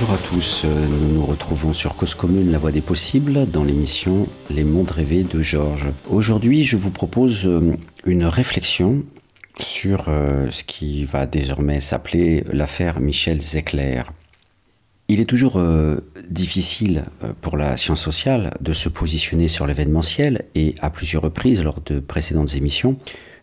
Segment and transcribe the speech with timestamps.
[0.00, 4.28] Bonjour à tous, nous nous retrouvons sur Cause Commune, la voie des possibles, dans l'émission
[4.48, 5.88] Les mondes rêvés de Georges.
[6.08, 7.76] Aujourd'hui, je vous propose euh,
[8.06, 9.02] une réflexion
[9.58, 14.02] sur euh, ce qui va désormais s'appeler l'affaire Michel Zecler.
[15.08, 15.96] Il est toujours euh,
[16.30, 17.02] difficile
[17.40, 21.98] pour la science sociale de se positionner sur l'événementiel et à plusieurs reprises lors de
[21.98, 22.98] précédentes émissions,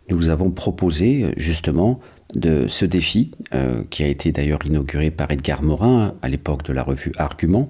[0.10, 2.00] nous avons proposé justement
[2.36, 6.74] de ce défi, euh, qui a été d'ailleurs inauguré par Edgar Morin à l'époque de
[6.74, 7.70] la revue Argument,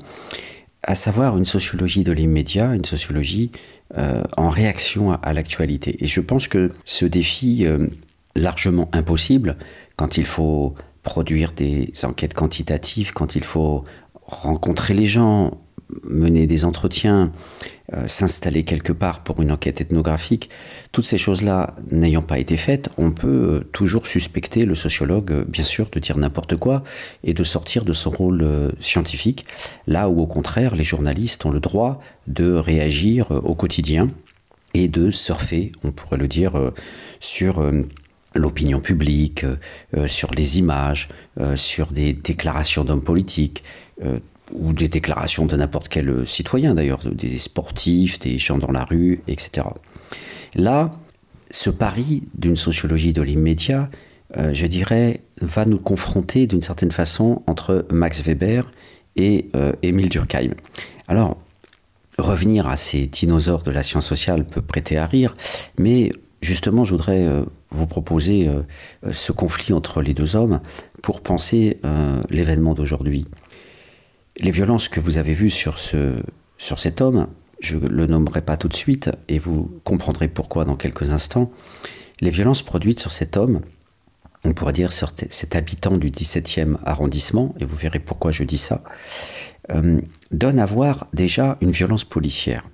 [0.83, 3.51] à savoir une sociologie de l'immédiat, une sociologie
[3.97, 6.03] euh, en réaction à, l'actualité.
[6.03, 7.87] Et je pense que ce défi euh,
[8.35, 9.57] largement impossible,
[9.95, 13.83] quand il faut produire des enquêtes quantitatives, quand il faut
[14.27, 15.59] rencontrer les gens,
[16.03, 17.31] mener des entretiens,
[17.93, 20.49] euh, s'installer quelque part pour une enquête ethnographique,
[20.91, 25.45] toutes ces choses-là n'ayant pas été faites, on peut euh, toujours suspecter le sociologue, euh,
[25.47, 26.83] bien sûr, de dire n'importe quoi
[27.23, 29.45] et de sortir de son rôle scientifique,
[29.87, 34.09] là où au contraire les journalistes ont le droit de réagir au quotidien
[34.73, 36.71] et de surfer, on pourrait le dire,
[37.19, 37.63] sur
[38.33, 39.45] l'opinion publique,
[40.07, 41.07] sur les images,
[41.55, 43.63] sur des déclarations d'hommes politiques
[44.53, 49.21] ou des déclarations de n'importe quel citoyen d'ailleurs, des sportifs, des gens dans la rue,
[49.27, 49.67] etc.
[50.55, 50.93] Là,
[51.51, 53.89] ce pari d'une sociologie de l'immédiat,
[54.37, 58.69] euh, je dirais, va nous confronter d'une certaine façon entre Max Weber
[59.15, 60.53] et euh, Émile Durkheim.
[61.07, 61.37] Alors,
[62.17, 65.35] revenir à ces dinosaures de la science sociale peut prêter à rire,
[65.77, 68.49] mais justement, je voudrais euh, vous proposer
[69.11, 70.61] ce conflit entre les deux hommes
[71.01, 71.77] pour penser
[72.29, 73.25] l'événement d'aujourd'hui.
[74.37, 76.21] Les violences que vous avez vues sur, ce,
[76.57, 77.27] sur cet homme,
[77.61, 81.51] je ne le nommerai pas tout de suite et vous comprendrez pourquoi dans quelques instants.
[82.19, 83.61] Les violences produites sur cet homme,
[84.43, 88.57] on pourrait dire sur cet habitant du 17e arrondissement, et vous verrez pourquoi je dis
[88.57, 88.83] ça,
[89.71, 89.99] euh,
[90.31, 92.67] donnent à voir déjà une violence policière.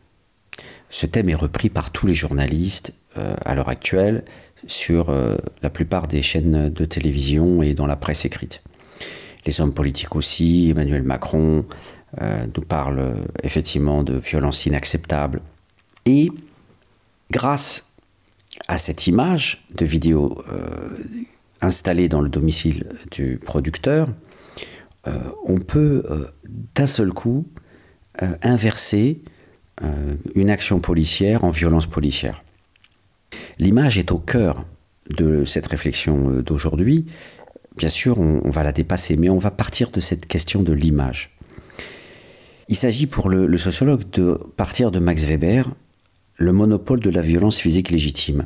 [0.89, 4.25] Ce thème est repris par tous les journalistes euh, à l'heure actuelle
[4.67, 8.61] sur euh, la plupart des chaînes de télévision et dans la presse écrite
[9.45, 11.65] les hommes politiques aussi, Emmanuel Macron
[12.21, 13.13] euh, nous parle euh,
[13.43, 15.41] effectivement de violences inacceptables.
[16.05, 16.29] Et
[17.31, 17.93] grâce
[18.67, 20.89] à cette image de vidéo euh,
[21.61, 24.09] installée dans le domicile du producteur,
[25.47, 26.03] on peut
[26.75, 27.47] d'un seul coup
[28.43, 29.23] inverser
[30.35, 32.43] une action policière en violence policière.
[33.57, 34.63] L'image est au cœur
[35.09, 37.07] de cette réflexion d'aujourd'hui
[37.77, 41.31] bien sûr, on, va la dépasser, mais on va partir de cette question de l'image.
[42.67, 45.69] Il s'agit pour le, sociologue de partir de Max Weber,
[46.37, 48.45] le monopole de la violence physique légitime.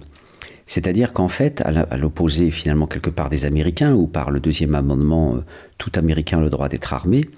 [0.67, 5.35] C'est-à-dire qu'en fait, à l'opposé finalement quelque part des Américains, ou par le deuxième amendement,
[5.35, 5.39] euh,
[5.77, 7.29] tout Américain a le droit d'être armé,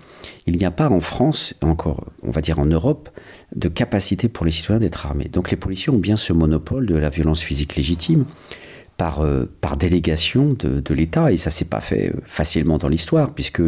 [0.45, 3.09] il n'y a pas en France, encore on va dire en Europe,
[3.55, 5.29] de capacité pour les citoyens d'être armés.
[5.31, 8.25] Donc les policiers ont bien ce monopole de la violence physique légitime,
[8.97, 13.33] par, euh, par délégation de, l'État, et ça s'est pas fait euh, facilement dans l'histoire,
[13.33, 13.61] puisque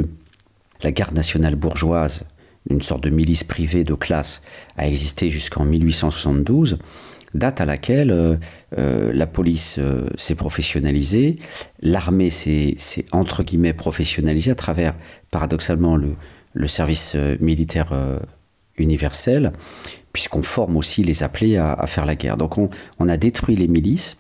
[0.81, 2.25] la garde nationale bourgeoise,
[2.69, 4.44] une sorte de milice privée de classe,
[4.75, 6.79] a existé jusqu'en 1872,
[7.35, 9.79] date à laquelle euh, la police
[10.17, 11.38] s'est professionnalisée,
[11.81, 12.75] l'armée s'est
[13.11, 14.96] entre guillemets professionnalisée à travers,
[15.29, 16.16] paradoxalement, le,
[16.67, 17.94] service militaire
[18.78, 19.53] universel,
[20.11, 22.35] puisqu'on forme aussi les appelés à, faire la guerre.
[22.35, 24.17] Donc on, on a détruit les milices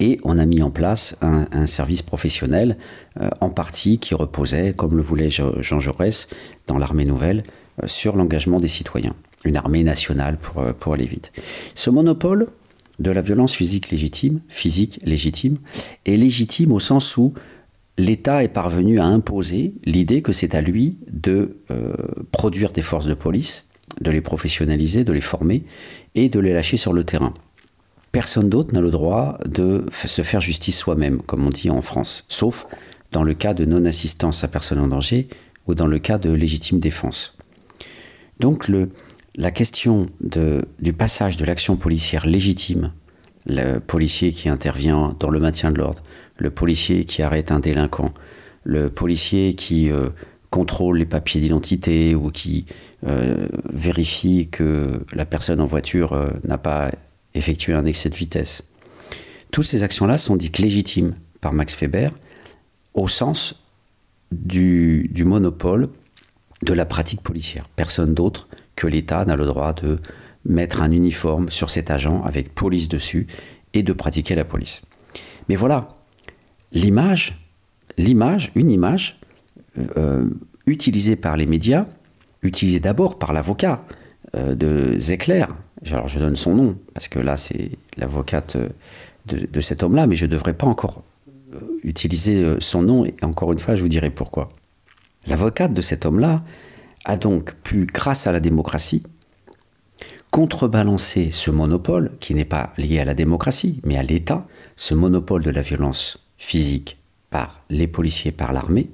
[0.00, 2.78] et on a mis en place un, service professionnel,
[3.20, 6.28] euh, en partie qui reposait, comme le voulait Jean Jaurès
[6.66, 7.42] dans l'armée nouvelle,
[7.82, 9.14] euh, sur l'engagement des citoyens.
[9.44, 11.32] Une armée nationale pour, euh, pour aller vite.
[11.74, 12.48] Ce monopole
[12.98, 15.58] de la violence physique légitime, physique légitime,
[16.06, 17.34] est légitime au sens où
[17.98, 21.58] l'État est parvenu à imposer l'idée que c'est à lui de
[22.30, 25.64] produire des forces de police, de les professionnaliser, de les former
[26.14, 27.34] et de les lâcher sur le terrain.
[28.12, 32.24] Personne d'autre n'a le droit de se faire justice soi-même, comme on dit en France,
[32.28, 32.66] sauf
[33.12, 35.28] dans le cas de non-assistance à personne en danger
[35.66, 37.36] ou dans le cas de légitime défense.
[38.40, 38.70] Donc
[39.36, 42.92] la question du passage de l'action policière légitime,
[43.46, 46.02] le policier qui intervient dans le maintien de l'ordre,
[46.38, 48.12] le policier qui arrête un délinquant,
[48.64, 50.08] le policier qui euh,
[50.50, 52.66] contrôle les papiers d'identité ou qui
[53.06, 56.90] euh, vérifie que la personne en voiture euh, n'a pas
[57.34, 58.64] effectuer un excès de vitesse.
[59.50, 62.12] Toutes ces actions-là sont dites légitimes par Max Weber
[62.94, 63.64] au sens
[64.30, 65.88] du, monopole
[66.62, 67.68] de la pratique policière.
[67.76, 69.98] Personne d'autre que l'État n'a le droit de
[70.44, 73.26] mettre un uniforme sur cet agent avec police dessus
[73.74, 74.80] et de pratiquer la police.
[75.48, 75.88] Mais voilà,
[76.72, 77.38] l'image,
[77.98, 79.18] l'image, une image,
[79.96, 80.28] euh,
[80.66, 81.86] utilisé par les médias,
[82.42, 83.84] utilisé d'abord par l'avocat
[84.34, 85.46] de Zecler.
[85.86, 88.56] Alors je donne son nom, parce que là c'est l'avocate
[89.26, 91.02] de, de, cet homme-là, mais je ne devrais pas encore
[91.82, 94.50] utiliser son nom, et encore une fois je vous dirai pourquoi.
[95.26, 96.42] L'avocate de cet homme-là
[97.04, 99.02] a donc pu, grâce à la démocratie,
[100.30, 104.46] contrebalancer ce monopole, qui n'est pas lié à la démocratie, mais à l'État,
[104.76, 106.98] ce monopole de la violence physique
[107.30, 108.90] par les policiers, par l'armée,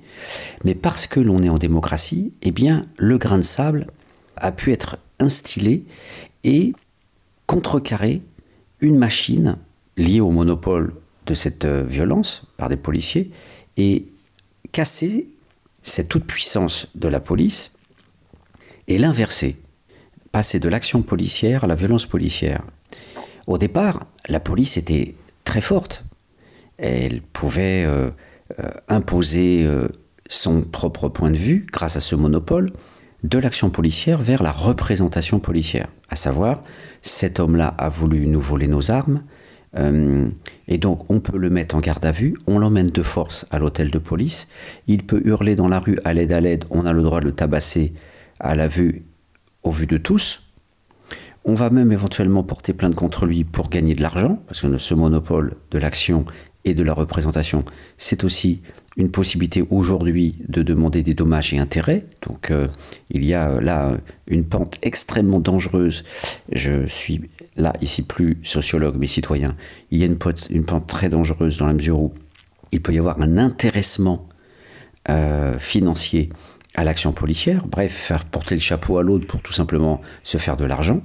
[0.64, 3.86] mais parce que l'on est en démocratie, eh bien, le grain de sable
[4.36, 5.86] a pu être instillé
[6.46, 6.72] et
[7.46, 8.22] contrecarrer
[8.80, 9.58] une machine
[9.96, 10.94] liée au monopole
[11.26, 13.30] de cette euh, violence par des policiers
[13.76, 14.06] et
[14.72, 15.28] casser
[15.82, 17.78] cette toute-puissance de la police
[18.88, 19.56] et l'inverser,
[20.30, 22.62] passer de l'action policière à la violence policière.
[23.46, 25.14] Au départ, la police était
[25.44, 26.04] très forte.
[26.78, 28.10] Elle pouvait euh,
[28.60, 29.68] euh, imposer
[30.28, 32.72] son propre point de vue grâce à ce monopole
[33.24, 35.88] de l'action policière vers la représentation policière.
[36.08, 36.62] À savoir,
[37.02, 39.22] cet homme-là a voulu nous voler nos armes,
[40.68, 43.58] et donc on peut le mettre en garde à vue, on l'emmène de force à
[43.58, 44.48] l'hôtel de police,
[44.86, 47.26] il peut hurler dans la rue à l'aide à l'aide, on a le droit de
[47.26, 47.92] le tabasser
[48.40, 49.04] à la vue,
[49.62, 50.42] au vu de tous.
[51.44, 54.94] On va même éventuellement porter plainte contre lui pour gagner de l'argent, parce que ce
[54.94, 56.24] monopole de l'action
[56.66, 57.64] et de la représentation,
[57.96, 58.60] c'est aussi
[58.96, 62.04] une possibilité aujourd'hui de demander des dommages et intérêts.
[62.26, 62.66] Donc euh,
[63.10, 63.96] il y a là
[64.26, 66.04] une pente extrêmement dangereuse.
[66.50, 67.22] Je suis
[67.56, 69.54] là ici plus sociologue mais citoyen.
[69.90, 72.14] Il y a une, pente très dangereuse dans la mesure où
[72.72, 74.28] il peut y avoir un intéressement
[75.08, 76.30] euh, financier
[76.74, 80.56] à l'action policière, bref, faire porter le chapeau à l'autre pour tout simplement se faire
[80.56, 81.00] de l'argent.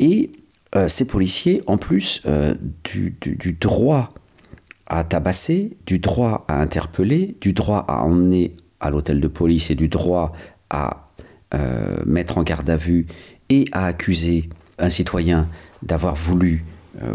[0.00, 0.32] Et
[0.74, 2.54] euh, ces policiers, en plus euh,
[2.84, 3.16] du,
[3.60, 4.10] droit
[4.88, 9.74] à tabasser, du droit à interpeller, du droit à emmener à l'hôtel de police et
[9.74, 10.32] du droit
[10.70, 11.06] à
[11.54, 13.06] euh, mettre en garde à vue
[13.48, 14.48] et à accuser
[14.78, 15.46] un citoyen
[15.82, 16.64] d'avoir voulu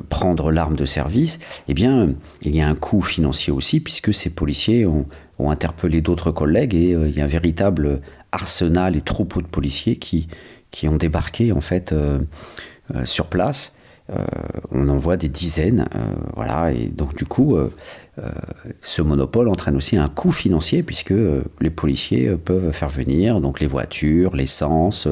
[0.08, 4.30] prendre l'arme de service, eh bien, il y a un coût financier aussi, puisque ces
[4.30, 5.06] policiers ont,
[5.40, 8.00] interpellé d'autres collègues et euh, il y a un véritable
[8.32, 10.30] arsenal et troupeau de policiers qui,
[10.72, 12.20] qui ont débarqué en fait euh,
[12.96, 13.73] euh, sur place.
[14.72, 15.88] On en voit des dizaines,
[16.36, 17.58] voilà, et donc du coup,
[18.82, 21.14] ce monopole entraîne aussi un coût financier puisque
[21.62, 25.08] les policiers peuvent faire venir donc les voitures, l'essence,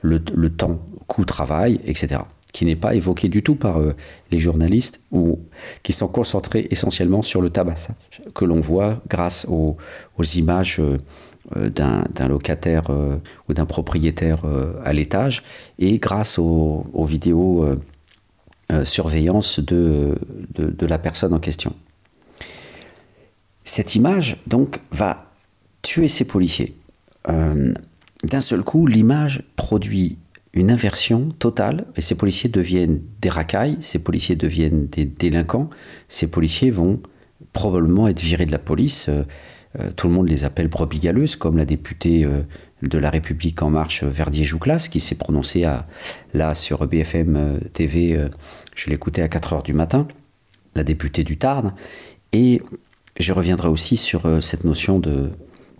[0.00, 2.20] le, le temps, coût travail, etc
[2.56, 3.94] qui n'est pas évoqué du tout par euh,
[4.30, 5.40] les journalistes ou
[5.82, 7.88] qui sont concentrés essentiellement sur le tabac
[8.34, 9.76] que l'on voit grâce aux,
[10.36, 10.96] images euh,
[11.54, 12.84] euh, d'un locataire
[13.46, 14.42] ou d'un propriétaire
[14.82, 15.42] à l'étage
[15.78, 17.68] et grâce aux, vidéos
[18.84, 20.18] surveillance de,
[20.56, 21.74] de, la personne en question.
[23.64, 25.32] Cette image, donc, va
[25.82, 26.76] tuer ces policiers.
[27.26, 30.18] D'un seul coup, l'image produit
[30.56, 35.68] une inversion totale et ces policiers deviennent des racailles, ces policiers deviennent des délinquants,
[36.08, 37.00] ces policiers vont
[37.52, 39.08] probablement être virés de la police.
[39.08, 39.22] Euh,
[39.78, 42.40] euh, tout le monde les appelle brebis galeuses, comme la députée euh,
[42.82, 45.86] de la République en marche, Verdier-Jouclas, qui s'est prononcée à,
[46.34, 48.28] là sur BFM TV,
[48.74, 50.06] je l'écoutais à 4 heures du matin,
[50.74, 51.74] la députée du Tarn.
[52.32, 52.62] Et
[53.18, 55.30] je reviendrai aussi sur cette notion de,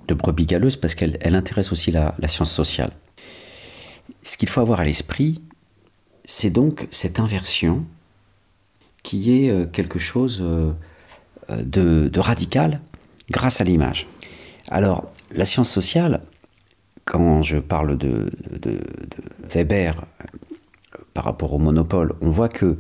[0.09, 2.93] brebis galeuse parce qu'elle elle intéresse aussi la science sociale.
[4.23, 5.41] Ce qu'il faut avoir à l'esprit,
[6.27, 7.85] c'est donc cette inversion
[9.03, 10.73] qui est euh, quelque chose euh,
[11.63, 12.81] de, radical
[13.31, 14.07] grâce à l'image.
[14.69, 16.23] Alors, la science sociale,
[17.07, 18.27] quand je parle de,
[19.49, 22.79] Weber euh, par rapport au monopole, on voit que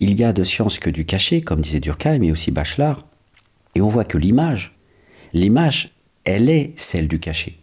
[0.00, 3.06] il y a de science que du cachet, comme disait Durkheim et aussi Bachelard,
[3.74, 4.76] et on voit que l'image,
[5.32, 5.94] l'image,
[6.24, 7.54] elle est celle du cachet.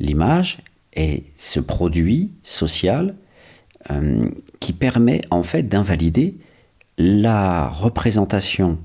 [0.00, 0.58] L'image,
[0.96, 3.14] est ce produit social
[3.90, 4.30] euh,
[4.60, 6.36] qui permet en fait d'invalider
[6.96, 8.78] la représentation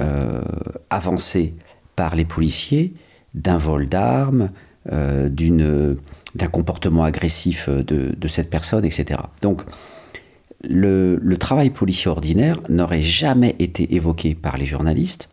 [0.00, 0.42] euh,
[0.90, 1.54] avancée
[1.96, 2.94] par les policiers
[3.34, 4.50] d'un vol d'armes,
[4.86, 9.20] d'un comportement agressif de, cette personne, etc.
[9.42, 9.62] Donc,
[10.68, 15.30] le, travail policier ordinaire n'aurait jamais été évoqué par les journalistes,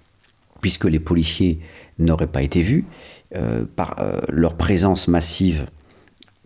[0.61, 1.59] puisque les policiers
[1.99, 2.85] n'auraient pas été vus,
[3.75, 3.95] par
[4.29, 5.65] leur présence massive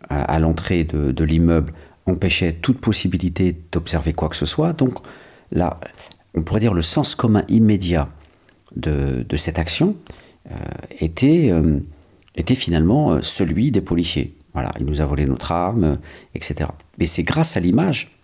[0.09, 1.73] à, l'entrée de, l'immeuble
[2.05, 4.73] empêchait toute possibilité d'observer quoi que ce soit.
[4.73, 4.99] Donc
[5.51, 5.79] là,
[6.33, 8.09] on pourrait dire le sens commun immédiat
[8.75, 9.95] de, cette action
[10.49, 10.55] euh,
[10.99, 11.79] était, euh,
[12.35, 14.35] était finalement euh, celui des policiers.
[14.53, 15.97] Voilà, il nous a volé notre arme,
[16.35, 16.69] etc.
[16.97, 18.17] Mais c'est grâce à l'image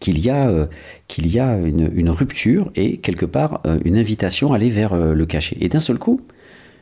[0.00, 0.68] qu'il y a,
[1.06, 5.56] qu'il y a une, rupture et quelque part une invitation à aller vers le cachet.
[5.60, 6.20] Et d'un seul coup,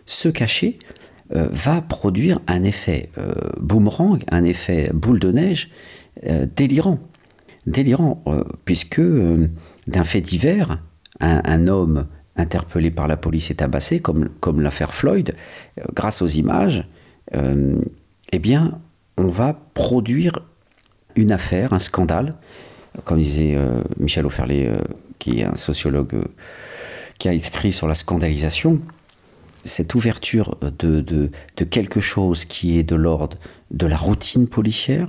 [0.06, 0.78] ce cachet
[1.28, 3.10] va produire un effet
[3.60, 5.70] boomerang, un effet boule de neige
[6.56, 6.98] délirant.
[7.66, 8.24] Délirant,
[8.64, 10.82] puisque d'un fait divers,
[11.20, 15.34] un, homme interpellé par la police et tabassé, comme, comme l'affaire Floyd,
[15.94, 16.86] grâce aux images,
[17.32, 18.80] eh bien,
[19.16, 20.40] on va produire
[21.16, 22.34] une affaire, un scandale,
[23.04, 24.78] comme disait euh, Michel Auferlet, euh,
[25.18, 26.24] qui est un sociologue euh,
[27.18, 28.80] qui a écrit sur la scandalisation,
[29.62, 33.36] cette ouverture de, de, quelque chose qui est de l'ordre
[33.70, 35.08] de la routine policière,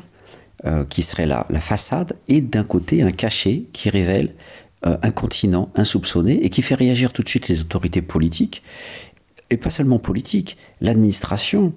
[0.89, 4.35] qui serait la, la façade, et d'un côté un cachet qui révèle
[4.83, 8.63] un continent insoupçonné et qui fait réagir tout de suite les autorités politiques,
[9.50, 11.73] et pas seulement politiques, l'administration,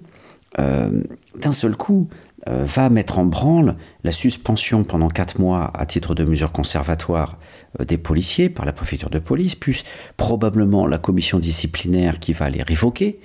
[0.57, 2.09] d'un seul coup,
[2.47, 7.39] euh, va mettre en branle la suspension pendant quatre mois à titre de mesure conservatoire
[7.79, 9.83] euh, des policiers par la préfecture de police, plus
[10.15, 13.19] probablement la commission disciplinaire qui va les révoquer,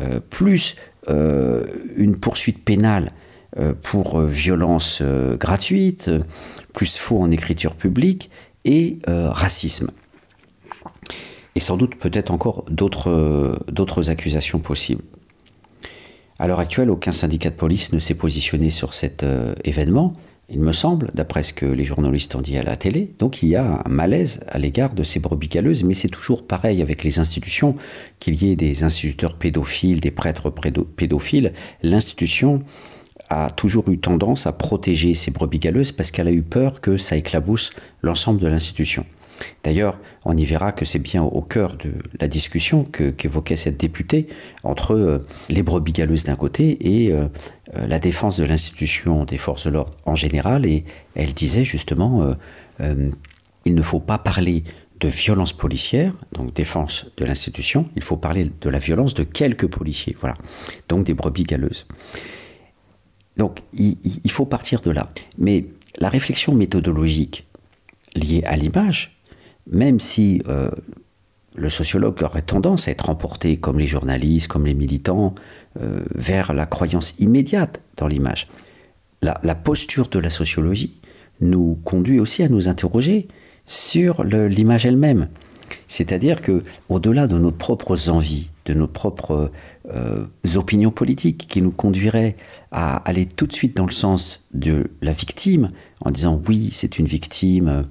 [0.00, 0.76] euh, plus
[1.06, 3.12] une poursuite pénale
[3.82, 5.02] pour violence
[5.38, 6.10] gratuite,
[6.72, 8.30] plus faux en écriture publique
[8.64, 9.90] et racisme.
[11.54, 15.02] Et sans doute peut-être encore d'autres accusations possibles.
[16.38, 20.14] À l'heure actuelle, aucun syndicat de police ne s'est positionné sur cet euh, événement,
[20.50, 23.14] il me semble, d'après ce que les journalistes ont dit à la télé.
[23.18, 26.46] Donc il y a un malaise à l'égard de ces brebis galeuses, mais c'est toujours
[26.46, 27.76] pareil avec les institutions,
[28.20, 31.52] qu'il y ait des instituteurs pédophiles, des prêtres pédophiles,
[31.82, 32.62] l'institution
[33.30, 36.96] a toujours eu tendance à protéger ces brebis galeuses parce qu'elle a eu peur que
[36.96, 39.04] ça éclabousse l'ensemble de l'institution.
[39.62, 44.28] D'ailleurs, on y verra que c'est bien au cœur de la discussion qu'évoquait cette députée
[44.62, 47.26] entre euh, les brebis galeuses d'un côté et euh,
[47.76, 50.66] euh, la défense de l'institution des forces de l'ordre en général.
[50.66, 52.34] Et elle disait justement,
[53.64, 54.64] il ne faut pas parler
[55.00, 59.66] de violence policière, donc défense de l'institution, il faut parler de la violence de quelques
[59.66, 60.36] policiers, voilà,
[60.88, 61.86] donc des brebis galeuses.
[63.36, 65.10] Donc il faut partir de là.
[65.38, 65.66] Mais
[65.98, 67.46] la réflexion méthodologique
[68.14, 69.18] liée à l'image,
[69.70, 70.70] même si euh,
[71.54, 75.34] le sociologue aurait tendance à être emporté, comme les journalistes, comme les militants,
[75.80, 78.48] euh, vers la croyance immédiate dans l'image.
[79.22, 80.92] La, posture de la sociologie
[81.40, 83.26] nous conduit aussi à nous interroger
[83.66, 85.28] sur l'image elle-même.
[85.88, 89.50] C'est-à-dire que, au-delà de nos propres envies, de nos propres
[89.92, 92.36] euh, opinions politiques qui nous conduiraient
[92.70, 96.98] à aller tout de suite dans le sens de la victime, en disant oui, c'est
[96.98, 97.86] une victime,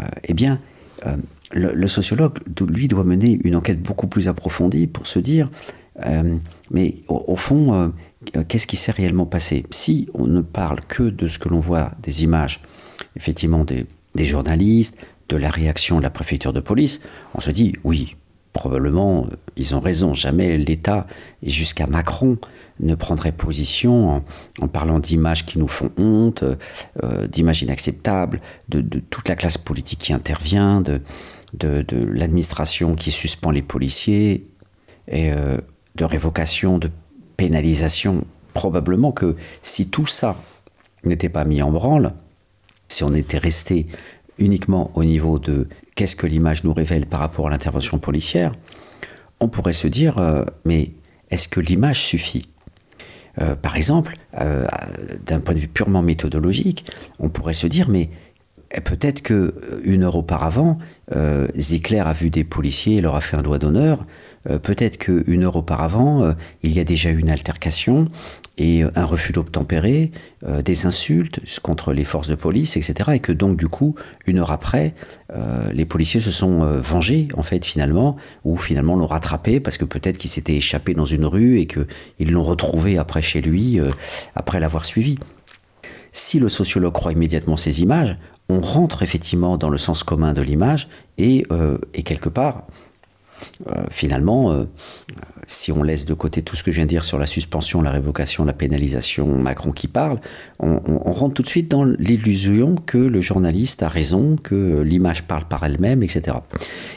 [0.00, 0.60] euh, eh bien,
[1.06, 1.16] euh,
[1.52, 5.50] le, sociologue, lui, doit mener une enquête beaucoup plus approfondie pour se dire,
[6.06, 6.36] euh,
[6.70, 7.92] mais au, fond,
[8.48, 9.64] qu'est-ce qui s'est réellement passé?
[9.70, 12.62] Si on ne parle que de ce que l'on voit des images,
[13.16, 14.98] effectivement, des, des journalistes,
[15.28, 17.02] de la réaction de la préfecture de police,
[17.34, 18.16] on se dit, oui,
[18.52, 21.06] probablement, ils ont raison, jamais l'État,
[21.42, 22.38] jusqu'à Macron,
[22.80, 24.22] ne prendrait position
[24.60, 26.42] en, parlant d'images qui nous font honte,
[27.02, 28.80] euh, d'images inacceptables, de,
[29.10, 31.00] toute la classe politique qui intervient, de,
[31.54, 34.46] de, l'administration qui suspend les policiers,
[35.08, 35.58] et euh,
[35.94, 36.90] de révocation, de
[37.36, 38.24] pénalisation.
[38.54, 40.36] Probablement que si tout ça
[41.04, 42.12] n'était pas mis en branle,
[42.88, 43.86] si on était resté
[44.38, 48.54] uniquement au niveau de qu'est-ce que l'image nous révèle par rapport à l'intervention policière,
[49.40, 50.92] on pourrait se dire, euh, mais
[51.30, 52.48] est-ce que l'image suffit?
[53.40, 54.66] Euh, par exemple, euh,
[55.24, 56.84] d'un point de vue purement méthodologique,
[57.18, 58.10] on pourrait se dire, mais
[58.84, 60.78] peut-être que une heure auparavant,
[61.14, 61.48] euh,
[61.98, 64.04] a vu des policiers et leur a fait un doigt d'honneur.
[64.48, 68.08] Euh, peut-être qu'une heure auparavant, il y a déjà eu une altercation
[68.58, 70.12] et un refus d'obtempérer,
[70.44, 73.10] euh, des insultes contre les forces de police, etc.
[73.14, 73.94] Et que donc du coup,
[74.26, 74.94] une heure après,
[75.32, 79.78] euh, les policiers se sont euh, vengés en fait finalement, ou finalement l'ont rattrapé parce
[79.78, 83.80] que peut-être qu'il s'était échappé dans une rue et qu'ils l'ont retrouvé après chez lui,
[84.34, 85.18] après l'avoir suivi.
[86.12, 88.16] Si le sociologue croit immédiatement ces images,
[88.48, 91.46] on rentre effectivement dans le sens commun de l'image et,
[91.94, 92.66] et quelque part,
[93.68, 94.64] euh, finalement, euh,
[95.46, 97.82] si on laisse de côté tout ce que je viens de dire sur la suspension,
[97.82, 100.20] la révocation, la pénalisation, Macron qui parle,
[100.58, 100.80] on,
[101.12, 105.64] rentre tout de suite dans l'illusion que le journaliste a raison, que l'image parle par
[105.64, 106.36] elle-même, etc.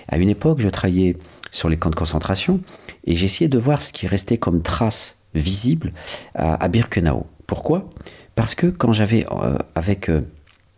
[0.08, 1.18] À une époque, je travaillais
[1.52, 2.62] sur les camps de concentration
[3.06, 5.94] et j'essayais de voir ce qui restait comme trace visible
[6.36, 7.26] à, Birkenau.
[7.46, 7.90] Pourquoi?
[8.36, 10.10] Parce que quand j'avais, euh, avec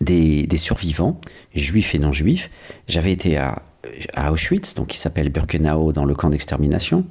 [0.01, 1.19] des survivants,
[1.53, 2.49] juifs et non juifs,
[2.87, 3.61] j'avais été à
[4.13, 7.05] à Auschwitz, donc qui s'appelle Birkenau dans le camp d'extermination,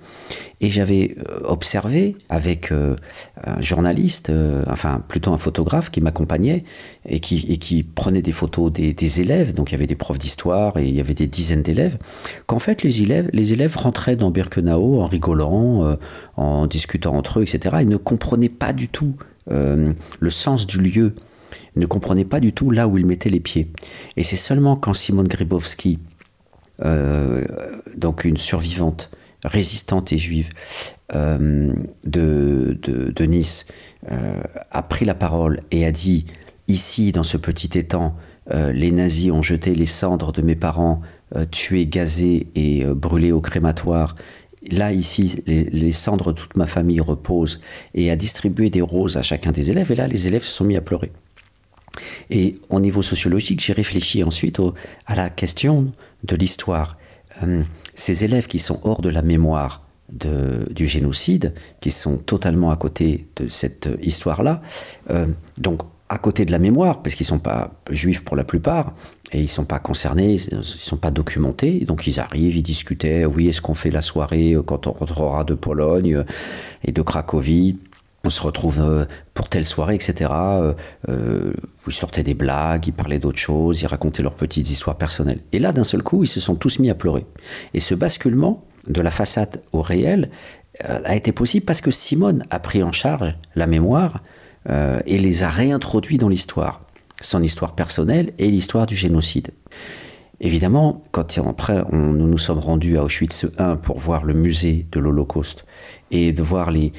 [0.61, 2.97] et j'avais euh, observé avec euh,
[3.45, 4.33] un journaliste,
[4.69, 6.65] enfin plutôt un photographe qui m'accompagnait
[7.09, 10.89] et qui, prenait des photos des, élèves, donc il y avait des profs d'histoire et
[10.89, 11.99] il y avait des dizaines d'élèves,
[12.47, 15.97] qu'en fait les élèves, les élèves rentraient dans Birkenau en rigolant,
[16.37, 19.15] en discutant entre eux, etc., et ne comprenaient pas du tout
[19.49, 21.15] le sens du lieu
[21.77, 23.69] ne comprenait pas du tout là où il mettait les pieds.
[24.17, 26.16] Et c'est seulement quand Simone Gribowski, euh,
[26.83, 29.11] donc une survivante,
[29.45, 30.51] résistante et juive
[31.15, 31.73] euh,
[32.05, 33.67] de, de, Nice,
[34.11, 34.41] euh,
[34.71, 36.27] a pris la parole et a dit,
[36.69, 38.17] ici, dans ce petit étang,
[38.53, 41.01] les nazis ont jeté les cendres de mes parents,
[41.51, 44.15] tués, gazés et brûlés au crématoire
[44.71, 47.61] là, ici, les, cendres de toute ma famille reposent,
[47.95, 49.93] et a distribué des roses à chacun des élèves.
[49.93, 51.13] Et là, les élèves se sont mis à pleurer.
[52.31, 54.61] Et au niveau sociologique, j'ai réfléchi ensuite
[55.07, 55.93] à la question
[56.25, 56.97] de l'histoire.
[57.43, 57.63] Euh,
[57.95, 63.27] ces élèves qui sont hors de la mémoire du génocide, qui sont totalement à côté
[63.35, 64.63] de cette histoire-là,
[65.11, 65.27] euh,
[65.59, 68.95] donc à côté de la mémoire, parce qu'ils ne sont pas juifs pour la plupart,
[69.33, 72.63] et ils ne sont pas concernés, ils ne sont pas documentés, donc ils arrivent, ils
[72.63, 76.23] discutaient, oui, est-ce qu'on fait la soirée quand on rentrera de Pologne
[76.85, 77.77] et de Cracovie
[78.27, 79.05] on se retrouve euh,
[79.35, 80.31] pour telle soirée, etc.
[80.33, 80.75] Euh,
[81.09, 81.53] euh,
[81.85, 85.41] vous sortez des blagues, ils parlaient d'autres choses, ils racontaient leurs petites histoires personnelles.
[85.53, 87.25] Et là, d'un seul coup, ils se sont tous mis à pleurer.
[87.73, 90.31] Et ce basculement de la façade au réel
[90.81, 94.23] a été possible parce que Simone a pris en charge la mémoire
[94.69, 96.83] et les a réintroduits dans l'histoire,
[97.23, 99.53] son histoire personnelle et l'histoire du génocide.
[100.39, 105.01] Évidemment, quand après nous nous sommes rendus à Auschwitz I pour voir le musée de
[105.01, 105.65] l'Holocauste
[106.11, 106.93] et de voir les,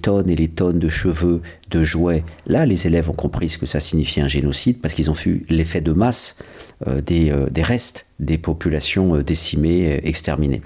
[0.00, 3.66] tonnes et les tonnes de cheveux, de jouets, là les élèves ont compris ce que
[3.66, 6.38] ça signifiait un génocide parce qu'ils ont vu l'effet de masse
[6.86, 10.62] euh, des, euh, des, restes des populations euh, décimées, exterminées.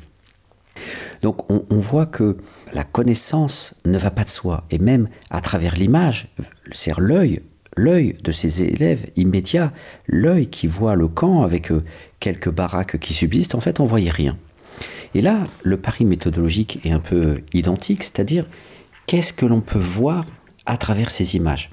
[1.23, 2.37] Donc on, on, voit que
[2.75, 6.29] la connaissance ne va pas de soi et même à travers l'image,
[6.73, 7.41] c'est l'œil
[7.81, 9.73] l'œil de ces élèves immédiats,
[10.07, 11.83] l'œil qui voit le camp avec euh,
[12.21, 14.37] quelques baraques qui subsistent, en fait, on voyait rien.
[15.15, 18.47] Et là, le pari méthodologique est un peu identique, c'est-à-dire
[19.07, 20.25] qu'est-ce que l'on peut voir
[20.67, 21.71] à travers ces images?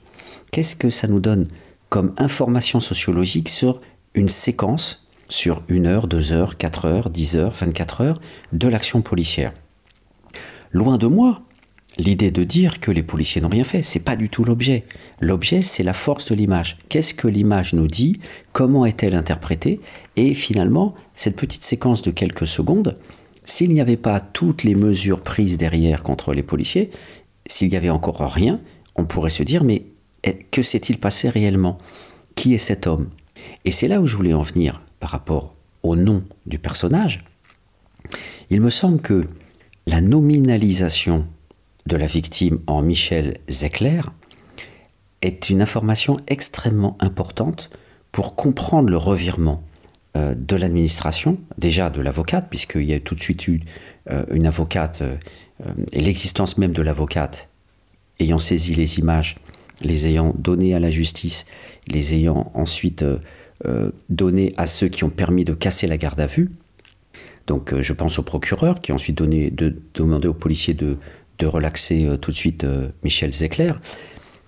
[0.52, 1.48] Qu'est-ce que ça nous donne
[1.89, 3.82] comme information sociologique sur
[4.13, 8.22] une séquence, sur une heure, deux heures, quatre heures, dix heures, vingt-quatre heures
[8.54, 9.54] de l'action policière?
[10.72, 11.41] Loin de moi
[11.97, 13.81] l'idée de dire que les policiers n'ont rien fait.
[13.81, 14.86] C'est pas du tout l'objet.
[15.19, 16.77] L'objet, c'est la force de l'image.
[16.89, 18.19] Qu'est-ce que l'image nous dit?
[18.53, 19.79] Comment est-elle interprétée?
[20.15, 22.97] Et finalement, cette petite séquence de quelques secondes,
[23.43, 26.91] s'il n'y avait pas toutes les mesures prises derrière contre les policiers,
[27.45, 28.60] s'il n'y avait encore rien,
[28.95, 29.86] on pourrait se dire mais
[30.51, 31.77] que s'est-il passé réellement?
[32.36, 33.10] Qui est cet homme?
[33.65, 37.23] Et c'est là où je voulais en venir par rapport au nom du personnage.
[38.49, 39.27] Il me semble que
[39.86, 41.25] la nominalisation
[41.88, 44.02] de la victime en Michel Zecler
[45.21, 47.69] est une information extrêmement importante
[48.12, 49.63] pour comprendre le revirement
[50.15, 53.62] euh, de l'administration, déjà de l'avocate, puisqu'il y a tout de suite eu
[54.12, 55.15] euh, une avocate euh,
[55.93, 57.47] et l'existence même de l'avocate
[58.19, 59.38] ayant saisi les images,
[59.82, 61.45] les ayant données à la justice,
[61.88, 63.06] les ayant ensuite
[64.10, 66.50] données à ceux qui ont permis de casser la garde à vue.
[67.45, 70.97] Donc je pense au procureur qui a ensuite donné, de, demandé aux policiers de,
[71.39, 73.73] de relaxer euh, tout de suite euh, Michel Zecler,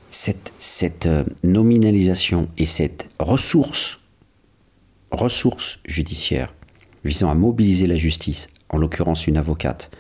[0.10, 4.00] cette, euh, nominalisation et cette ressource,
[5.86, 6.54] judiciaire
[7.06, 9.92] visant à mobiliser la justice, en l'occurrence une avocate,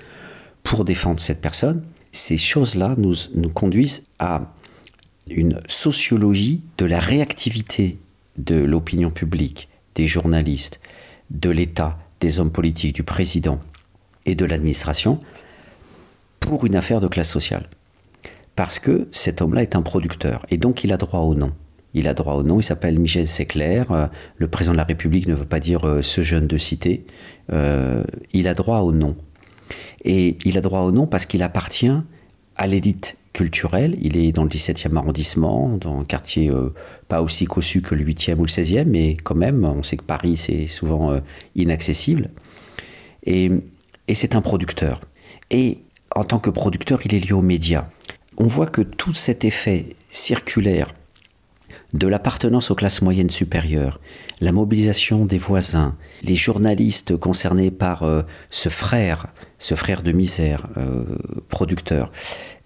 [0.63, 4.53] pour défendre cette personne, ces choses-là nous conduisent à
[5.29, 7.97] une sociologie de la réactivité
[8.37, 10.81] de l'opinion publique, des journalistes,
[11.29, 13.59] de l'État, des hommes politiques, du président
[14.25, 15.19] et de l'administration,
[16.39, 17.69] pour une affaire de classe sociale.
[18.55, 21.51] Parce que cet homme-là est un producteur, et donc il a droit au nom.
[21.93, 25.27] Il a droit au nom, il s'appelle Michel Séclair, euh, le président de la République
[25.27, 27.05] ne veut pas dire euh, ce jeune de cité,
[27.51, 29.15] euh, il a droit au nom.
[30.03, 31.91] Et il a droit au nom parce qu'il appartient
[32.55, 36.51] à l'élite culturelle, il est dans le 17e arrondissement, dans un quartier
[37.07, 40.03] pas aussi cossu que le 8e ou le 16e, mais quand même, on sait que
[40.03, 41.17] Paris c'est souvent
[41.55, 42.31] inaccessible.
[43.25, 43.51] Et,
[44.07, 45.01] et c'est un producteur.
[45.51, 45.83] Et
[46.15, 47.85] en tant que producteur, il est lié aux médias.
[48.37, 50.93] On voit que tout cet effet circulaire
[51.93, 53.99] de l'appartenance aux classes moyennes supérieures,
[54.41, 60.67] la mobilisation des voisins, les journalistes concernés par euh, ce frère, ce frère de misère,
[60.77, 61.03] euh,
[61.47, 62.11] producteur,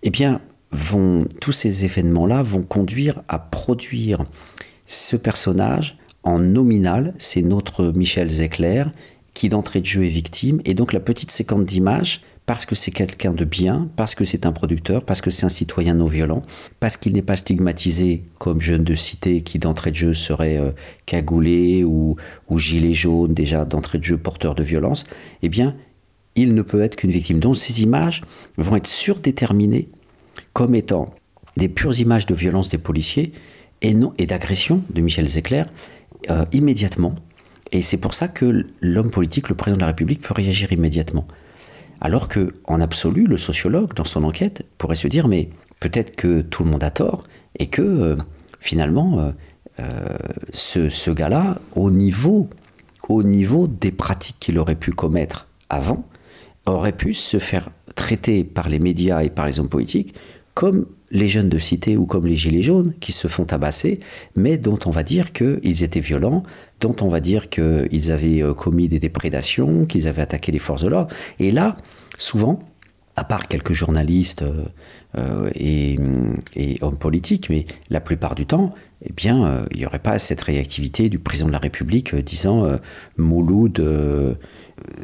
[0.04, 4.26] eh bien, vont, tous ces événements-là vont conduire à produire
[4.86, 8.86] ce personnage en nominal, c'est notre Michel Zecler,
[9.34, 12.92] qui d'entrée de jeu est victime, et donc la petite séquence d'image, parce que c'est
[12.92, 16.44] quelqu'un de bien, parce que c'est un producteur, parce que c'est un citoyen non violent,
[16.80, 20.72] parce qu'il n'est pas stigmatisé comme jeune de cité qui d'entrée de jeu serait euh,
[21.06, 22.18] cagoulé ou,
[22.56, 25.06] gilet jaune, déjà d'entrée de jeu porteur de violence,
[25.42, 25.76] eh bien,
[26.36, 27.40] il ne peut être qu'une victime.
[27.40, 28.22] Donc ces images
[28.58, 29.90] vont être surdéterminées
[30.52, 31.14] comme étant
[31.56, 33.32] des pures images de violence des policiers
[33.82, 35.64] et, non, et d'agression de Michel Zecler
[36.30, 37.16] euh, immédiatement.
[37.72, 41.28] Et c'est pour ça que l'homme politique, le président de la République, peut réagir immédiatement.
[42.04, 46.42] Alors que, en absolu, le sociologue, dans son enquête, pourrait se dire mais peut-être que
[46.42, 47.24] tout le monde a tort
[47.58, 48.18] et que euh,
[48.60, 49.34] finalement,
[49.80, 50.18] euh,
[50.52, 52.50] ce, ce gars-là, au niveau,
[53.08, 56.06] au niveau des pratiques qu'il aurait pu commettre avant,
[56.66, 60.14] aurait pu se faire traiter par les médias et par les hommes politiques
[60.54, 64.00] comme les jeunes de cité ou comme les gilets jaunes qui se font tabasser,
[64.36, 66.44] mais dont on va dire qu'ils étaient violents,
[66.84, 70.84] dont on va dire qu'ils avaient euh, commis des déprédations, qu'ils avaient attaqué les forces
[70.84, 71.14] de l'ordre.
[71.40, 71.78] Et là,
[72.18, 72.60] souvent,
[73.16, 74.66] à part quelques journalistes euh,
[75.18, 78.74] euh, et, hommes politiques, mais la plupart du temps,
[79.06, 82.66] eh bien, il n'y aurait pas cette réactivité du président de la République disant
[83.18, 84.38] Mouloud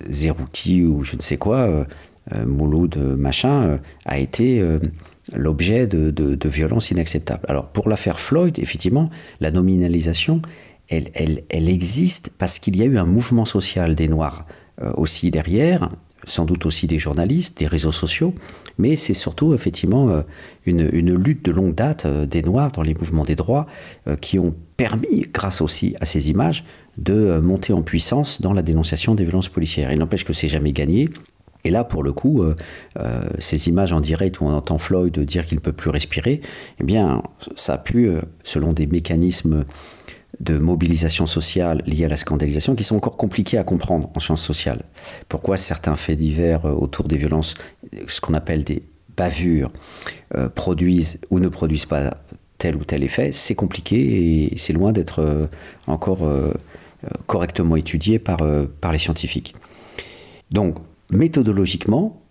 [0.10, 1.86] Zerouki ou je ne sais quoi,
[2.46, 4.64] Mouloud machin, a été
[5.36, 7.46] l'objet de, de, violences inacceptables.
[7.50, 9.10] Alors pour l'affaire Floyd, effectivement,
[9.42, 10.42] la nominalisation,
[10.90, 14.46] elle, existe parce qu'il y a eu un mouvement social des Noirs
[14.82, 15.90] euh, aussi derrière,
[16.24, 18.34] sans doute aussi des journalistes, des réseaux sociaux,
[18.78, 20.22] mais c'est surtout effectivement euh,
[20.66, 23.68] une, lutte de longue date euh, des Noirs dans les mouvements des droits
[24.22, 26.64] qui ont permis, grâce aussi à ces images,
[26.98, 29.92] de monter en puissance dans la dénonciation des violences policières.
[29.92, 31.10] Il n'empêche que c'est jamais gagné.
[31.66, 32.44] Et là, pour le coup,
[33.40, 36.42] ces images en direct où on entend Floyd dire qu'il ne peut plus respirer,
[36.80, 37.22] eh bien,
[37.56, 38.10] ça a pu,
[38.44, 39.66] selon des mécanismes
[40.40, 44.44] de mobilisation sociale liés à la scandalisation, qui sont encore compliqués à comprendre en sciences
[44.44, 44.84] sociales.
[45.28, 47.56] Pourquoi certains faits divers autour des violences,
[48.08, 48.84] ce qu'on appelle des
[49.18, 49.72] bavures,
[50.56, 52.18] produisent ou ne produisent pas
[52.58, 55.50] tel ou tel effet, c'est compliqué et c'est loin d'être
[55.88, 56.30] encore
[57.26, 58.40] correctement étudié par,
[58.82, 59.56] par les scientifiques.
[60.52, 60.78] Donc,
[61.12, 62.22] méthodologiquement,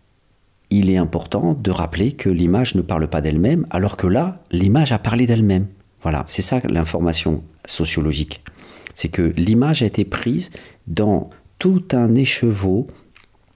[0.71, 4.93] il est important de rappeler que l'image ne parle pas d'elle-même, alors que là, l'image
[4.93, 5.67] a parlé d'elle-même.
[6.03, 8.43] Voilà, c'est ça l'information sociologique.
[8.95, 10.51] C'est que l'image a été prise
[10.87, 12.89] dans tout un écheveau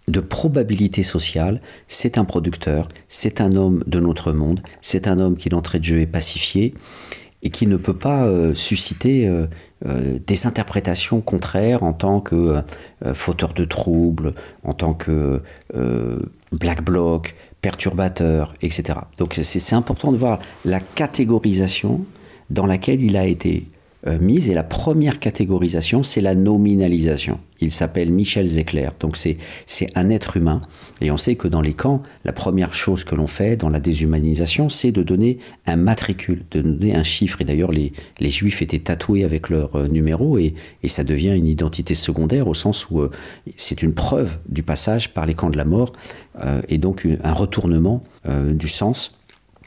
[0.09, 1.61] de probabilité sociale.
[1.89, 5.85] C'est un producteur, c'est un homme de notre monde, c'est un homme qui d'entrée de
[5.85, 6.75] jeu est pacifié
[7.43, 9.47] et qui ne peut pas euh, susciter euh,
[9.85, 12.63] euh, des interprétations contraires en tant que
[13.15, 15.43] fauteur de troubles, en tant que
[16.53, 19.01] black bloc, perturbateur, etc.
[19.19, 22.05] Donc c'est important de voir la catégorisation
[22.51, 23.67] dans laquelle il a été
[24.09, 24.51] euh, mise.
[24.51, 27.39] Et la première catégorisation, c'est la nominalisation.
[27.61, 28.89] Il s'appelle Michel Zecler.
[28.99, 29.37] Donc c'est,
[29.95, 30.63] un être humain.
[31.01, 33.79] Et on sait que dans les camps, la première chose que l'on fait dans la
[33.79, 37.41] déshumanisation, c'est de donner un matricule, de donner un chiffre.
[37.43, 41.37] Et d'ailleurs, les, les juifs étaient tatoués avec leur euh, numéro et, et, ça devient
[41.37, 43.11] une identité secondaire au sens où euh,
[43.57, 45.93] c'est une preuve du passage par les camps de la mort
[46.69, 49.22] et donc un retournement du sens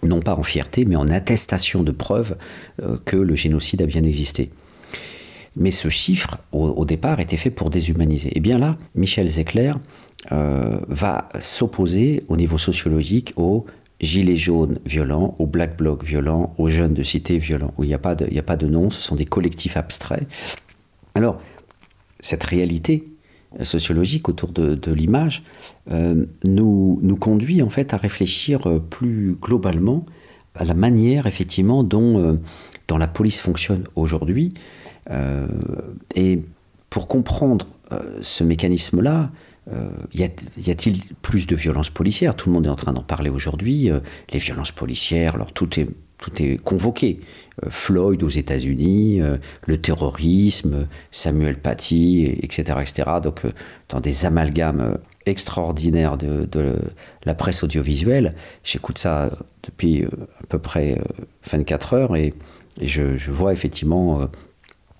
[0.07, 2.35] non pas en fierté, mais en attestation de preuve
[2.81, 4.49] euh, que le génocide a bien existé.
[5.55, 8.29] Mais ce chiffre, au, départ, était fait pour déshumaniser.
[8.35, 9.71] Et bien là, Michel Zecler
[10.33, 13.65] euh, va s'opposer au niveau sociologique aux
[14.01, 17.93] gilets jaunes violents, aux black blocs violents, aux jeunes de cité violents, où il n'y
[17.93, 20.27] a, pas a pas de nom, ce sont des collectifs abstraits.
[21.15, 21.39] Alors,
[22.19, 23.05] cette réalité
[23.63, 25.43] sociologique autour de, l'image
[25.91, 30.05] euh, nous, nous conduit en fait à réfléchir euh, plus globalement
[30.55, 34.53] à la manière effectivement dont, euh, la police fonctionne aujourd'hui.
[36.15, 36.39] et
[36.89, 37.67] pour comprendre
[38.21, 39.31] ce mécanisme-là,
[40.13, 42.35] y a-t-il plus de violences policières?
[42.35, 43.89] Tout le monde est en train d'en parler aujourd'hui.
[44.31, 47.19] les violences policières, alors tout est tout est convoqué.
[47.63, 53.03] Euh, Floyd aux États-Unis, euh, le terrorisme, Samuel Paty, etc., etc.
[53.23, 53.51] Donc, euh,
[53.89, 56.77] dans des amalgames extraordinaires de,
[57.23, 59.31] la presse audiovisuelle, j'écoute ça
[59.63, 61.01] depuis à peu près
[61.49, 62.35] 24 heures et,
[62.79, 64.27] je, je, vois effectivement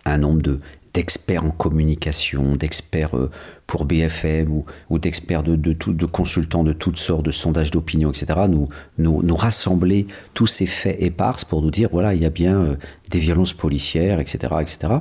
[0.05, 0.61] un nombre de
[0.95, 3.29] d'experts en communication, d'experts euh,
[3.67, 8.39] pour BFM ou, d'experts de, de, de, consultants de toutes sortes, de sondages d'opinion, etc.,
[8.47, 12.29] nous, nous, nous, rassembler tous ces faits épars pour nous dire, voilà, il y a
[12.29, 12.75] bien euh,
[13.09, 14.93] des violences policières, etc., etc.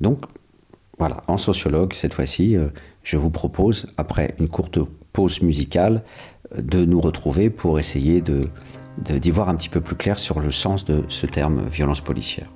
[0.00, 0.22] Donc,
[0.98, 2.68] voilà, en sociologue, cette fois-ci, euh,
[3.02, 4.78] je vous propose, après une courte
[5.12, 6.02] pause musicale,
[6.56, 8.40] de nous retrouver pour essayer de
[8.98, 12.46] d'y voir un petit peu plus clair sur le sens de ce terme violence policière.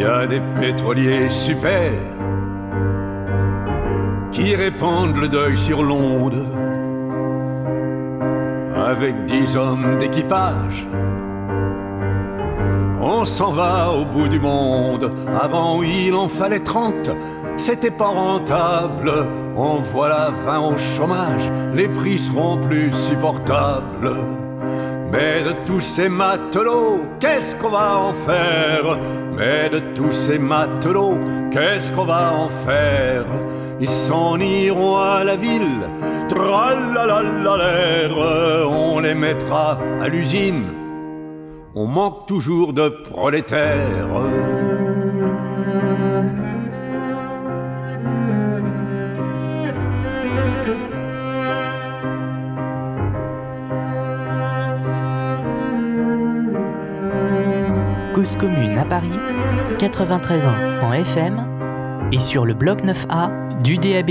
[0.00, 1.92] Y a des pétroliers super
[4.32, 6.46] qui répandent le deuil sur l'onde
[8.74, 10.86] avec dix hommes d'équipage.
[12.98, 17.10] On s'en va au bout du monde, avant il en fallait trente,
[17.58, 19.12] c'était pas rentable.
[19.56, 24.16] En voilà vingt au chômage, les prix seront plus supportables.
[25.12, 28.98] Mais de tous ces matelots, qu'est-ce qu'on va en faire?
[29.36, 31.18] Mais de tous ces matelots,
[31.50, 33.26] qu'est-ce qu'on va en faire?
[33.80, 35.88] Ils s'en iront à la ville,
[38.68, 40.64] on les mettra à l'usine.
[41.74, 44.08] On manque toujours de prolétaires.
[58.24, 59.08] Commune à Paris,
[59.78, 61.42] 93 ans en FM
[62.12, 64.10] et sur le bloc 9A du DAB+.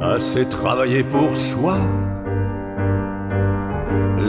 [0.00, 1.76] Assez travaillé pour soi,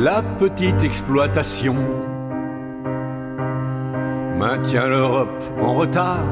[0.02, 1.76] la petite exploitation
[4.38, 6.28] maintient l'Europe en retard.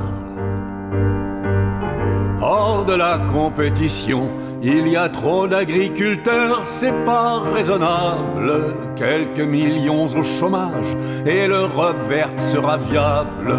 [2.41, 4.29] Hors de la compétition,
[4.67, 8.51] il y a trop d'agriculteurs, c'est pas raisonnable.
[8.95, 13.55] Quelques millions au chômage et l'Europe verte sera viable.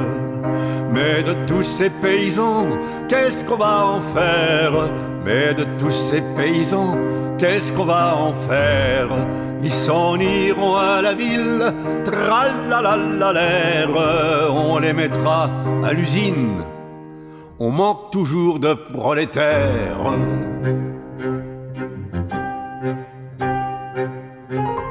[0.93, 2.67] Mais de tous ces paysans,
[3.09, 4.73] qu'est-ce qu'on va en faire?
[5.25, 6.97] Mais de tous ces paysans,
[7.39, 9.09] qu'est-ce qu'on va en faire?
[9.63, 11.73] Ils s'en iront à la ville,
[13.33, 13.91] l'air,
[14.51, 15.51] on les mettra
[15.85, 16.65] à l'usine.
[17.61, 20.13] On manque toujours de prolétaires.
[24.49, 24.86] thank you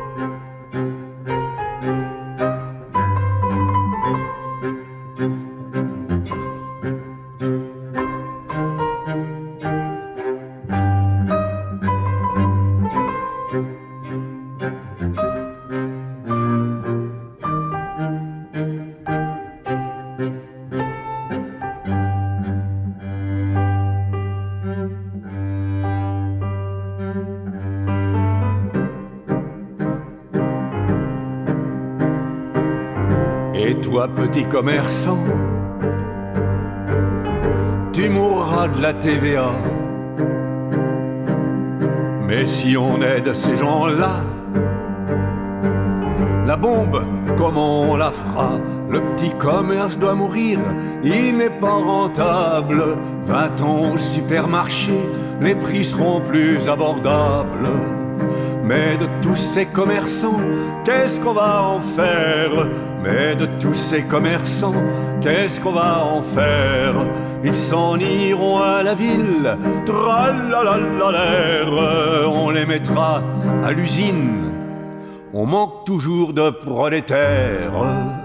[34.36, 35.24] petit commerçant,
[37.94, 39.52] tu mourras de la TVA.
[42.28, 44.24] Mais si on aide ces gens-là,
[46.46, 47.06] la bombe,
[47.38, 50.60] comment on la fera Le petit commerce doit mourir,
[51.02, 52.84] il n'est pas rentable.
[53.26, 55.00] Va-t-on au supermarché,
[55.40, 57.70] les prix seront plus abordables.
[58.66, 60.40] Mais de tous ces commerçants,
[60.84, 62.52] qu'est-ce qu'on va en faire
[63.04, 64.76] Mais de tous ces commerçants,
[65.20, 66.94] qu'est-ce qu'on va en faire
[67.44, 69.58] Ils s'en iront à la ville,
[72.28, 73.24] on les mettra
[73.64, 74.52] à l'usine.
[75.34, 78.25] On manque toujours de prolétaires.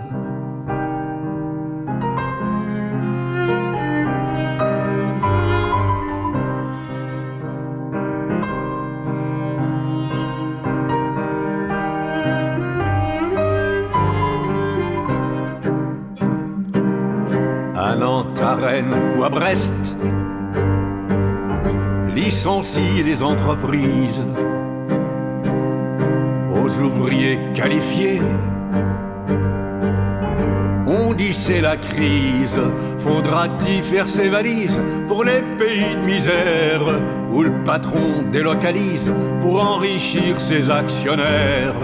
[19.16, 19.96] Ou à Brest.
[22.14, 24.22] Licencie les entreprises
[26.52, 28.20] aux ouvriers qualifiés.
[30.86, 32.58] On dit c'est la crise,
[32.98, 36.82] faudra-t-il faire ses valises pour les pays de misère
[37.30, 41.76] où le patron délocalise pour enrichir ses actionnaires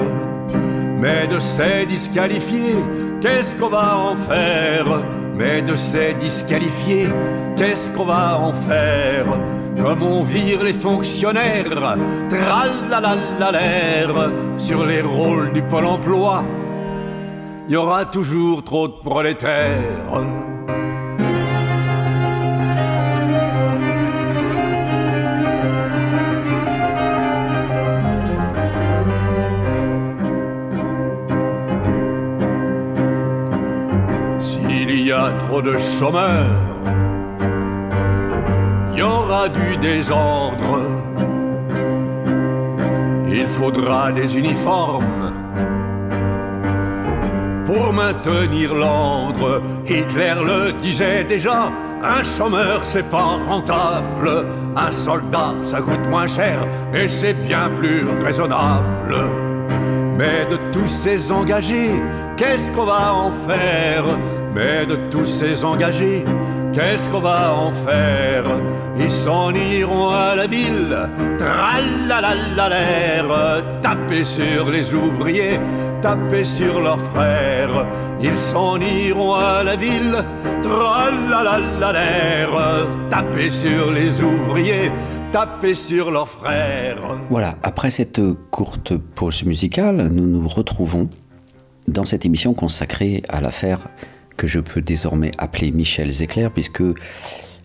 [1.01, 2.77] Mais de ces disqualifiés,
[3.21, 5.05] qu'est-ce qu'on va en faire
[5.37, 7.09] mais de ces disqualifiés,
[7.57, 9.27] qu'est-ce qu'on va en faire?
[9.77, 11.97] Comme on vire les fonctionnaires,
[13.53, 16.45] l'air sur les rôles du pôle emploi,
[17.69, 20.56] il y aura toujours trop de prolétaires.
[35.55, 36.67] De chômeurs,
[38.93, 40.81] il y aura du désordre.
[43.29, 45.33] Il faudra des uniformes
[47.65, 49.63] pour maintenir l'ordre.
[49.87, 51.71] Hitler le disait déjà,
[52.03, 58.05] un chômeur c'est pas rentable, un soldat ça coûte moins cher et c'est bien plus
[58.25, 59.46] raisonnable.
[60.17, 61.91] Mais de tous ces engagés,
[62.37, 64.05] qu'est-ce qu'on va en faire?
[64.55, 66.25] Mais de tous ces engagés,
[66.73, 68.45] qu'est-ce qu'on va en faire?
[68.99, 70.97] Ils s'en iront à la ville,
[72.71, 75.61] l'air taper sur les ouvriers,
[76.01, 77.87] taper sur leurs frères.
[78.23, 80.25] Ils s'en iront à la ville,
[81.93, 82.51] l'air
[83.11, 84.91] taper sur les ouvriers,
[85.37, 87.19] taper sur leurs frères.
[87.29, 91.11] Voilà, après cette courte pause musicale, nous nous retrouvons
[91.87, 93.81] dans cette émission consacrée à l'affaire
[94.39, 96.83] que je peux désormais appeler Michel Zecler, puisque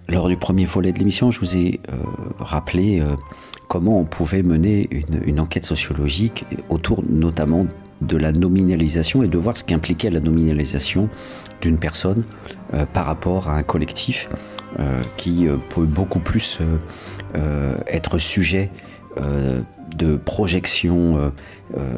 [0.10, 1.96] lors du premier volet de l'émission, je vous ai euh,
[2.40, 3.16] rappelé euh,
[3.70, 4.90] comment on pouvait mener
[5.26, 7.68] une, enquête sociologique autour notamment
[8.02, 11.08] de la nominalisation et de voir ce qu'impliquait la nominalisation
[11.62, 12.26] d'une personne
[12.74, 14.28] euh, par rapport à un collectif
[15.18, 16.60] qui peut beaucoup plus
[17.88, 18.70] être sujet
[19.18, 21.32] de projections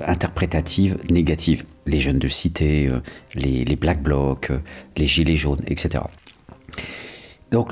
[0.05, 2.99] interprétatives négatives les jeunes de cité, euh,
[3.35, 4.59] les, Black Blocs, euh,
[4.97, 6.03] les Gilets jaunes, etc.
[7.51, 7.71] Donc,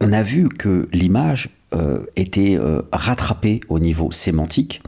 [0.00, 2.58] on a vu que l'image euh, était
[2.92, 4.82] rattrapée au niveau sémantique,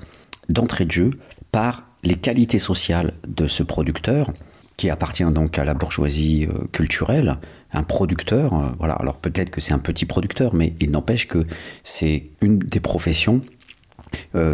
[0.48, 1.10] d'entrée de jeu,
[1.52, 4.32] par les qualités sociales de ce producteur,
[4.76, 7.38] qui appartient donc à la bourgeoisie culturelle,
[7.72, 11.44] un producteur, voilà, alors peut-être que c'est un petit producteur, mais il n'empêche que
[11.84, 13.40] c'est une des professions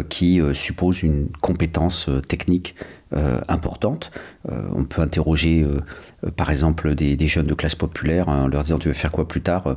[0.09, 2.75] qui suppose une compétence technique
[3.13, 4.09] euh, importante.
[4.49, 8.79] Euh, on peut interroger, euh, par exemple, des, jeunes de classe populaire en leur disant
[8.79, 9.75] tu veux faire quoi plus tard?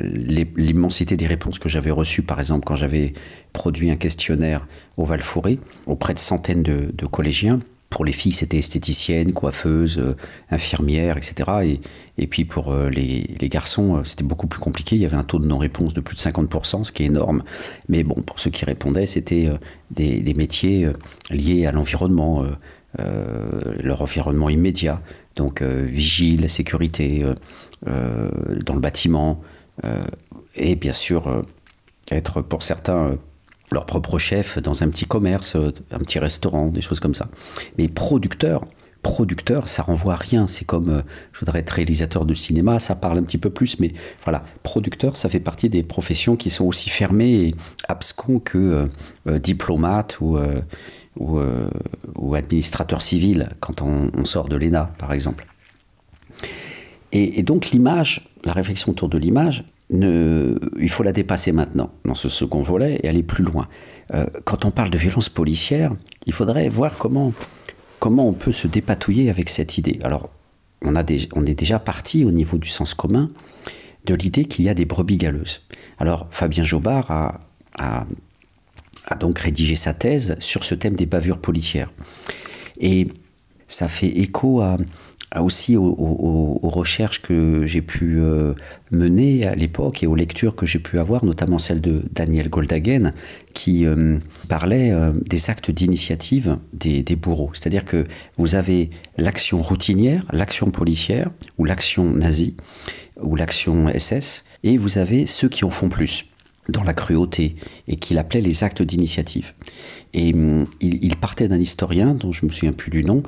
[0.00, 3.12] L'immensité des réponses que j'avais reçues, par exemple, quand j'avais
[3.52, 5.20] produit un questionnaire au val
[5.86, 7.60] auprès de centaines de collégiens,
[7.96, 10.16] pour les filles, c'était esthéticienne, coiffeuse, euh,
[10.50, 11.50] infirmière, etc.
[11.64, 11.80] Et,
[12.22, 14.96] et puis pour euh, les, garçons, euh, c'était beaucoup plus compliqué.
[14.96, 17.42] Il y avait un taux de non-réponse de plus de 50%, ce qui est énorme.
[17.88, 19.48] Mais bon, pour ceux qui répondaient, c'était
[19.90, 20.90] des, métiers
[21.30, 22.44] liés à l'environnement,
[22.98, 25.00] leur environnement immédiat.
[25.36, 27.24] Donc vigile, sécurité,
[27.86, 29.40] dans le bâtiment.
[30.54, 31.42] et bien sûr,
[32.10, 33.16] être pour certains
[33.70, 37.28] leur propre chef dans un petit commerce, euh, un petit restaurant, des choses comme ça.
[37.78, 38.66] Mais producteur,
[39.02, 40.46] producteur, ça renvoie à rien.
[40.46, 41.02] C'est comme, euh,
[41.32, 45.16] je voudrais être réalisateur de cinéma, ça parle un petit peu plus, mais voilà, producteur,
[45.16, 47.54] ça fait partie des professions qui sont aussi fermées et
[47.88, 48.88] abscons que
[49.26, 50.38] euh, diplomate ou,
[51.18, 55.46] ou, administrateur civil quand on, sort de l'ENA, par exemple.
[57.12, 62.28] et donc l'image, la réflexion autour de l'image, il faut la dépasser maintenant, dans ce
[62.28, 63.68] second volet, et aller plus loin.
[64.14, 65.92] Euh, quand on parle de violence policière,
[66.26, 67.32] il faudrait voir comment,
[67.98, 69.98] comment on peut se dépatouiller avec cette idée.
[70.02, 70.30] Alors,
[70.82, 73.30] on, a on est déjà parti au niveau du sens commun
[74.04, 75.62] de l'idée qu'il y a des brebis galeuses.
[75.98, 77.40] Alors, Fabien Jobard a,
[77.78, 81.92] a donc rédigé sa thèse sur ce thème des bavures policières.
[82.80, 83.08] Et
[83.68, 84.78] ça fait écho à,
[85.42, 88.52] aussi aux, recherches que j'ai pu euh,
[88.90, 93.12] mener à l'époque et aux lectures que j'ai pu avoir, notamment celle de Daniel Goldhagen,
[93.54, 94.18] qui euh,
[94.48, 97.50] parlait euh, des actes d'initiative des, des, bourreaux.
[97.54, 102.56] C'est-à-dire que vous avez l'action routinière, l'action policière, ou l'action nazie,
[103.22, 106.26] ou l'action SS, et vous avez ceux qui en font plus
[106.68, 107.56] dans la cruauté
[107.88, 109.52] et qu'il appelait les actes d'initiative.
[110.16, 113.22] Et hum, il, partait d'un historien dont je me souviens plus du nom,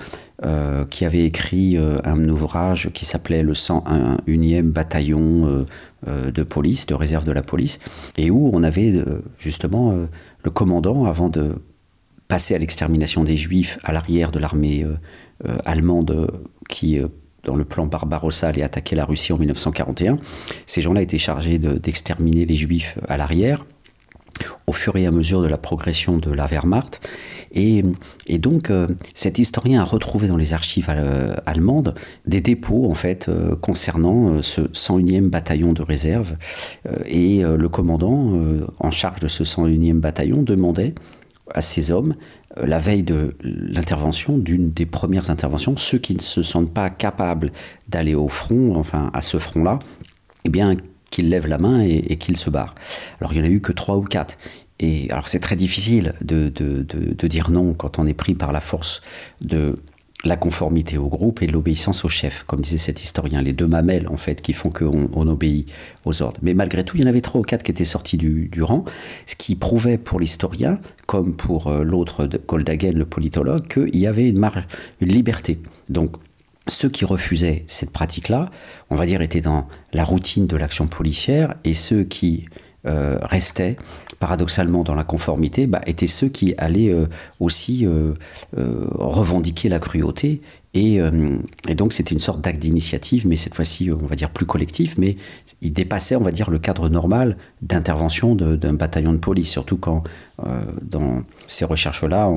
[0.45, 5.67] euh, qui avait écrit euh, un ouvrage qui s'appelait le 101e bataillon
[6.09, 7.79] euh, de police, de réserve de la police,
[8.17, 8.95] et où on avait
[9.39, 9.95] justement
[10.43, 11.57] le commandant, avant de
[12.29, 14.87] passer à l'extermination des juifs à l'arrière de l'armée
[15.65, 16.31] allemande
[16.69, 17.01] qui
[17.43, 20.19] dans le plan Barbarossa allait attaquer la Russie en 1941.
[20.67, 23.65] Ces gens-là étaient chargés d'exterminer les juifs à l'arrière
[24.67, 27.01] au fur et à mesure de la progression de la Wehrmacht.
[27.53, 27.83] Et,
[28.39, 31.95] donc, euh, cet historien a retrouvé dans les archives euh, allemandes
[32.27, 36.37] des dépôts, en fait, euh, concernant ce 101e bataillon de réserve.
[37.07, 38.41] et le commandant,
[38.79, 40.95] en charge de ce 101e bataillon, demandait
[41.55, 42.15] à ces hommes,
[42.57, 47.53] la veille de l'intervention, d'une des premières interventions, ceux qui ne se sentent pas capables
[47.89, 49.79] d'aller au front, enfin à ce front-là,
[50.45, 50.75] eh bien,
[51.11, 52.75] qu'il lève la main et, qu'il se barre.
[53.21, 54.39] Alors il n'y en a eu que trois ou quatre.
[54.81, 56.49] Et alors c'est très difficile de,
[57.27, 59.03] dire non quand on est pris par la force
[59.41, 59.79] de
[60.25, 64.09] la conformité au groupe et l'obéissance au chef, comme disait cet historien, les deux mamelles
[64.09, 65.71] en fait qui font qu'on on obéit
[66.05, 66.41] aux ordres.
[66.43, 68.63] Mais malgré tout, il y en avait trois ou quatre qui étaient sortis du, du
[68.63, 68.85] rang,
[69.27, 74.29] ce qui prouvait pour l'historien, comme pour euh, l'autre Goldhagen, le politologue, qu'il y avait
[74.29, 74.67] une marge,
[75.01, 75.61] une liberté.
[75.89, 76.17] Donc
[76.69, 78.51] ceux qui refusaient cette pratique-là,
[78.91, 82.47] on va dire, étaient dans la routine de l'action policière, et ceux qui
[82.85, 83.77] restaient
[84.19, 86.95] paradoxalement dans la conformité, bah, étaient ceux qui allaient
[87.39, 87.87] aussi
[88.57, 90.41] revendiquer la cruauté
[90.75, 91.01] et,
[91.75, 95.17] donc c'était une sorte d'acte d'initiative, mais cette fois-ci, on va dire plus collectif, mais
[95.61, 100.05] il dépassait, on va dire, le cadre normal d'intervention d'un bataillon de police, surtout quand
[100.83, 102.29] dans ces recherches-là,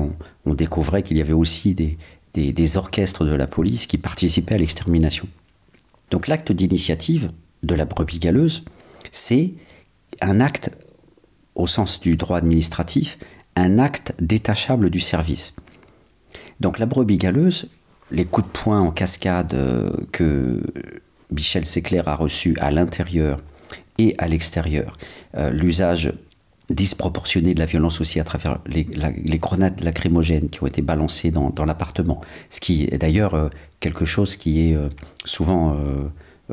[0.44, 1.98] on, découvrait qu'il y avait aussi des,
[2.34, 5.28] des, orchestres de la police qui participaient à l'extermination.
[6.10, 7.30] Donc l'acte d'initiative
[7.62, 8.64] de la brebis galeuse,
[9.10, 9.54] c'est
[10.20, 10.70] un acte,
[11.54, 13.18] au sens du droit administratif,
[13.56, 15.54] un acte détachable du service.
[16.60, 17.68] Donc la brebis galeuse,
[18.10, 20.62] les coups de poing en cascade euh, que
[21.30, 23.40] Michel Séclair a reçus à l'intérieur
[23.98, 24.96] et à l'extérieur,
[25.36, 26.12] euh, l'usage
[26.72, 28.84] disproportionnée de la violence aussi à travers les,
[29.38, 32.20] grenades lacrymogènes qui ont été balancées dans, l'appartement.
[32.50, 33.48] Ce qui est d'ailleurs euh,
[33.80, 34.88] quelque chose qui est euh,
[35.24, 36.08] souvent euh,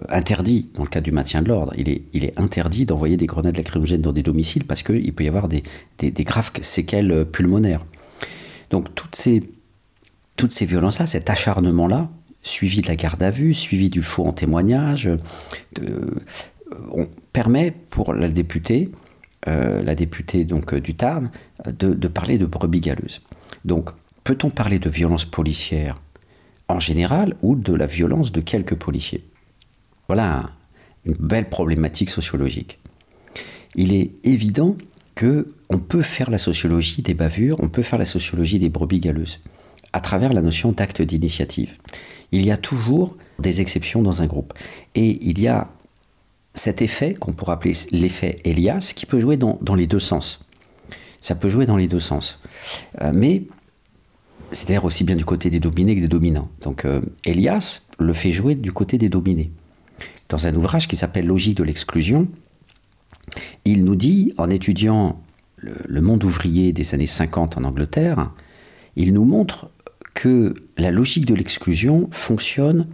[0.09, 1.74] interdit dans le cas du maintien de l'ordre.
[1.78, 5.47] Il est, interdit d'envoyer des grenades lacrymogènes dans des domiciles parce qu'il peut y avoir
[5.47, 5.63] des,
[5.99, 7.86] graves séquelles pulmonaires.
[8.70, 12.09] Donc toutes ces violences-là, cet acharnement-là,
[12.43, 15.09] suivi de la garde à vue, suivi du faux en témoignage,
[16.91, 18.91] on permet pour la députée
[19.47, 21.31] euh, la députée donc, euh, du Tarn,
[21.65, 23.21] euh, de, parler de brebis galeuse.
[23.63, 23.89] Donc,
[24.23, 26.01] peut-on parler de violence policière
[26.67, 29.23] en général ou de la violence de quelques policiers?
[30.07, 30.49] Voilà
[31.05, 32.79] une belle problématique sociologique.
[33.75, 34.75] Il est évident
[35.15, 38.99] que on peut faire la sociologie des bavures, on peut faire la sociologie des brebis
[38.99, 39.39] galeuses
[39.93, 41.75] à travers la notion d'acte d'initiative.
[42.31, 44.53] Il y a toujours des exceptions dans un groupe.
[44.95, 45.69] Et il y a
[46.54, 50.45] cet effet, qu'on pourrait appeler l'effet Elias, qui peut jouer dans, les deux sens.
[51.22, 52.39] Ça peut jouer dans les deux sens.
[53.02, 53.43] Euh, mais
[54.52, 56.50] c'est-à-dire aussi bien du côté des dominés que des dominants.
[56.62, 59.52] Donc euh, Elias le fait jouer du côté des dominés.
[60.28, 62.28] Dans un ouvrage qui s'appelle Logique de l'exclusion,
[63.66, 65.22] il nous dit, en étudiant
[65.58, 68.32] le, monde ouvrier des années 50 en Angleterre,
[68.95, 69.70] il nous montre
[70.14, 72.88] que la logique de l'exclusion fonctionne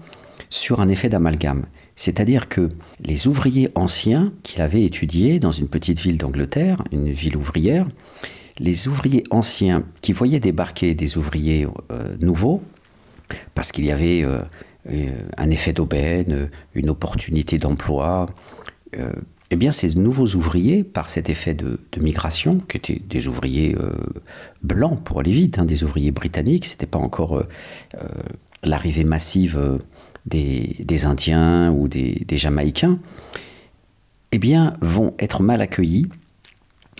[0.50, 1.66] sur un effet d'amalgame.
[1.96, 2.70] C'est-à-dire que
[3.00, 7.88] les ouvriers anciens qu'il avait étudiés dans une petite ville d'Angleterre, une ville ouvrière,
[8.60, 12.64] les ouvriers anciens qui voyaient débarquer des ouvriers euh, nouveaux,
[13.54, 14.40] parce qu'il y avait euh,
[14.92, 18.28] euh, un effet d'aubaine, une opportunité d'emploi,
[19.52, 23.76] eh bien ces nouveaux ouvriers, par cet effet de, migration, qui étaient des ouvriers
[24.64, 27.44] blancs pour aller vite, hein, des ouvriers britanniques, c'était pas encore
[28.64, 29.80] l'arrivée massive
[30.26, 33.00] des, Indiens ou des, Jamaïcains,
[34.32, 36.08] eh bien, vont être mal accueillis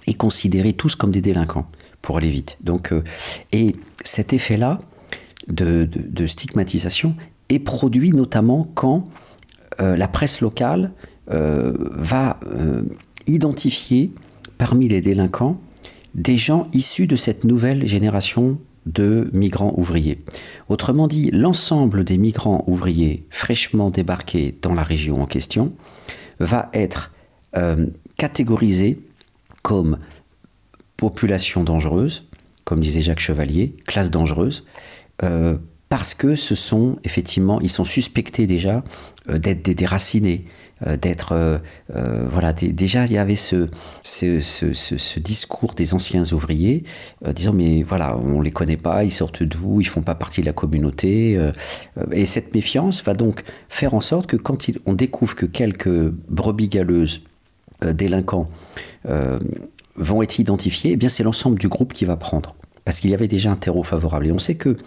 [0.08, 1.68] et considérés tous comme des délinquants,
[2.02, 2.58] pour aller vite.
[2.62, 3.04] Donc, euh,
[3.52, 4.82] et cet effet-là
[5.48, 5.88] de,
[6.28, 7.16] stigmatisation
[7.50, 9.08] est produit notamment quand
[9.80, 10.92] euh, la presse locale
[11.32, 12.40] euh, va
[13.28, 14.12] identifier
[14.58, 15.60] parmi les délinquants
[16.14, 20.24] des gens issus de cette nouvelle génération de migrants ouvriers.
[20.70, 25.74] Autrement dit, l'ensemble des migrants ouvriers fraîchement débarqués dans la région en question
[26.40, 27.12] va être
[27.56, 29.00] euh, catégorisé
[29.62, 29.98] comme
[30.98, 32.28] population dangereuse,
[32.64, 34.66] comme disait Jacques Chevalier, classe dangereuse,
[35.24, 35.58] euh,
[35.90, 38.84] parce que ce sont effectivement, ils sont suspectés déjà
[39.30, 40.46] euh, d'être des déracinés,
[40.82, 41.58] d'être euh,
[41.96, 43.68] euh, voilà déjà il y avait ce
[44.04, 46.84] ce, discours des anciens ouvriers
[47.34, 50.46] disant mais voilà on les connaît pas ils sortent d'où ils font pas partie de
[50.46, 51.40] la communauté
[52.12, 56.68] et cette méfiance va donc faire en sorte que quand on découvre que quelques brebis
[56.68, 57.22] galeuses
[57.82, 58.50] délinquants
[59.96, 62.56] vont être identifiés eh bien c'est l'ensemble du groupe qui va prendre.
[62.86, 64.28] Parce qu'il y avait déjà un terreau favorable.
[64.28, 64.78] Et on sait que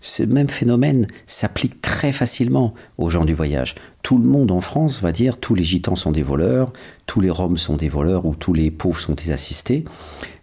[0.00, 3.74] ce même phénomène s'applique très facilement aux gens du voyage.
[4.02, 6.72] Tout le monde en France va dire tous les gitans sont des voleurs,
[7.06, 9.84] tous les roms sont des voleurs ou tous les pauvres sont des assistés.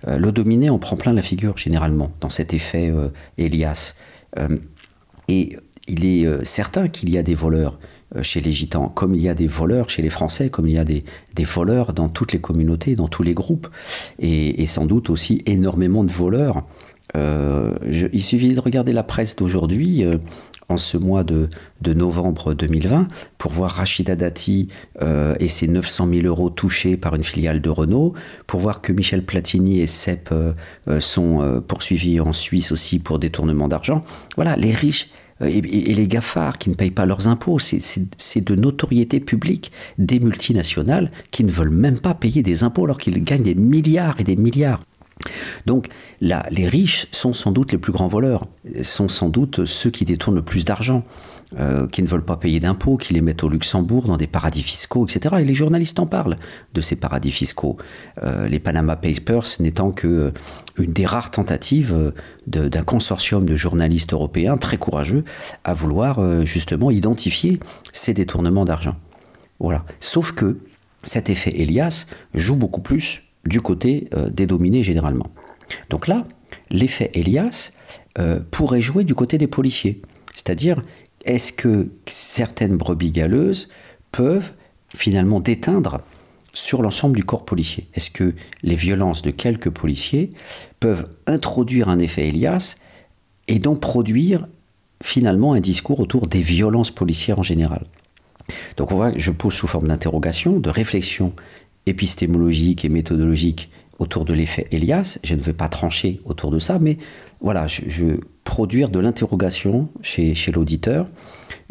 [0.08, 3.96] Euh, le dominé en prend plein la figure généralement dans cet effet euh, Elias.
[4.38, 4.58] Euh,
[5.28, 7.80] et il est certain qu'il y a des voleurs
[8.22, 10.78] chez les gitans, comme il y a des voleurs chez les Français, comme il y
[10.78, 11.04] a des,
[11.46, 13.68] voleurs dans toutes les communautés, dans tous les groupes,
[14.20, 16.64] et sans doute aussi énormément de voleurs
[17.16, 17.74] euh,
[18.12, 20.18] il suffit de regarder la presse d'aujourd'hui, euh,
[20.70, 21.48] en ce mois de,
[21.86, 24.68] novembre 2020, pour voir Rachida Dati
[25.02, 28.14] euh, et ses 900 000 euros touchés par une filiale de Renault,
[28.48, 30.34] pour voir que Michel Platini et Sepp
[31.00, 34.04] sont poursuivis en Suisse aussi pour détournement d'argent.
[34.36, 39.22] Voilà, les riches et, les GAFAR qui ne payent pas leurs impôts, c'est de notoriété
[39.22, 43.56] publique des multinationales qui ne veulent même pas payer des impôts alors qu'ils gagnent des
[43.56, 44.82] milliards et des milliards.
[45.66, 45.88] Donc
[46.22, 48.44] là, les riches sont sans doute les plus grands voleurs,
[48.84, 51.04] sont sans doute ceux qui détournent le plus d'argent.
[51.58, 54.64] euh, qui ne veulent pas payer d'impôts, qui les mettent au Luxembourg, dans des paradis
[54.64, 55.36] fiscaux, etc.
[55.40, 56.36] Et les journalistes en parlent
[56.74, 57.78] de ces paradis fiscaux.
[58.22, 60.34] Euh, les Panama Papers n'étant que
[60.78, 62.14] une des rares tentatives
[62.48, 65.24] d'un consortium de journalistes européens très courageux
[65.64, 67.60] à vouloir justement identifier
[67.94, 68.96] ces détournements d'argent.
[69.60, 69.86] Voilà.
[70.02, 70.60] Sauf que
[71.02, 75.32] cet effet Elias joue beaucoup plus du côté des dominés généralement.
[75.90, 76.26] Donc là,
[76.70, 77.72] l'effet Elias
[78.52, 80.02] pourrait jouer du côté des policiers.
[80.36, 80.84] C'est-à-dire,
[81.26, 83.70] est-ce que certaines brebis galeuses
[84.12, 84.52] peuvent
[84.96, 86.02] finalement déteindre
[86.54, 87.88] sur l'ensemble du corps policier?
[87.94, 88.34] Est-ce que
[88.64, 90.32] les violences de quelques policiers
[90.80, 92.78] peuvent introduire un effet Elias
[93.48, 94.48] et donc produire
[95.04, 97.86] finalement un discours autour des violences policières en général?
[98.78, 101.34] Donc on voit, je pose sous forme d'interrogation, de réflexion
[101.88, 103.70] épistémologique et méthodologique
[104.00, 105.18] autour de l'effet Elias.
[105.24, 106.98] Je ne veux pas trancher autour de ça, mais
[107.42, 111.08] voilà, je, veux produire de l'interrogation chez, l'auditeur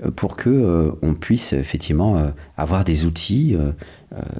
[0.05, 3.57] euh, pour que euh, on puisse effectivement euh, avoir des outils,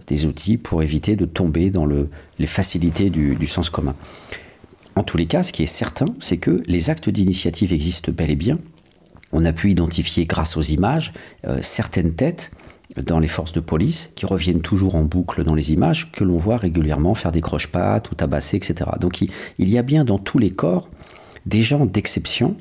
[0.07, 2.09] des outils pour éviter de tomber dans le,
[2.39, 3.95] les facilités du, sens commun.
[4.95, 8.31] En tous les cas, ce qui est certain, c'est que les actes d'initiative existent bel
[8.31, 8.59] et bien.
[9.33, 11.13] On a pu identifier, grâce aux images,
[11.61, 12.51] certaines têtes
[12.97, 16.39] dans les forces de police qui reviennent toujours en boucle dans les images que l'on
[16.39, 18.91] voit régulièrement faire des croche-pattes ou tabasser, etc.
[19.01, 20.89] Donc il, y a bien dans tous les corps
[21.45, 22.57] des gens d'exception.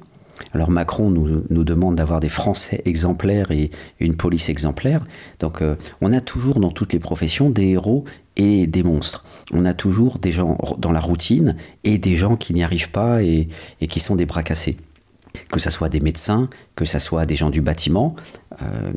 [0.53, 5.05] Alors Macron nous, demande d'avoir des Français exemplaires et une police exemplaire.
[5.39, 8.03] Donc euh, on a toujours dans toutes les professions des héros
[8.35, 9.25] et des monstres.
[9.53, 13.23] On a toujours des gens dans la routine et des gens qui n'y arrivent pas
[13.23, 13.47] et,
[13.79, 14.77] et qui sont des bras cassés
[15.51, 18.15] que ce soit des médecins, que ce soit des gens du bâtiment.
[18.61, 18.91] Euh,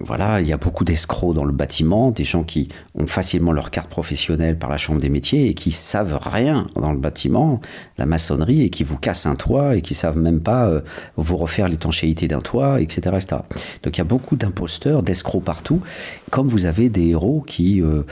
[0.00, 3.70] voilà, il y a beaucoup d'escrocs dans le bâtiment, des gens qui ont facilement leur
[3.70, 7.60] carte professionnelle par la chambre des métiers et qui savent rien dans le bâtiment,
[7.98, 10.80] la maçonnerie, et qui vous cassent un toit et qui savent même pas euh,
[11.16, 13.36] vous refaire l'étanchéité d'un toit, etc., etc.,
[13.82, 15.80] Donc il y a beaucoup d'imposteurs, d'escrocs partout,
[16.30, 18.02] comme vous avez des héros qui, euh,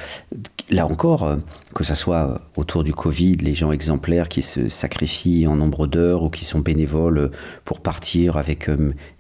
[0.71, 1.39] là encore,
[1.75, 6.23] que ce soit autour du Covid, les gens exemplaires qui se sacrifient en nombre d'heures
[6.23, 7.31] ou qui sont bénévoles
[7.65, 8.69] pour partir avec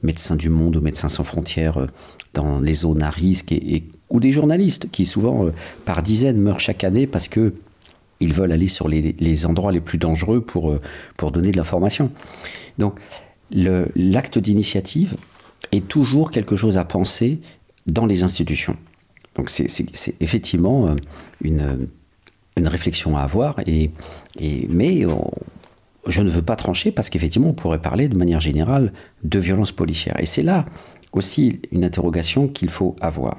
[0.02, 1.86] Médecins du Monde ou Médecins sans frontières euh,
[2.34, 5.52] dans les zones à risque, et, ou des journalistes qui souvent euh,
[5.84, 7.54] par dizaines meurent chaque année parce que
[8.20, 10.80] ils veulent aller sur les, endroits les plus dangereux pour, euh,
[11.16, 12.10] pour donner de l'information.
[12.76, 12.98] Donc
[13.50, 15.16] l'acte d'initiative
[15.70, 17.40] est toujours quelque chose à penser
[17.86, 18.76] dans les institutions.
[19.36, 19.68] Donc c'est
[20.20, 20.96] effectivement
[21.42, 21.88] une,
[22.56, 23.92] une réflexion à avoir, et,
[24.40, 25.06] et mais
[26.08, 28.92] je ne veux pas trancher parce qu'effectivement, on pourrait parler de manière générale
[29.22, 30.18] de violence policière.
[30.18, 30.66] Et c'est là
[31.12, 33.38] aussi une interrogation qu'il faut avoir.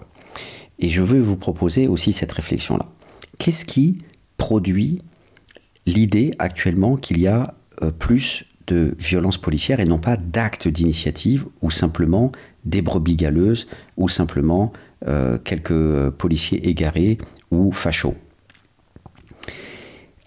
[0.79, 2.85] Et je veux vous proposer aussi cette réflexion-là.
[3.37, 3.99] Qu'est-ce qui
[4.37, 5.01] produit
[5.85, 11.45] l'idée actuellement qu'il y a euh, plus de violence policière et non pas d'actes d'initiative
[11.61, 12.31] ou simplement
[12.65, 13.67] des brebis galeuses
[13.97, 14.71] ou simplement
[15.07, 17.17] euh, quelques euh, policiers égarés
[17.51, 18.15] ou fachos?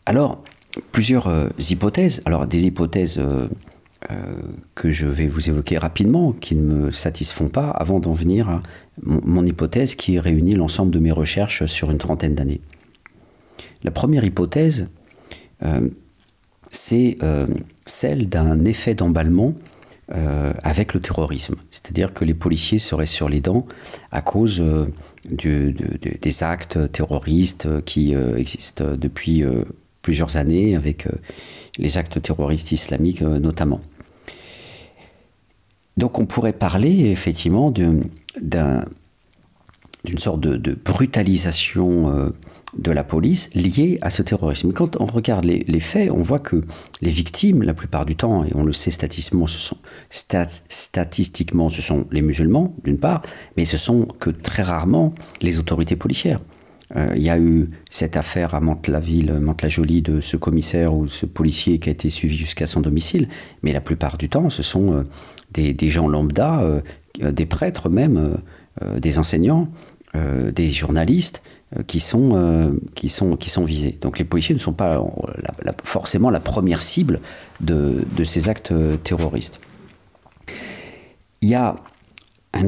[0.05, 0.43] Alors,
[0.91, 1.31] plusieurs
[1.71, 2.23] hypothèses.
[2.25, 3.23] Alors des hypothèses
[4.75, 8.63] que je vais vous évoquer rapidement, qui ne me satisfont pas, avant d'en venir à
[9.03, 12.61] mon, hypothèse qui réunit l'ensemble de mes recherches sur une trentaine d'années.
[13.83, 14.89] La première hypothèse,
[16.71, 17.19] c'est
[17.87, 19.55] celle d'un effet d'emballement
[20.09, 21.57] avec le terrorisme.
[21.71, 23.67] C'est-à-dire que les policiers seraient sur les dents
[24.11, 24.63] à cause
[25.25, 29.45] des actes terroristes qui existent depuis
[30.03, 31.13] plusieurs années avec euh,
[31.79, 33.81] les actes terroristes islamiques euh, notamment.
[35.97, 38.09] Donc on pourrait parler effectivement d'une
[40.19, 42.31] sorte de, brutalisation euh,
[42.79, 44.73] de la police liée à ce terrorisme.
[44.73, 46.63] Quand on regarde les, faits, on voit que
[47.03, 49.77] les victimes, la plupart du temps, et on le sait statistiquement, ce sont,
[50.11, 53.23] statistiquement, ce sont les musulmans, d'une part,
[53.57, 55.13] mais ce sont que très rarement
[55.43, 56.41] les autorités policières.
[56.97, 61.27] Euh, il y a eu cette affaire à Mantes-la-Ville, Mantes-la-Jolie, de ce commissaire ou ce
[61.27, 63.29] policier qui a été suivi jusqu'à son domicile.
[63.63, 65.05] Mais la plupart du temps, ce sont euh,
[65.53, 66.81] des, gens lambda, euh,
[67.33, 68.39] des prêtres même,
[68.99, 69.69] des enseignants,
[70.15, 71.43] des journalistes
[71.87, 72.31] qui, sont,
[73.65, 73.99] visés.
[74.01, 75.03] Donc les policiers ne sont pas
[75.85, 77.21] forcément la première cible
[77.61, 78.73] de, de ces actes
[79.05, 79.61] terroristes.
[81.43, 81.77] Il y a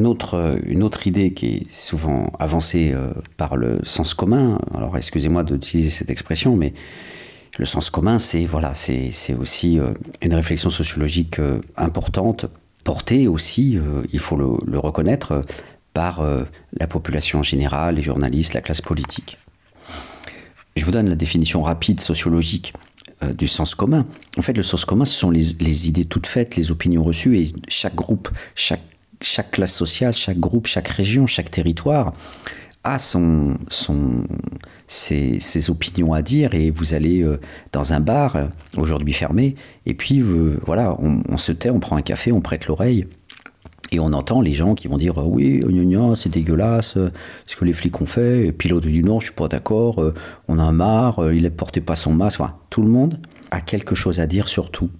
[0.04, 5.44] autre, une autre idée qui est souvent avancée euh, par le sens commun, alors excusez-moi
[5.44, 6.74] d'utiliser cette expression, mais
[7.58, 12.46] le sens commun, c'est voilà, c'est aussi euh, une réflexion sociologique euh, importante,
[12.84, 13.78] portée aussi,
[14.12, 15.42] il faut le, reconnaître,
[15.92, 16.22] par
[16.78, 19.38] la population générale, les journalistes, la classe politique.
[20.76, 22.74] Je vous donne la définition rapide sociologique
[23.38, 24.06] du sens commun.
[24.36, 27.52] En fait, le sens commun, ce sont les, idées toutes faites, les opinions reçues, et
[27.68, 28.82] chaque groupe, chaque
[29.50, 32.12] classe sociale, chaque groupe, chaque région, chaque territoire
[32.84, 34.24] a son, son,
[34.86, 37.40] ses, opinions à dire et vous allez euh,
[37.72, 39.56] dans un bar, euh, aujourd'hui fermé,
[39.86, 40.22] et puis
[40.64, 43.06] voilà, on, se tait, on prend un café, on prête l'oreille.
[43.90, 45.60] Et on entend les gens qui vont dire oui,
[46.16, 46.98] c'est dégueulasse,
[47.46, 48.46] ce que les flics ont fait.
[48.46, 50.02] Et puis l'autre dit non, je suis pas d'accord,
[50.48, 52.40] on a marre, il ne portait pas son masque.
[52.70, 53.20] Tout le monde
[53.50, 54.90] a quelque chose à dire sur tout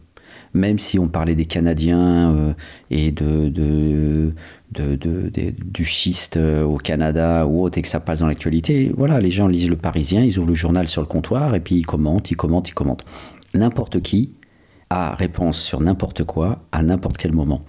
[0.55, 2.53] même si on parlait des Canadiens euh,
[2.91, 4.33] et de,
[4.73, 9.31] du schiste euh, au Canada ou autre et que ça passe dans l'actualité, voilà, les
[9.31, 12.31] gens lisent le Parisien, ils ouvrent le journal sur le comptoir et puis ils commentent,
[12.31, 13.05] ils commentent, ils commentent.
[13.53, 14.33] N'importe qui
[14.91, 17.63] a réponse sur n'importe quoi à n'importe quel moment.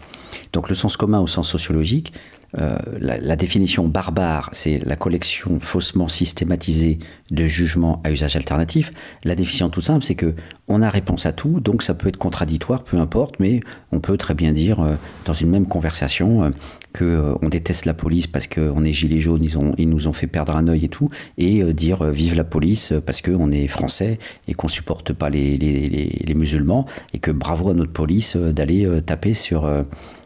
[0.53, 2.13] Donc le sens commun au sens sociologique,
[2.59, 6.99] euh, la, définition barbare, c'est la collection faussement systématisée
[7.31, 8.93] de jugements à usage alternatif.
[9.23, 10.33] La définition toute simple, c'est que
[10.67, 13.59] on a réponse à tout, donc ça peut être contradictoire, peu importe, mais
[13.91, 14.95] on peut très bien dire euh,
[15.25, 16.49] dans une même conversation euh,
[16.93, 19.45] que on déteste la police parce qu'on est gilets jaunes,
[19.77, 23.21] ils, nous ont fait perdre un œil et tout, et dire vive la police parce
[23.21, 27.91] qu'on est français et qu'on supporte pas les, les, musulmans, et que bravo à notre
[27.91, 29.69] police d'aller taper sur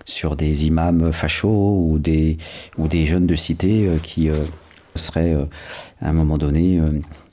[0.10, 2.38] sur des imams fachos ou des,
[2.78, 4.36] ou des jeunes de cité euh, qui euh,
[4.96, 5.46] seraient euh,
[6.02, 6.82] à un moment donné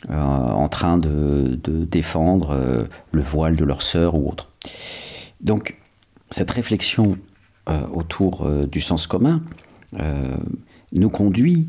[0.09, 4.53] en train de, défendre le voile de leur sœur ou autre.
[5.41, 5.79] Donc
[6.31, 7.16] cette réflexion
[7.93, 9.43] autour du sens commun
[10.93, 11.68] nous conduit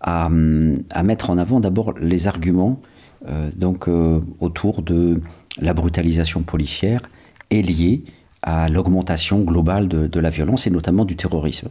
[0.00, 2.80] à, à, mettre en avant d'abord les arguments
[3.54, 3.88] donc
[4.40, 5.20] autour de
[5.58, 7.02] la brutalisation policière
[7.50, 8.04] est liée
[8.42, 11.68] à l'augmentation globale de, la violence et notamment du terrorisme.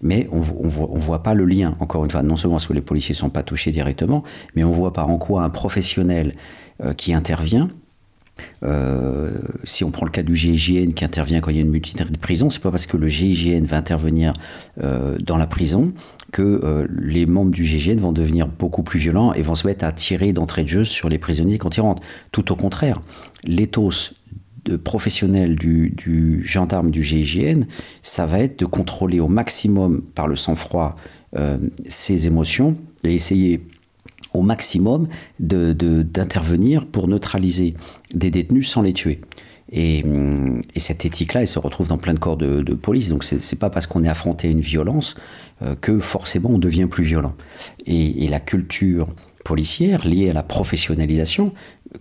[0.00, 2.82] Mais on ne voit, pas le lien, encore une fois, non seulement parce que les
[2.82, 4.22] policiers ne sont pas touchés directement,
[4.54, 6.34] mais on ne voit pas en quoi un professionnel
[6.82, 7.68] euh, qui intervient,
[8.64, 9.30] euh,
[9.62, 12.10] si on prend le cas du GIGN qui intervient quand il y a une multitude
[12.10, 14.32] de prison, c'est pas parce que le GIGN va intervenir
[14.82, 15.92] euh, dans la prison
[16.32, 19.92] que les membres du GIGN vont devenir beaucoup plus violents et vont se mettre à
[19.92, 22.02] tirer d'entrée de jeu sur les prisonniers quand ils rentrent.
[22.32, 23.00] Tout au contraire,
[23.44, 24.14] l'éthos
[24.64, 27.64] de professionnel du, gendarme du GIGN,
[28.02, 30.96] ça va être de contrôler au maximum par le sang-froid
[31.36, 33.66] euh, ses émotions et essayer
[34.32, 35.08] au maximum
[35.38, 37.74] d'intervenir pour neutraliser
[38.14, 39.20] des détenus sans les tuer.
[39.72, 40.04] Et,
[40.76, 43.08] cette éthique-là, elle se retrouve dans plein de corps de, police.
[43.08, 45.14] Donc, c'est pas parce qu'on est affronté à une violence
[45.62, 47.34] euh, que forcément on devient plus violent.
[47.86, 49.08] Et la culture
[49.44, 51.52] policière liée à la professionnalisation,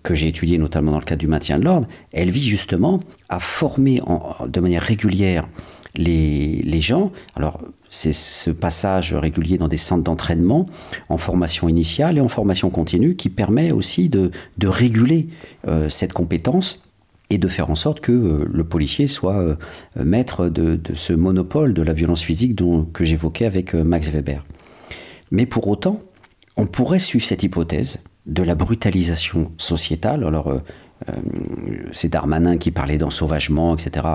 [0.01, 3.39] que j'ai étudiée notamment dans le cadre du maintien de l'ordre, elle vise justement à
[3.39, 4.01] former
[4.47, 5.47] de manière régulière
[5.95, 7.11] les, gens.
[7.35, 10.65] Alors, c'est ce passage régulier dans des centres d'entraînement
[11.09, 14.31] en formation initiale et en formation continue qui permet aussi de,
[14.63, 15.27] réguler
[15.67, 16.83] euh, cette compétence
[17.29, 19.55] et de faire en sorte que euh, le policier soit euh,
[19.95, 24.43] maître de, ce monopole de la violence physique dont, que j'évoquais avec Max Weber.
[25.31, 25.99] Mais pour autant,
[26.57, 30.23] on pourrait suivre cette hypothèse de la brutalisation sociétale.
[30.23, 30.59] Alors, euh,
[31.09, 31.13] euh,
[31.91, 34.05] c'est Darmanin qui parlait d'ensauvagement, etc.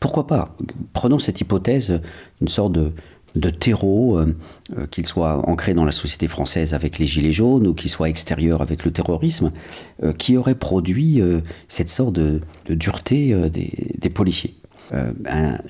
[0.00, 0.56] Pourquoi pas?
[0.92, 2.00] Prenons cette hypothèse,
[2.40, 4.34] une sorte de, terreau, euh,
[4.90, 8.62] qu'il soit ancré dans la société française avec les Gilets jaunes ou qu'il soit extérieur
[8.62, 9.52] avec le terrorisme,
[10.18, 11.22] qui aurait produit
[11.68, 14.54] cette sorte de, dureté des policiers.
[14.92, 15.12] Euh,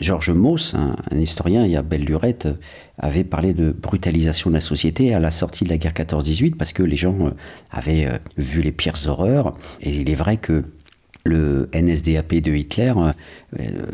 [0.00, 2.54] Georges Mauss, un, historien, il y a belle lurette, euh,
[2.98, 6.72] avait parlé de brutalisation de la société à la sortie de la guerre 14-18 parce
[6.72, 7.30] que les gens euh,
[7.70, 9.56] avaient vu les pires horreurs.
[9.80, 10.64] Et il est vrai que
[11.24, 12.92] le NSDAP de Hitler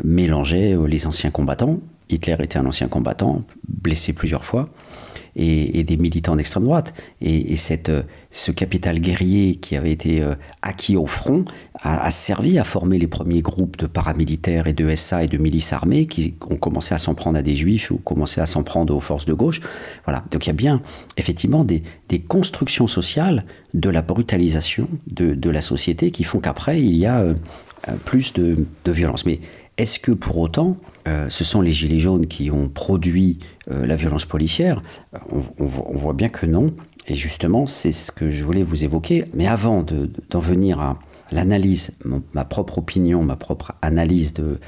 [0.03, 1.79] mélangeait les anciens combattants.
[2.09, 4.67] Hitler était un ancien combattant, blessé plusieurs fois
[5.39, 6.93] et, des militants d'extrême droite.
[7.21, 11.45] Et, cette, euh, ce capital guerrier qui avait été euh, acquis au front
[11.81, 15.71] a, servi à former les premiers groupes de paramilitaires et de SA et de milices
[15.71, 18.93] armées qui ont commencé à s'en prendre à des juifs ou commencé à s'en prendre
[18.93, 19.61] aux forces de gauche.
[20.05, 20.23] Voilà.
[20.31, 20.81] Donc il y a bien
[21.17, 26.81] effectivement des, des constructions sociales de la brutalisation de, de, la société qui font qu'après
[26.81, 27.33] il y a euh,
[28.03, 29.25] plus de, de violence.
[29.25, 29.39] Mais
[29.77, 30.75] est-ce que pour autant,
[31.09, 33.39] euh, ce sont les Gilets jaunes qui ont produit
[33.71, 34.81] euh, la violence policière
[35.31, 36.73] on, voit bien que non.
[37.07, 39.23] Et justement, c'est ce que je voulais vous évoquer.
[39.33, 40.99] Mais avant d'en venir à
[41.31, 41.91] l'analyse,
[42.33, 44.59] ma propre opinion, ma propre analyse de,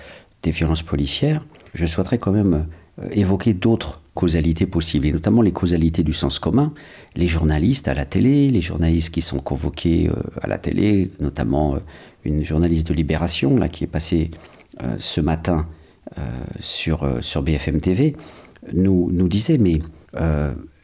[0.41, 2.65] des violences policières, je souhaiterais quand même
[2.99, 6.73] euh, évoquer d'autres causalités possibles, et notamment les causalités du sens commun.
[7.15, 10.09] Les journalistes à la télé, les journalistes qui sont convoqués
[10.41, 11.77] à la télé, notamment
[12.25, 14.31] une journaliste de Libération là, qui est passée
[14.83, 15.80] euh, ce matin euh,
[16.59, 18.15] sur, euh, sur BFM TV,
[18.73, 19.79] nous, nous disait, mais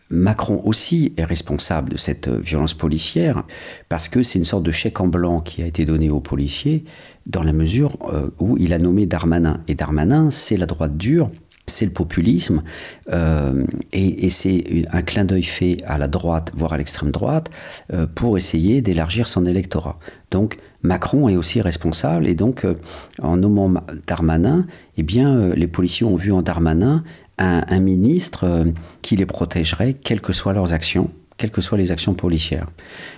[0.10, 3.44] Macron aussi est responsable de cette violence policière
[3.90, 6.86] parce que c'est une sorte de chèque en blanc qui a été donné aux policiers
[7.26, 7.98] dans la mesure
[8.40, 9.60] où il a nommé Darmanin.
[9.68, 11.30] Et Darmanin, c'est la droite dure
[11.68, 12.64] c'est le populisme,
[13.12, 17.50] euh, et, c'est un clin d'œil fait à la droite, voire à l'extrême droite,
[17.94, 20.00] euh, pour essayer d'élargir son électorat.
[20.32, 22.76] Donc Macron est aussi responsable, et donc euh,
[23.22, 23.74] en nommant
[24.08, 24.66] Darmanin,
[24.96, 27.04] eh bien, les policiers ont vu en Darmanin
[27.38, 28.66] un, un ministre
[29.02, 32.68] qui les protégerait, quelles que soient leurs actions, quelles que soient les actions policières.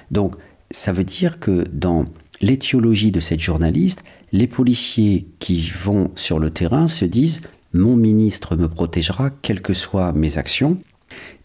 [0.09, 0.35] Donc
[0.71, 2.05] ça veut dire que dans
[2.41, 7.41] l'étiologie de cette journaliste, les policiers qui vont sur le terrain se disent
[7.73, 10.77] mon ministre me protégera, quelles que soient mes actions.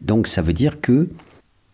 [0.00, 1.08] Donc ça veut dire que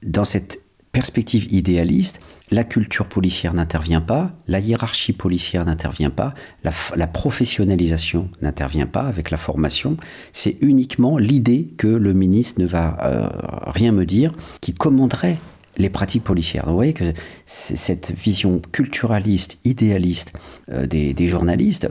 [0.03, 2.21] dans cette perspective idéaliste,
[2.51, 6.35] la culture policière n'intervient pas, la hiérarchie policière n'intervient pas,
[6.65, 9.97] la, professionnalisation n'intervient pas avec la formation.
[10.33, 13.29] C'est uniquement l'idée que le ministre ne va euh,
[13.71, 15.39] rien me dire, qui commanderait
[15.77, 16.65] les pratiques policières.
[16.67, 17.15] vous voyez que
[17.47, 20.33] cette vision culturaliste, idéaliste
[20.73, 21.89] euh, des journalistes,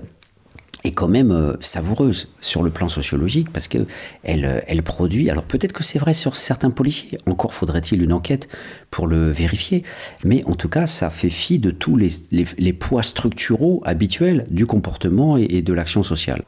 [0.84, 3.80] est quand même euh, savoureuse sur le plan sociologique parce que
[4.24, 5.30] elle, euh, elle produit.
[5.30, 7.18] Alors peut-être que c'est vrai sur certains policiers.
[7.26, 8.48] Encore faudrait-il une enquête
[8.90, 9.84] pour le vérifier.
[10.24, 14.66] Mais en tout cas, ça fait fi de tous les, les, poids structuraux habituels du
[14.66, 16.44] comportement et, de l'action sociale.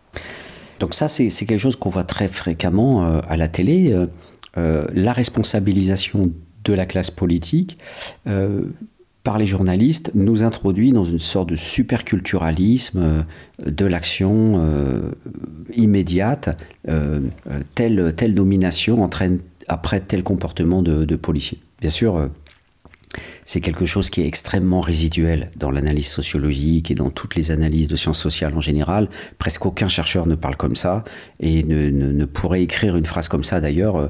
[0.80, 3.96] Donc ça, c'est quelque chose qu'on voit très fréquemment euh, à la télé.
[4.56, 6.32] la responsabilisation
[6.64, 7.78] de la classe politique
[9.24, 15.12] par les journalistes nous introduit dans une sorte de superculturalisme euh, de l'action euh,
[15.76, 16.58] immédiate.
[16.88, 17.20] Euh,
[17.76, 21.60] telle, telle domination entraîne après tel comportement de, de policier.
[21.80, 22.30] Bien sûr,
[23.46, 27.88] c'est quelque chose qui est extrêmement résiduel dans l'analyse sociologique et dans toutes les analyses
[27.88, 29.10] de sciences sociales en général.
[29.38, 31.04] Presque aucun chercheur ne parle comme ça
[31.40, 34.08] et ne, pourrait écrire une phrase comme ça d'ailleurs euh,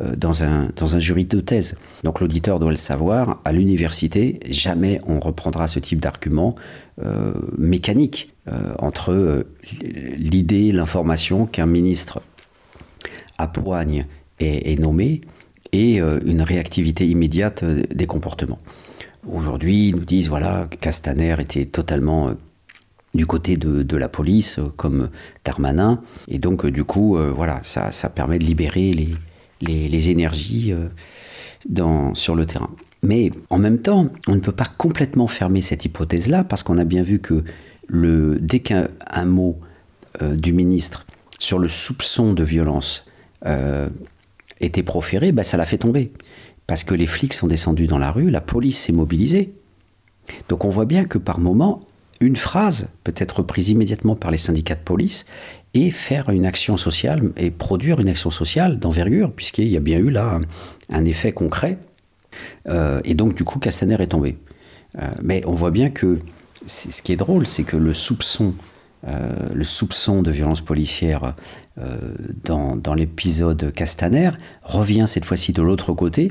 [0.00, 1.78] euh, dans, un, jury de thèse.
[2.02, 6.54] Donc l'auditeur doit le savoir, à l'université, jamais on reprendra ce type d'argument
[7.02, 8.30] euh, mécanique
[8.78, 9.46] entre
[9.80, 12.20] l'idée, l'information qu'un ministre
[13.38, 14.04] appoigne
[14.38, 15.22] et est nommé
[15.74, 18.60] et une réactivité immédiate des comportements.
[19.26, 22.32] Aujourd'hui, ils nous disent voilà, Castaner était totalement euh,
[23.14, 25.08] du côté de, la police, euh, comme
[25.44, 28.92] Darmanin, et donc euh, du coup, voilà, ça, permet de libérer
[29.60, 30.74] les, énergies
[32.14, 32.70] sur le terrain.
[33.02, 36.84] Mais en même temps, on ne peut pas complètement fermer cette hypothèse-là, parce qu'on a
[36.84, 37.44] bien vu que
[37.86, 38.88] le, dès qu'un
[39.24, 39.58] mot
[40.22, 41.06] du ministre
[41.38, 43.04] sur le soupçon de violence
[44.64, 46.12] était proféré, bah, ça l'a fait tomber
[46.66, 49.54] parce que les flics sont descendus dans la rue, la police s'est mobilisée.
[50.48, 51.80] Donc on voit bien que par moment,
[52.20, 55.26] une phrase peut être prise immédiatement par les syndicats de police
[55.74, 59.98] et faire une action sociale et produire une action sociale d'envergure, puisqu'il y a bien
[59.98, 60.40] eu là
[60.88, 61.78] un, effet concret.
[62.68, 64.38] Euh, et donc du coup, Castaner est tombé.
[64.98, 66.20] Euh, mais on voit bien que
[66.66, 68.54] ce qui est drôle, c'est que le soupçon,
[69.06, 71.34] euh, le soupçon de violence policière
[71.78, 74.30] euh, dans, l'épisode Castaner,
[74.62, 76.30] revient cette fois-ci de l'autre côté,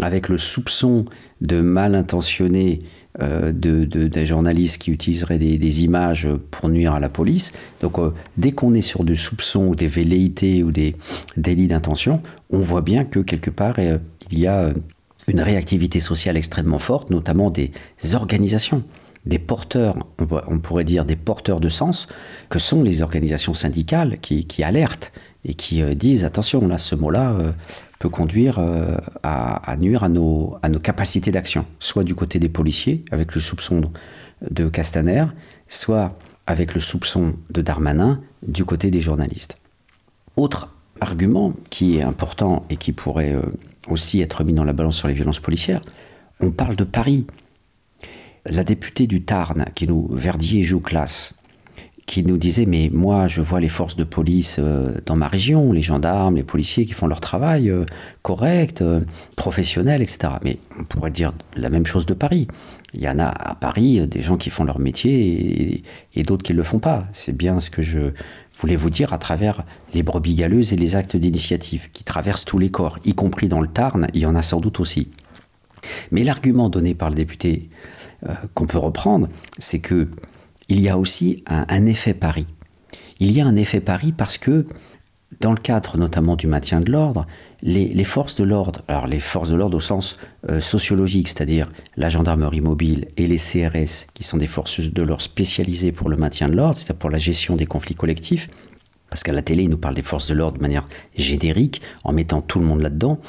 [0.00, 1.04] avec le soupçon
[1.42, 2.78] de mal intentionnés
[3.20, 7.52] euh, de, des journalistes qui utiliseraient des, images pour nuire à la police.
[7.82, 7.96] Donc
[8.38, 10.96] dès qu'on est sur des soupçons ou des velléités ou des
[11.36, 14.70] délits d'intention, on voit bien que quelque part il y a
[15.28, 17.72] une réactivité sociale extrêmement forte, notamment des
[18.14, 18.84] organisations
[19.26, 22.08] des porteurs, on pourrait dire des porteurs de sens,
[22.48, 25.12] que sont les organisations syndicales qui, alertent
[25.44, 27.52] et qui euh, disent attention, là, ce mot-là euh,
[27.98, 32.48] peut conduire euh, à, nuire à nos, à nos capacités d'action, soit du côté des
[32.48, 33.80] policiers, avec le soupçon
[34.48, 35.24] de Castaner,
[35.68, 36.16] soit
[36.46, 39.58] avec le soupçon de Darmanin, du côté des journalistes.
[40.36, 40.68] Autre
[41.00, 43.34] argument qui est important et qui pourrait
[43.88, 45.80] aussi être mis dans la balance sur les violences policières,
[46.40, 47.26] on parle de Paris
[48.48, 51.36] la députée du Tarn, qui nous, Verdier joue classe,
[52.06, 55.72] qui nous disait mais moi je vois les forces de police euh, dans ma région,
[55.72, 57.84] les gendarmes, les policiers qui font leur travail euh,
[58.22, 59.00] correct, euh,
[59.34, 60.34] professionnel, etc.
[60.44, 62.46] Mais on pourrait dire la même chose de Paris.
[62.94, 65.82] Il y en a à Paris des gens qui font leur métier
[66.14, 67.06] et, d'autres qui ne le font pas.
[67.12, 68.12] C'est bien ce que je
[68.58, 72.58] voulais vous dire à travers les brebis galeuses et les actes d'initiative qui traversent tous
[72.58, 75.08] les corps, y compris dans le Tarn, il y en a sans doute aussi.
[76.10, 77.68] Mais l'argument donné par le député
[78.54, 80.08] qu'on peut reprendre, c'est que
[80.68, 82.46] il y a aussi un, effet pari.
[83.20, 84.66] Il y a un effet pari parce que
[85.40, 87.26] dans le cadre notamment du maintien de l'ordre,
[87.62, 90.16] les, forces de l'ordre, alors les forces de l'ordre au sens
[90.48, 95.22] euh, sociologique, c'est-à-dire la gendarmerie mobile et les CRS, qui sont des forces de l'ordre
[95.22, 98.48] spécialisées pour le maintien de l'ordre, c'est-à-dire pour la gestion des conflits collectifs,
[99.10, 102.12] parce qu'à la télé, ils nous parlent des forces de l'ordre de manière générique, en
[102.12, 103.20] mettant tout le monde là-dedans,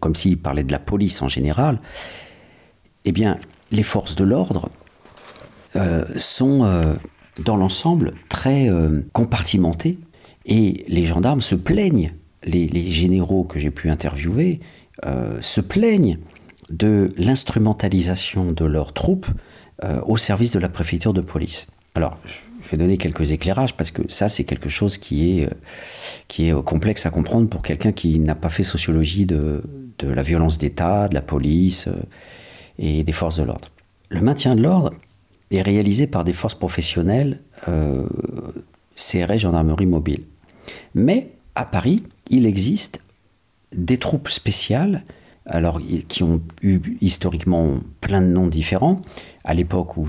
[0.00, 1.80] comme s'ils parlaient de la police en général.
[3.04, 3.38] Eh bien,
[3.72, 4.68] les forces de l'ordre
[5.74, 6.94] euh, sont euh,
[7.42, 9.98] dans l'ensemble très euh, compartimentées
[10.44, 12.12] Et les gendarmes se plaignent,
[12.44, 14.60] les, généraux que j'ai pu interviewer
[15.40, 16.18] se plaignent
[16.70, 19.26] de l'instrumentalisation de leurs troupes
[20.06, 21.66] au service de la préfecture de police.
[21.96, 22.18] Alors,
[22.64, 25.40] je vais donner quelques éclairages parce que ça, c'est quelque chose qui
[26.28, 29.62] est, complexe à comprendre pour quelqu'un qui n'a pas fait sociologie de
[30.02, 31.88] la violence d'État, de la police
[32.78, 33.68] et des forces de l'ordre.
[34.08, 34.92] Le maintien de l'ordre
[35.50, 38.06] est réalisé par des forces professionnelles euh,
[38.96, 40.22] CRS Gendarmerie Mobile.
[40.94, 43.02] Mais à Paris, il existe
[43.72, 45.04] des troupes spéciales,
[45.46, 49.00] alors qui ont eu historiquement plein de noms différents.
[49.44, 50.08] À l'époque où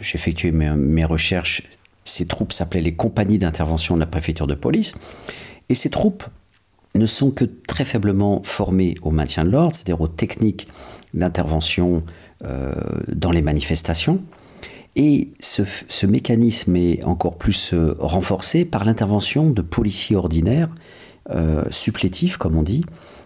[0.00, 1.62] j'effectuais mes, mes recherches,
[2.04, 4.94] ces troupes s'appelaient les compagnies d'intervention de la préfecture de police.
[5.68, 6.24] Et ces troupes
[6.94, 10.68] ne sont que très faiblement formées au maintien de l'ordre, c'est-à-dire aux techniques
[11.14, 12.02] d'intervention
[12.44, 12.72] euh,
[13.08, 14.22] dans les manifestations.
[14.96, 20.68] Et ce, mécanisme est encore plus euh, renforcé par l'intervention de policiers ordinaires,
[21.30, 22.84] euh, supplétifs comme on dit,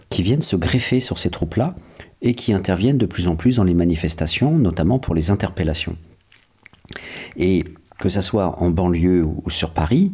[0.09, 1.75] qui viennent se greffer sur ces troupes-là
[2.21, 5.95] et qui interviennent de plus en plus dans les manifestations, notamment pour les interpellations.
[7.35, 7.63] Et
[7.99, 10.11] que ce soit en banlieue ou sur Paris,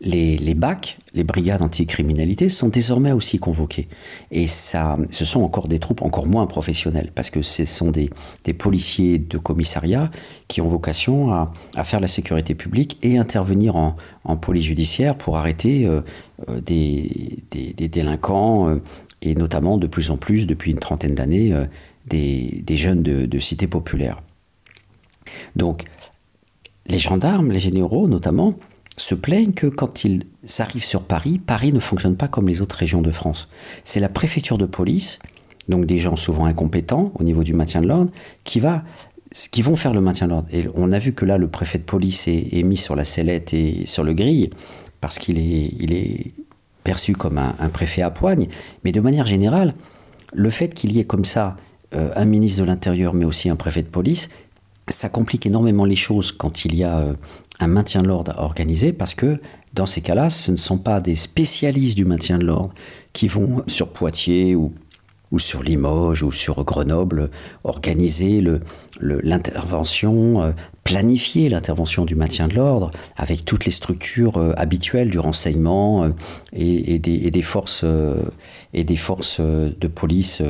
[0.00, 3.88] les, les BAC, les brigades anticriminalité, sont désormais aussi convoquées.
[4.30, 8.10] Et ça, ce sont encore des troupes encore moins professionnelles, parce que ce sont des,
[8.54, 10.10] policiers de commissariat
[10.48, 11.52] qui ont vocation à,
[11.84, 13.96] faire la sécurité publique et intervenir en,
[14.36, 16.02] police judiciaire pour arrêter euh,
[16.48, 17.42] euh, des,
[17.88, 18.78] délinquants,
[19.22, 21.54] et notamment de plus en plus, depuis une trentaine d'années,
[22.06, 24.20] des, jeunes de, de cités populaires.
[25.56, 25.84] Donc,
[26.86, 28.54] les gendarmes, les généraux notamment,
[28.96, 30.26] se plaignent que quand ils
[30.58, 33.48] arrivent sur Paris, Paris ne fonctionne pas comme les autres régions de France.
[33.84, 35.18] C'est la préfecture de police,
[35.68, 38.10] donc des gens souvent incompétents au niveau du maintien de l'ordre,
[38.44, 38.84] qui, va,
[39.50, 40.48] qui vont faire le maintien de l'ordre.
[40.52, 43.52] Et on a vu que là, le préfet de police est, mis sur la sellette
[43.52, 44.50] et sur le grille,
[45.00, 46.32] parce qu'il est, il est
[46.82, 48.48] perçu comme un, préfet à poigne.
[48.84, 49.74] Mais de manière générale,
[50.32, 51.56] le fait qu'il y ait comme ça
[51.94, 54.30] euh, un ministre de l'Intérieur, mais aussi un préfet de police,
[54.88, 57.14] ça complique énormément les choses quand il y a euh,
[57.60, 59.38] un maintien de l'ordre organisé parce que
[59.74, 62.72] dans ces cas-là, ce ne sont pas des spécialistes du maintien de l'ordre
[63.12, 64.72] qui vont sur Poitiers ou,
[65.32, 67.30] ou sur Limoges ou sur Grenoble
[67.64, 68.42] organiser
[69.00, 70.52] l'intervention, euh,
[70.84, 76.10] planifier l'intervention du maintien de l'ordre avec toutes les structures euh, habituelles du renseignement euh,
[76.54, 77.84] et, des, forces,
[78.72, 80.42] et des forces de police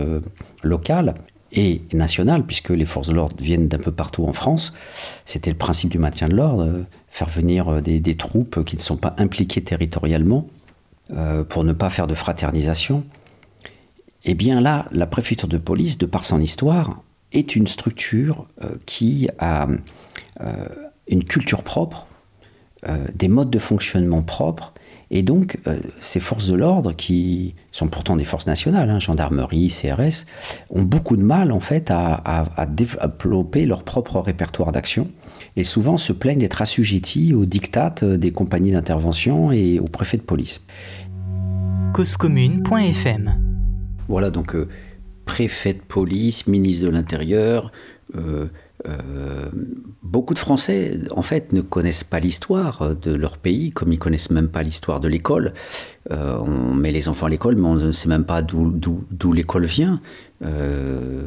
[0.62, 1.14] locales
[1.56, 4.72] et nationale, puisque les forces de l'ordre viennent d'un peu partout en France.
[5.24, 8.80] C'était le principe du maintien de l'ordre, euh, faire venir euh, des, troupes qui ne
[8.80, 10.46] sont pas impliquées territorialement
[11.12, 13.04] euh, pour ne pas faire de fraternisation.
[14.24, 17.02] Eh bien là, la préfecture de police, de par son histoire,
[17.32, 18.46] est une structure
[18.86, 19.66] qui a
[21.08, 22.06] une culture propre,
[23.14, 24.72] des modes de fonctionnement propres,
[25.10, 29.68] et donc, euh, ces forces de l'ordre, qui sont pourtant des forces nationales, hein, gendarmerie,
[29.68, 30.26] CRS,
[30.70, 35.08] ont beaucoup de mal en fait à, développer leur propre répertoire d'action
[35.56, 40.22] et souvent se plaignent d'être assujettis aux dictates des compagnies d'intervention et aux préfets de
[40.22, 40.62] police.
[41.94, 43.38] Causecommune.fm
[44.08, 44.68] Voilà donc euh,
[45.24, 47.70] préfet de police, ministre de l'Intérieur,
[48.16, 48.46] euh,
[48.88, 49.50] euh,
[50.02, 54.30] beaucoup de Français, en fait, ne connaissent pas l'histoire de leur pays, comme ils connaissent
[54.30, 55.54] même pas l'histoire de l'école.
[56.12, 59.64] Euh, on met les enfants à l'école, mais on ne sait même pas d'où l'école
[59.64, 60.00] vient.
[60.44, 61.22] Euh,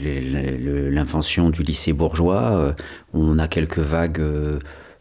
[0.00, 2.74] l'invention du lycée bourgeois,
[3.12, 4.22] on a quelques vagues,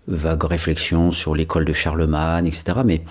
[0.08, 2.80] réflexions sur l'école de Charlemagne, etc.
[2.84, 3.02] Mais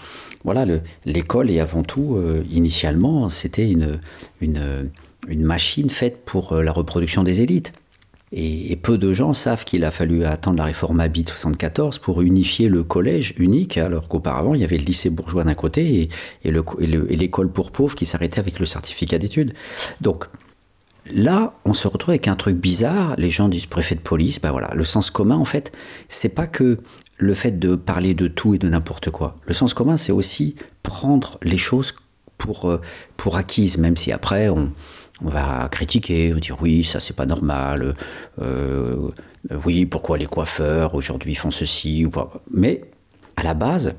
[0.45, 0.67] voilà,
[1.05, 2.19] l'école est avant tout,
[2.51, 4.01] initialement, c'était une
[5.29, 7.73] machine faite pour la reproduction des élites.
[8.33, 12.69] Et, peu de gens savent qu'il a fallu attendre la réforme Habit 74 pour unifier
[12.69, 16.09] le collège unique, alors qu'auparavant il y avait le lycée bourgeois d'un côté
[16.45, 19.53] et, l'école pour pauvres qui s'arrêtait avec le certificat d'études.
[20.01, 20.27] Donc
[21.13, 23.17] là, on se retrouve avec un truc bizarre.
[23.19, 25.73] Les gens disent préfet de police, ben voilà, le sens commun en fait,
[26.09, 26.79] c'est pas que
[27.19, 29.37] le fait de parler de tout et de n'importe quoi.
[29.45, 31.95] Le sens commun, c'est aussi prendre les choses
[32.39, 32.81] pour, euh,
[33.17, 34.73] pour acquises, même si après on
[35.25, 37.95] on va critiquer, on va dire oui, ça c'est pas normal,
[38.41, 39.11] euh,
[39.65, 42.07] oui, pourquoi les coiffeurs aujourd'hui font ceci.
[42.53, 42.83] Mais
[43.37, 43.95] à la base,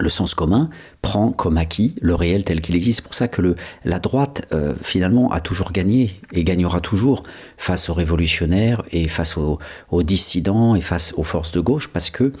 [0.00, 0.70] le sens commun
[1.02, 3.00] prend comme acquis le réel tel qu'il existe.
[3.00, 3.54] C'est pour ça que le,
[3.84, 7.22] la droite, euh, finalement, a toujours gagné et gagnera toujours
[7.56, 9.58] face aux révolutionnaires et face aux,
[10.02, 12.32] dissidents et face aux forces de gauche, parce que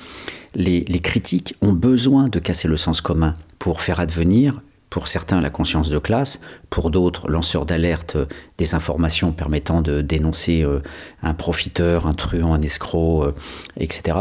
[0.54, 5.40] les, les critiques ont besoin de casser le sens commun pour faire advenir pour certains
[5.40, 8.16] la conscience de classe, pour d'autres lanceurs d'alerte
[8.58, 10.80] des informations permettant de dénoncer euh,
[11.22, 13.32] un profiteur, un truand, un escroc, euh,
[13.76, 14.18] etc.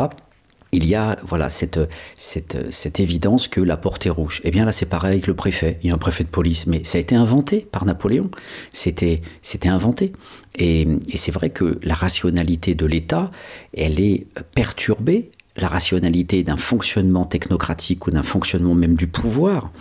[0.71, 1.79] il y a voilà cette,
[2.15, 4.41] cette, cette, évidence que la porte est rouge.
[4.43, 5.79] Et eh bien là, c'est pareil avec le préfet.
[5.81, 8.29] Il y a un préfet de police, mais ça a été inventé par Napoléon.
[8.71, 9.21] C'était
[9.65, 10.13] inventé.
[10.55, 13.31] Et, et c'est vrai que la rationalité de l'État,
[13.75, 15.31] elle est perturbée.
[15.57, 19.71] La rationalité d'un fonctionnement technocratique ou d'un fonctionnement même du pouvoir,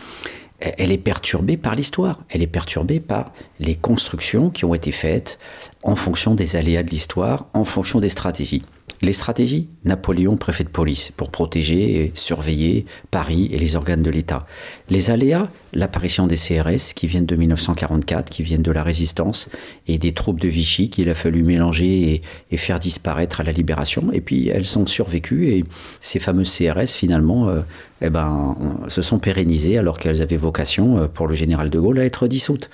[0.61, 2.21] elle est perturbée par l'histoire.
[2.29, 5.39] Elle est perturbée par les constructions qui ont été faites
[5.83, 8.65] en fonction des aléas de l'histoire, en fonction des stratégies.
[9.01, 14.11] Les stratégies Napoléon, préfet de police, pour protéger et surveiller Paris et les organes de
[14.11, 14.47] l'État.
[14.91, 19.51] Les aléas L'apparition des CRS qui viennent de 1944, qui viennent de la résistance,
[19.87, 24.11] et des troupes de Vichy qu'il a fallu mélanger et, faire disparaître à la libération.
[24.13, 25.65] Et puis elles sont survécues, et
[26.01, 27.61] ces fameuses CRS, finalement, euh,
[28.01, 28.57] eh ben,
[28.89, 32.29] se sont pérennisées alors qu'elles avaient vocation, euh, pour le général de Gaulle, à être
[32.29, 32.71] dissoutes.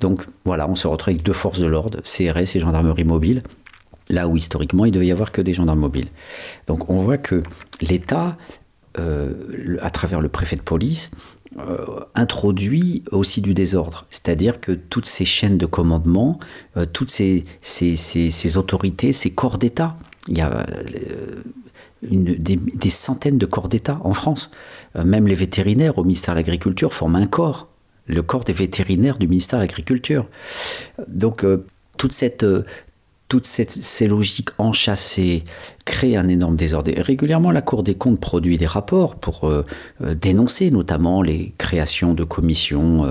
[0.00, 3.42] Donc voilà, on se retrouve avec deux forces de l'ordre, CRS et gendarmerie mobile,
[4.08, 6.08] là où historiquement il devait y avoir que des gendarmes mobiles.
[6.66, 7.42] Donc on voit que
[7.80, 8.36] l'État,
[8.98, 11.10] euh, à travers le préfet de police,
[11.58, 14.06] euh, introduit aussi du désordre.
[14.10, 16.38] C'est-à-dire que toutes ces chaînes de commandement,
[16.76, 17.44] euh, toutes ces,
[18.56, 19.96] autorités, ces corps d'État,
[20.28, 20.66] il y a
[22.02, 24.50] des, des, centaines de corps d'État en France.
[24.94, 27.68] même les vétérinaires au ministère de l'Agriculture forment un corps,
[28.06, 30.26] le corps des vétérinaires du ministère de l'Agriculture.
[31.08, 31.46] Donc
[31.96, 32.44] toute cette,
[33.28, 35.44] toutes ces, logiques enchâssées
[35.84, 36.90] créent un énorme désordre.
[36.96, 39.64] régulièrement, la Cour des comptes produit des rapports pour euh,
[40.02, 43.04] euh, dénoncer notamment les créations de commissions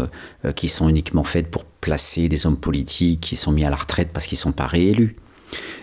[0.44, 3.76] euh, qui sont uniquement faites pour placer des hommes politiques qui sont mis à la
[3.76, 5.16] retraite parce qu'ils ne sont pas réélus.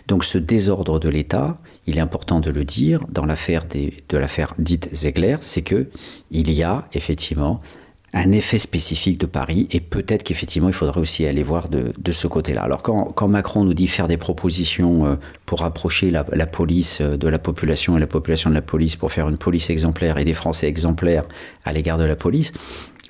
[0.09, 3.91] Donc ce désordre de l'État, il est important de le dire dans l'affaire de
[4.59, 5.89] dite Zegler, c'est que
[6.31, 7.63] il y a effectivement
[8.15, 12.27] un effet spécifique de Paris et peut-être qu'effectivement il faudrait aussi aller voir de, ce
[12.29, 12.63] côté-là.
[12.63, 17.27] Alors quand, Macron nous dit faire des propositions euh, pour rapprocher la, police euh, de
[17.27, 20.35] la population et la population de la police pour faire une police exemplaire et des
[20.35, 21.25] Français exemplaires
[21.65, 22.53] à l'égard de la police,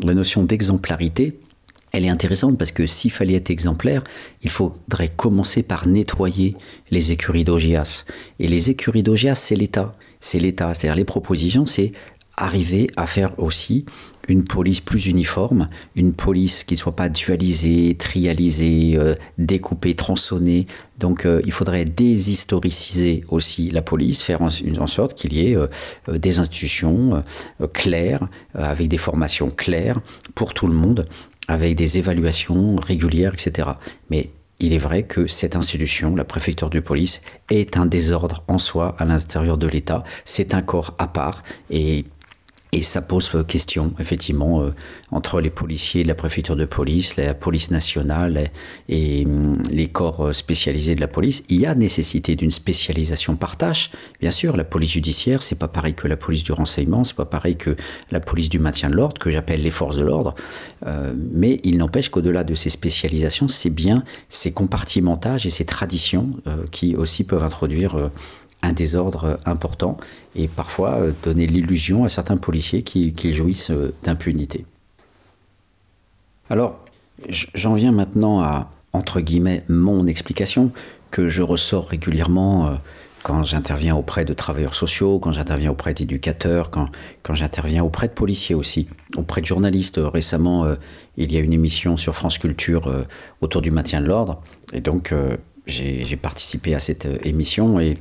[0.01, 1.39] la notion d'exemplarité,
[1.93, 4.03] elle est intéressante parce que s'il fallait être exemplaire,
[4.43, 6.57] il faudrait commencer par nettoyer
[6.91, 8.05] les écuries d'Ogias.
[8.41, 9.93] Et les écuries d'Ogias, c'est l'État.
[10.19, 10.75] C'est l'État.
[10.75, 11.93] C'est-à-dire les propositions, c'est
[12.37, 13.85] arriver à faire aussi
[14.29, 20.67] une police plus uniforme, une police qui ne soit pas dualisée, trialisée, euh, découpée, tronçonnée.
[20.99, 25.67] Donc euh, il faudrait déshistoriciser aussi la police, faire en, sorte qu'il y ait euh,
[26.09, 27.23] des institutions
[27.73, 30.01] claires, avec des formations claires
[30.35, 31.07] pour tout le monde,
[31.49, 33.69] avec des évaluations régulières, etc.
[34.11, 38.59] Mais il est vrai que cette institution, la préfecture de police, est un désordre en
[38.59, 40.05] soi à l'intérieur de l'État.
[40.25, 42.05] C'est un corps à part et
[42.75, 44.75] et ça pose question, effectivement, euh,
[45.13, 48.51] entre les policiers de la préfecture de police, la police nationale
[48.89, 51.45] et, hum, les corps euh, spécialisés de la police.
[51.49, 53.93] Il y a nécessité d'une spécialisation par tâche.
[54.21, 57.25] Bien sûr, la police judiciaire, c'est pas pareil que la police du renseignement, c'est pas
[57.25, 57.77] pareil que
[58.11, 60.35] la police du maintien de l'ordre, que j'appelle les forces de l'ordre.
[60.85, 66.31] Euh, mais il n'empêche qu'au-delà de ces spécialisations, c'est bien ces compartimentages et ces traditions
[66.73, 68.11] qui aussi peuvent introduire
[68.63, 69.99] un désordre important
[70.37, 74.65] et parfois euh, donner l'illusion à certains policiers qu'ils jouissent euh, d'impunité.
[76.51, 76.79] Alors,
[77.29, 80.73] j'en viens maintenant à, entre guillemets, mon explication
[81.11, 82.75] que je ressors régulièrement euh,
[83.23, 86.89] quand j'interviens auprès de travailleurs sociaux, quand j'interviens auprès d'éducateurs, quand,
[87.23, 89.99] quand j'interviens auprès de policiers aussi, auprès de journalistes.
[90.03, 90.67] Récemment,
[91.17, 92.93] il y a une émission sur France Culture
[93.41, 94.43] autour du maintien de l'ordre.
[94.75, 95.15] Et donc,
[95.67, 97.97] j'ai participé à cette émission et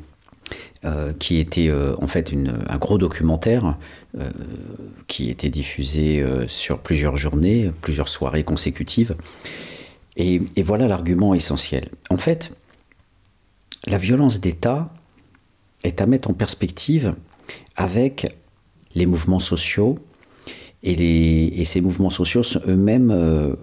[0.86, 2.34] euh, qui était euh, en fait
[2.68, 3.78] un gros documentaire
[4.18, 4.30] euh,
[5.08, 9.16] qui était diffusé sur plusieurs journées, plusieurs soirées consécutives.
[10.18, 11.88] Et, voilà l'argument essentiel.
[12.10, 12.52] En fait,
[13.88, 14.94] la violence d'État
[15.86, 17.16] est à mettre en perspective
[17.78, 18.36] avec
[18.94, 19.98] les mouvements sociaux,
[20.84, 23.56] et, et ces mouvements sociaux sont eux-mêmes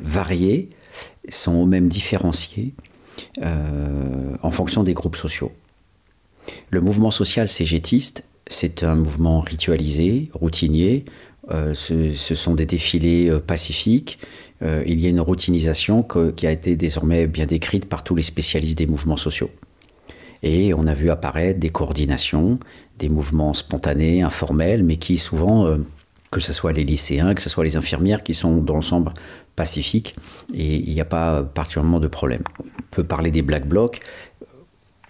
[0.00, 0.70] variés,
[1.28, 2.74] sont eux-mêmes différenciés
[3.42, 5.52] euh, en fonction des groupes sociaux.
[6.70, 11.04] Le mouvement social cégétiste, c'est un mouvement ritualisé, routinier.
[11.50, 14.18] Euh, ce, sont des défilés euh, pacifiques.
[14.62, 16.02] il y a une routinisation
[16.36, 19.50] qui a été désormais bien décrite par tous les spécialistes des mouvements sociaux.
[20.42, 22.58] Et on a vu apparaître des coordinations,
[22.98, 25.76] des mouvements spontanés, informels, mais qui souvent,
[26.30, 29.12] que ce soit les lycéens, que ce soit les infirmières, qui sont dans l'ensemble
[29.56, 30.16] pacifique
[30.52, 32.42] et il n'y a pas particulièrement de problème.
[32.60, 34.00] On peut parler des Black Blocs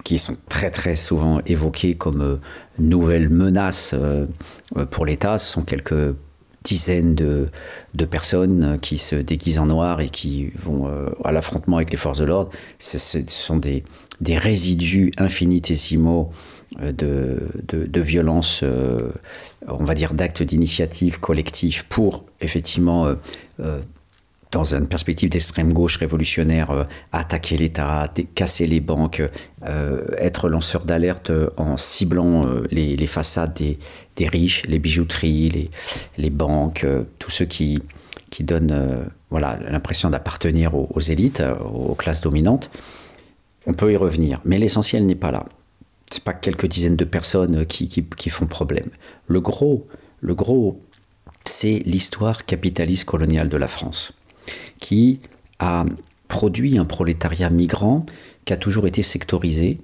[0.05, 2.37] qui sont très très souvent évoqués comme euh,
[2.79, 4.27] nouvelles menaces euh,
[4.91, 5.39] pour l'État.
[5.39, 6.15] Ce sont quelques
[6.63, 7.49] dizaines de,
[8.11, 12.19] personnes qui se déguisent en noir et qui vont euh, à l'affrontement avec les forces
[12.19, 12.51] de l'ordre.
[12.79, 13.83] Ce, sont des,
[14.21, 16.31] des résidus infinitésimaux
[16.81, 17.39] de,
[17.69, 18.65] de, violence,
[19.69, 23.15] on va dire d'actes d'initiative collective pour effectivement
[24.55, 29.21] dans une perspective d'extrême gauche révolutionnaire, euh, attaquer l'État, casser les banques,
[29.67, 35.71] euh, être lanceur d'alerte en ciblant euh, les, façades des, riches, les bijouteries,
[36.17, 36.87] les, banques,
[37.19, 37.83] tous ceux qui,
[38.31, 42.71] qui donnent l'impression d'appartenir aux, élites, aux classes dominantes.
[43.67, 45.45] On peut y revenir, mais l'essentiel n'est pas là.
[46.13, 48.91] Ce pas quelques dizaines de personnes qui, qui, qui font problème.
[49.27, 49.89] Le gros,
[50.21, 50.81] le gros
[51.45, 54.15] c'est l'histoire capitaliste coloniale de la France
[54.85, 55.19] qui
[55.61, 55.87] a
[56.29, 58.05] produit un prolétariat migrant
[58.45, 59.79] qui a toujours été sectorisé,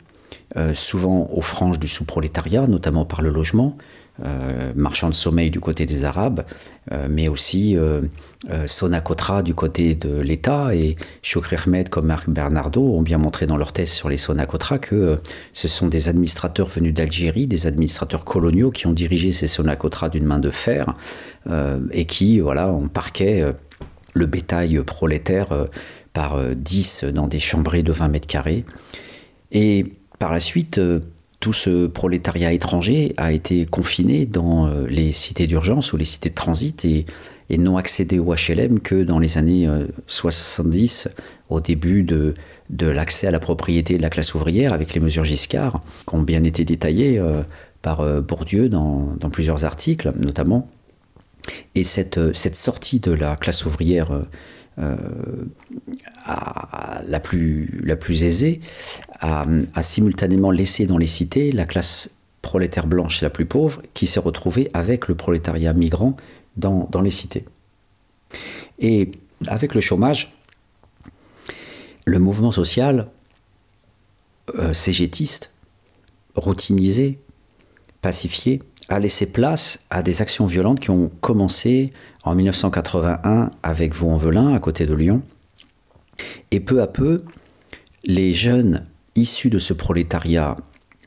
[0.58, 3.78] euh, souvent aux franges du sous-prolétariat, notamment par le logement,
[4.22, 6.44] euh, marchand de sommeil du côté des Arabes,
[6.92, 7.78] euh, mais aussi
[8.66, 10.74] Sonacotra du côté de l'État.
[10.74, 14.78] Et Chokri Ahmed comme Marc Bernardo ont bien montré dans leur thèse sur les Sonacotra
[14.78, 15.18] que
[15.54, 20.26] ce sont des administrateurs venus d'Algérie, des administrateurs coloniaux qui ont dirigé ces Sonacotra d'une
[20.26, 20.94] main de fer
[21.92, 23.54] et qui, voilà, en parquet
[24.14, 25.66] le bétail prolétaire euh,
[26.12, 28.64] par 10 euh, dans des chambrées de 20 mètres carrés.
[29.52, 31.00] Et par la suite, euh,
[31.40, 36.34] tout ce prolétariat étranger a été confiné dans les cités d'urgence ou les cités de
[36.34, 37.06] transit et,
[37.56, 39.66] non accédé au HLM que dans les années
[40.06, 41.08] 70,
[41.48, 42.34] au début de,
[42.68, 46.20] de l'accès à la propriété de la classe ouvrière avec les mesures Giscard, qui ont
[46.20, 47.18] bien été détaillées
[47.80, 50.68] par Bourdieu dans, dans plusieurs articles notamment.
[51.74, 54.22] Et cette, cette sortie de la classe ouvrière euh,
[54.78, 54.96] euh,
[57.06, 58.60] la, plus, aisée
[59.20, 59.44] a,
[59.82, 64.70] simultanément laissé dans les cités la classe prolétaire blanche la plus pauvre qui s'est retrouvée
[64.72, 66.16] avec le prolétariat migrant
[66.56, 67.44] dans, dans les cités.
[68.78, 69.10] Et
[69.46, 70.32] avec le chômage,
[72.06, 73.08] le mouvement social
[74.54, 75.52] euh, cégétiste,
[76.34, 77.18] routinisé,
[78.00, 81.92] pacifié, a laissé place à des actions violentes qui ont commencé
[82.24, 85.22] en 1981 avec Vaux-en-Velin, à côté de Lyon.
[86.50, 87.24] Et peu à peu,
[88.04, 88.84] les jeunes
[89.14, 90.56] issus de ce prolétariat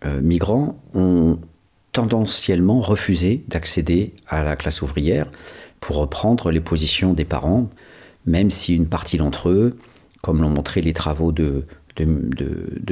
[0.05, 1.39] euh, migrant ont
[1.91, 5.29] tendanciellement refusé d'accéder à la classe ouvrière
[5.79, 7.69] pour reprendre les positions des parents,
[8.25, 9.77] même si une partie d'entre eux,
[10.21, 11.65] comme l'ont montré les travaux de,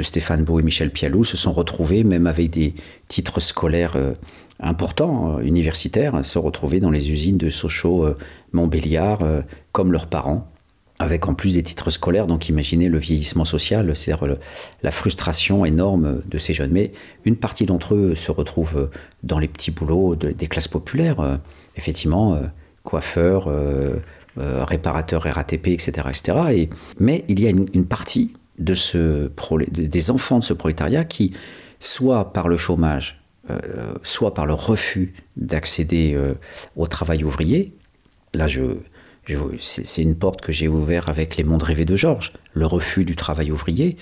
[0.01, 2.75] Stéphane Beau et Michel Pialou, se sont retrouvés, même avec des
[3.07, 4.13] titres scolaires euh,
[4.61, 8.17] importants, euh, universitaires, se retrouver dans les usines de Sochaux, euh,
[8.53, 9.41] Montbéliard, euh,
[9.71, 10.47] comme leurs parents,
[10.99, 12.27] avec en plus des titres scolaires.
[12.27, 14.37] Donc imaginez le vieillissement social, c'est-à-dire
[14.83, 16.71] la frustration énorme de ces jeunes.
[16.71, 16.91] Mais
[17.25, 18.89] une partie d'entre eux se retrouvent
[19.23, 21.39] dans les petits boulots des classes populaires,
[21.75, 22.39] effectivement,
[22.83, 23.49] coiffeurs,
[24.37, 25.91] réparateurs RATP, etc.
[26.09, 26.37] etc.
[26.51, 31.33] Et, mais il y a une, partie des enfants de ce prolétariat qui,
[31.79, 36.35] soit par le chômage, euh, soit par le refus d'accéder euh,
[36.75, 37.73] au travail ouvrier.
[38.33, 38.77] Là, je,
[39.59, 42.33] c'est une porte que j'ai ouverte avec Les Mondes rêvés de Georges.
[42.53, 43.97] Le refus du travail ouvrier,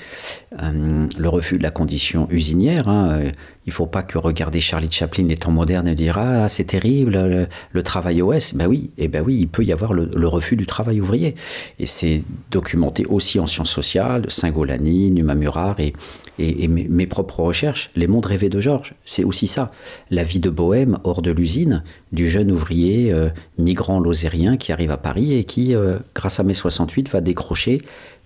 [0.61, 2.87] euh, le refus de la condition usinière.
[2.89, 3.21] Hein.
[3.65, 6.65] Il ne faut pas que regarder Charlie Chaplin, les temps modernes, et dire Ah, c'est
[6.65, 8.55] terrible, le, travail OS.
[8.55, 11.35] Ben oui, et eh ben oui, il peut y avoir le, refus du travail ouvrier.
[11.79, 15.93] Et c'est documenté aussi en sciences sociales, Saint-Golani, Numa Murar et,
[16.39, 19.71] et, mes, propres recherches, Les mondes rêvés de Georges, c'est aussi ça.
[20.09, 24.91] La vie de bohème hors de l'usine, du jeune ouvrier euh, migrant lozérien qui arrive
[24.91, 27.81] à Paris et qui, euh, grâce à mai 68, va décrocher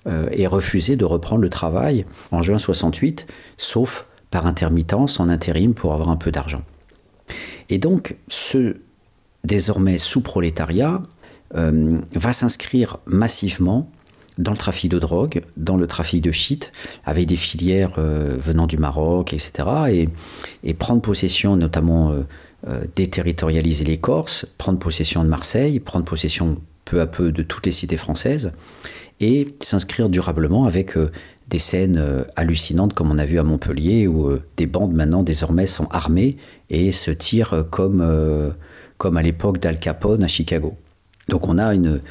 [0.07, 3.25] euh, et refuser de reprendre le travail en juin 68,
[3.57, 6.61] sauf par intermittence, en intérim, pour avoir un peu d'argent.
[7.69, 8.77] Et donc, ce
[9.43, 11.01] désormais sous-prolétariat
[11.53, 13.91] va s'inscrire massivement
[14.37, 16.71] dans le trafic de drogue, dans le trafic de shit,
[17.05, 20.07] avec des filières euh, venant du Maroc, etc.
[20.63, 22.23] Et, prendre possession, notamment euh,
[22.67, 27.65] euh, déterritorialiser les Corses, prendre possession de Marseille, prendre possession peu à peu de toutes
[27.65, 28.51] les cités françaises,
[29.19, 30.95] et s'inscrire durablement avec
[31.47, 35.87] des scènes hallucinantes comme on a vu à Montpellier, où des bandes maintenant désormais sont
[35.91, 36.35] armées
[36.69, 38.53] et se tirent comme,
[38.97, 40.75] comme à l'époque d'Al Capone à Chicago.
[41.29, 42.01] Donc on a une,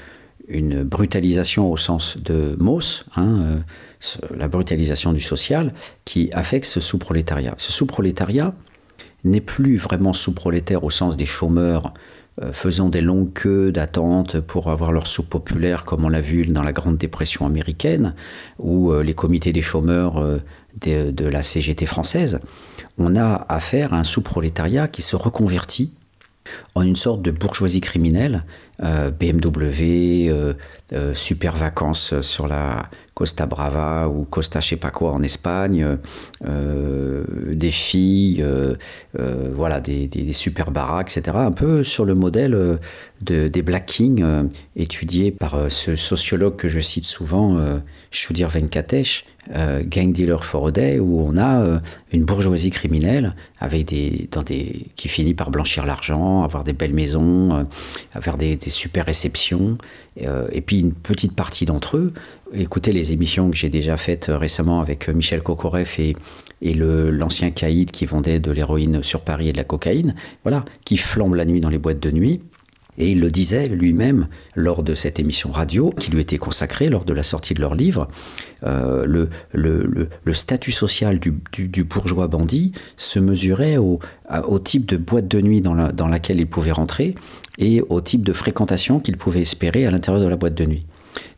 [0.52, 5.72] une brutalisation au sens de Mauss, hein, euh, la brutalisation du social,
[6.04, 7.54] qui affecte ce sous-prolétariat.
[7.58, 8.54] Ce sous-prolétariat
[9.24, 11.94] n'est plus vraiment sous-prolétaire au sens des chômeurs
[12.42, 16.46] euh, faisant des longues queues d'attente pour avoir leur soupe populaire, comme on l'a vu
[16.46, 18.14] dans la Grande Dépression américaine,
[18.58, 20.22] ou euh, les comités des chômeurs
[20.80, 22.40] de, de, la CGT française.
[22.98, 25.92] On a affaire à un sous-prolétariat qui se reconvertit
[26.74, 28.44] en une sorte de bourgeoisie criminelle,
[28.82, 30.54] euh, BMW, euh,
[30.92, 32.90] euh, super vacances sur la
[33.22, 35.96] Costa Brava ou Costa je sais pas quoi en Espagne,
[36.44, 38.44] des filles,
[39.54, 41.36] voilà, des, super baraques, etc.
[41.38, 42.78] Un peu sur le modèle
[43.20, 44.24] de, des Black Kings
[44.74, 47.56] étudiés par ce sociologue que je cite souvent,
[48.10, 49.24] Shudir Venkatesh,
[49.56, 51.80] euh, gang dealer for a day où on a euh,
[52.12, 56.94] une bourgeoisie criminelle avec des, dans des, qui finit par blanchir l'argent, avoir des belles
[56.94, 57.64] maisons, euh,
[58.14, 59.78] avoir des, super réceptions.
[60.16, 62.12] Et puis une petite partie d'entre eux,
[62.52, 66.14] écoutez les émissions que j'ai déjà faites récemment avec Michel Kokoreff et,
[66.60, 70.14] et l'ancien caïd qui vendait de l'héroïne sur Paris et de la cocaïne,
[70.44, 72.40] voilà, qui flambe la nuit dans les boîtes de nuit
[72.98, 77.04] et il le disait lui-même lors de cette émission radio qui lui était consacrée lors
[77.04, 78.08] de la sortie de leur livre.
[78.64, 83.98] Euh, le, statut social du, bourgeois bandit se mesurait au,
[84.58, 87.14] type de boîte de nuit dans laquelle il pouvait rentrer
[87.58, 90.86] et au type de fréquentation qu'il pouvait espérer à l'intérieur de la boîte de nuit.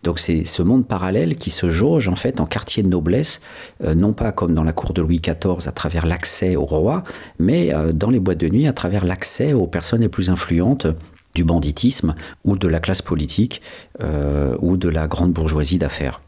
[0.03, 3.41] Donc c'est ce monde parallèle qui se jauge en fait en quartier de noblesse,
[3.83, 7.03] euh, non pas comme dans la cour de Louis XIV à travers l'accès au roi,
[7.39, 10.87] mais euh, dans les boîtes de nuit à travers l'accès aux personnes les plus influentes
[11.35, 13.61] du banditisme ou de la classe politique
[14.01, 16.21] euh, ou de la grande bourgeoisie d'affaires.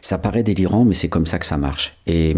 [0.00, 1.96] Ça paraît délirant, mais c'est comme ça que ça marche.
[2.06, 2.34] Et,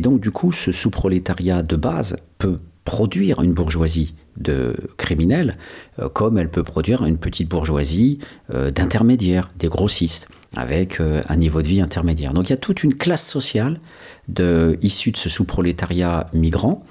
[0.00, 5.56] donc, du coup, ce sous-prolétariat de base peut produire une bourgeoisie de criminels,
[5.98, 8.18] euh, comme elle peut produire une petite bourgeoisie
[8.52, 12.34] euh, d'intermédiaires, des grossistes, avec un niveau de vie intermédiaire.
[12.34, 13.80] Donc il y a toute une classe sociale
[14.28, 16.84] de, issue de ce sous-prolétariat migrant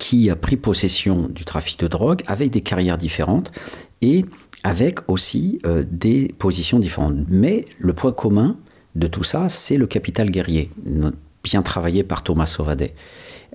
[0.00, 3.52] qui a pris possession du trafic de drogue avec des carrières différentes
[4.00, 4.24] et
[4.64, 7.16] avec aussi euh, des positions différentes.
[7.28, 8.56] Mais le point commun
[8.96, 10.70] de tout ça, c'est le capital guerrier,
[11.44, 12.94] bien travaillé par Thomas Sauvadet.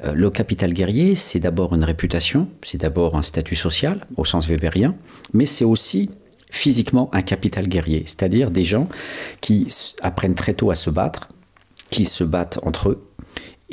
[0.03, 4.47] Euh, le capital guerrier, c'est d'abord une réputation, c'est d'abord un statut social au sens
[4.47, 4.95] weberien,
[5.34, 6.11] mais c'est aussi
[6.51, 8.88] physiquement un capital guerrier, c'est-à-dire des gens
[9.41, 9.67] qui
[10.01, 11.27] apprennent très tôt à se battre,
[11.89, 13.03] qui se battent entre eux,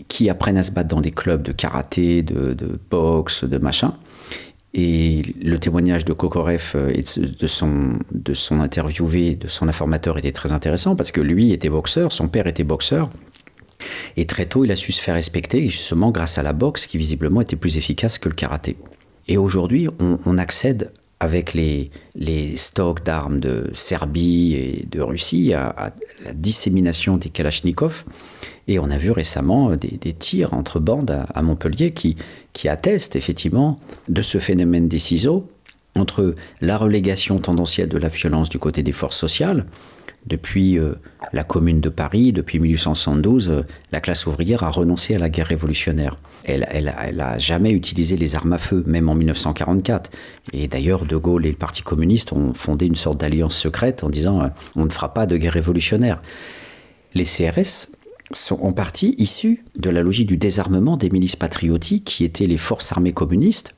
[0.09, 3.95] qui apprennent à se battre dans des clubs de karaté, de, boxe, de machin.
[4.75, 10.33] Et le témoignage de Kokorev euh, et de son, de interviewé, de son informateur était
[10.33, 13.11] très intéressant parce que lui était boxeur, son père était boxeur.
[14.17, 16.97] Et très tôt, il a su se faire respecter, justement grâce à la boxe qui
[16.97, 18.77] visiblement était plus efficace que le karaté.
[19.29, 20.91] Et aujourd'hui, on, accède
[21.21, 25.91] avec les, les stocks d'armes de Serbie et de Russie à, à
[26.25, 28.05] la dissémination des Kalachnikovs
[28.69, 32.17] et on a vu récemment euh, des, tirs entre bandes à, Montpellier qui,
[32.69, 35.49] attestent effectivement de ce phénomène des ciseaux
[35.97, 39.67] entre la relégation tendancielle de la violence du côté des forces sociales.
[40.27, 40.95] Depuis euh,
[41.33, 45.49] la Commune de Paris, depuis 1872, euh, la classe ouvrière a renoncé à la guerre
[45.49, 46.17] révolutionnaire.
[46.45, 46.95] Elle, elle,
[47.39, 50.11] jamais utilisé les armes à feu, même en 1944.
[50.53, 54.11] Et d'ailleurs, De Gaulle et le Parti communiste ont fondé une sorte d'alliance secrète en
[54.11, 56.23] disant on ne fera pas de guerre révolutionnaire.
[57.15, 57.89] Les CRS
[58.35, 62.57] sont en partie issus de la logique du désarmement des milices patriotiques qui étaient les
[62.57, 63.75] forces armées communistes.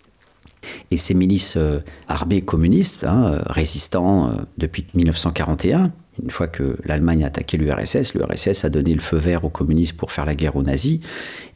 [0.90, 6.76] Et ces milices euh, armées communistes, hein, euh, résistant euh, depuis 1941, une fois que
[6.85, 10.35] l'Allemagne a attaqué l'URSS, l'URSS a donné le feu vert aux communistes pour faire la
[10.35, 11.01] guerre aux nazis.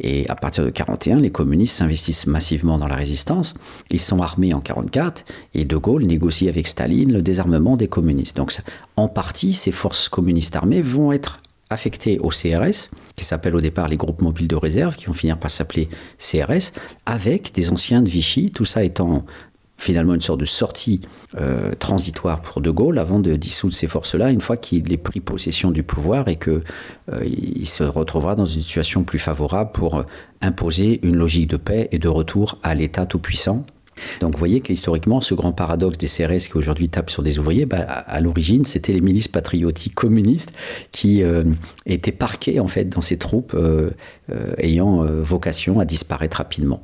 [0.01, 3.55] Et à partir de 1941, les communistes s'investissent massivement dans la résistance.
[3.91, 8.37] Ils sont armés en 1944 et De Gaulle négocie avec Staline le désarmement des communistes.
[8.37, 8.53] Donc
[8.97, 13.89] en partie, ces forces communistes armées vont être affectés au CRS, qui s'appellent au départ
[13.89, 15.89] les groupes mobiles de réserve, qui vont finir par s'appeler
[16.19, 16.73] CRS,
[17.07, 19.25] avec des anciens de Vichy, tout ça étant
[19.77, 21.01] finalement une sorte de sortie
[21.41, 25.21] euh, transitoire pour De Gaulle avant de dissoudre ces forces-là une fois qu'il ait pris
[25.21, 26.63] possession du pouvoir et qu'il
[27.13, 30.05] euh, se retrouvera dans une situation plus favorable pour
[30.43, 33.65] imposer une logique de paix et de retour à l'État tout-puissant
[34.21, 37.67] donc vous voyez qu'historiquement, ce grand paradoxe des CRS qui aujourd'hui tapent sur des ouvriers,
[37.67, 40.53] bah, à, l'origine, c'était les milices patriotiques communistes
[40.93, 41.45] qui euh,
[41.87, 43.91] étaient parquées en fait dans ces troupes euh,
[44.33, 46.83] euh, ayant vocation à disparaître rapidement.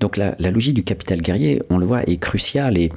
[0.00, 2.90] Donc la, logique du capital guerrier, on le voit, est cruciale et,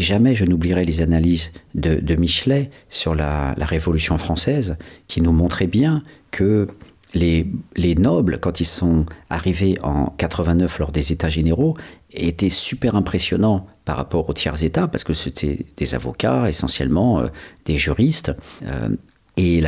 [0.00, 4.76] jamais je n'oublierai les analyses de, Michelet sur la, la, Révolution française
[5.06, 6.66] qui nous montraient bien que
[7.14, 11.76] les, nobles, quand ils sont arrivés en 89 lors des États généraux,
[12.12, 17.28] étaient super impressionnants par rapport aux tiers États, parce que c'était des avocats, essentiellement euh,
[17.64, 18.32] des juristes.
[18.64, 18.90] Euh,
[19.36, 19.62] et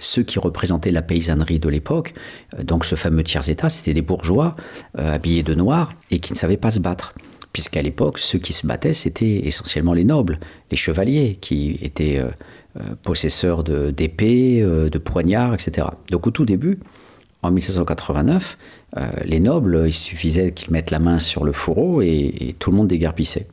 [0.00, 2.12] ceux qui représentaient la paysannerie de l'époque,
[2.58, 4.56] euh, donc ce fameux tiers État, c'était des bourgeois
[4.94, 7.14] habillés de noir et qui ne savaient pas se battre
[7.52, 10.40] puisqu'à l'époque, ceux qui se battaient, c'était essentiellement les nobles,
[10.70, 12.18] les chevaliers, qui étaient
[12.80, 15.88] euh, possesseurs d'épées, euh, de, poignards, etc.
[16.10, 16.78] Donc au tout début,
[17.42, 18.56] en 1789,
[18.96, 22.78] euh, les nobles, il suffisait qu'ils mettent la main sur le fourreau et, tout le
[22.78, 23.46] monde déguerpissait.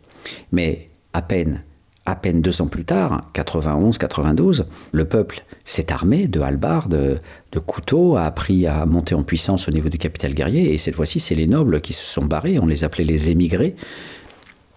[0.54, 1.64] Mais à peine
[2.06, 4.64] à peine deux ans plus tard, 91-92,
[4.94, 7.18] le peuple s'est armé de halbardes, de,
[7.52, 10.96] de, couteaux, a appris à monter en puissance au niveau du capital guerrier, et cette
[10.96, 13.76] fois-ci, c'est les nobles qui se sont barrés, on les appelait les émigrés.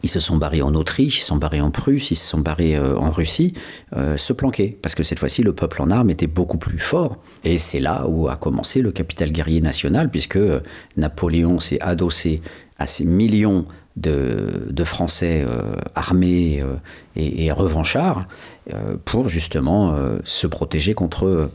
[0.03, 2.41] Ils se sont barrés en Autriche, ils se sont barrés en Prusse, ils se sont
[2.41, 3.55] barrés euh, en Russie,
[3.97, 7.19] euh, se planquer, parce que cette fois-ci, le peuple en armes était beaucoup plus fort.
[7.45, 10.61] Et c'est là où a commencé le capital guerrier national, puisque euh,
[10.97, 12.43] Napoléon s'est adossé
[12.79, 13.67] à ces millions
[13.97, 15.47] de, Français
[15.95, 16.65] armés
[17.15, 18.27] et, revanchards
[19.05, 21.51] pour justement se protéger contre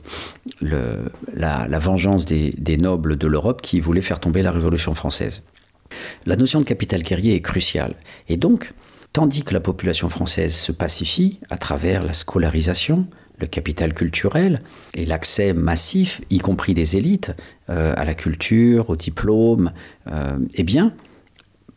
[0.61, 5.41] la, vengeance des, nobles de l'Europe qui voulaient faire tomber la Révolution française.
[6.25, 7.95] La notion de capital guerrier est cruciale.
[8.29, 8.73] Et donc,
[9.13, 13.07] tandis que la population française se pacifie à travers la scolarisation,
[13.39, 14.61] le capital culturel
[14.95, 17.31] et l'accès massif, y compris des élites,
[17.67, 19.71] à la culture, au diplôme,
[20.55, 20.93] eh bien,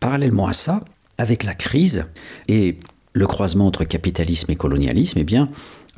[0.00, 0.82] parallèlement à ça,
[1.18, 2.06] avec la crise
[2.48, 2.78] et
[3.12, 5.50] le croisement entre capitalisme et colonialisme, eh bien,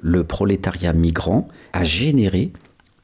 [0.03, 2.53] le prolétariat migrant a généré,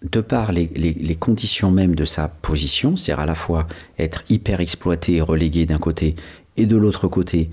[0.03, 3.67] de par les, conditions même de sa position, c'est-à-dire à la fois
[3.99, 6.15] être hyper exploité et relégué d'un côté,
[6.57, 7.51] et de l'autre côté,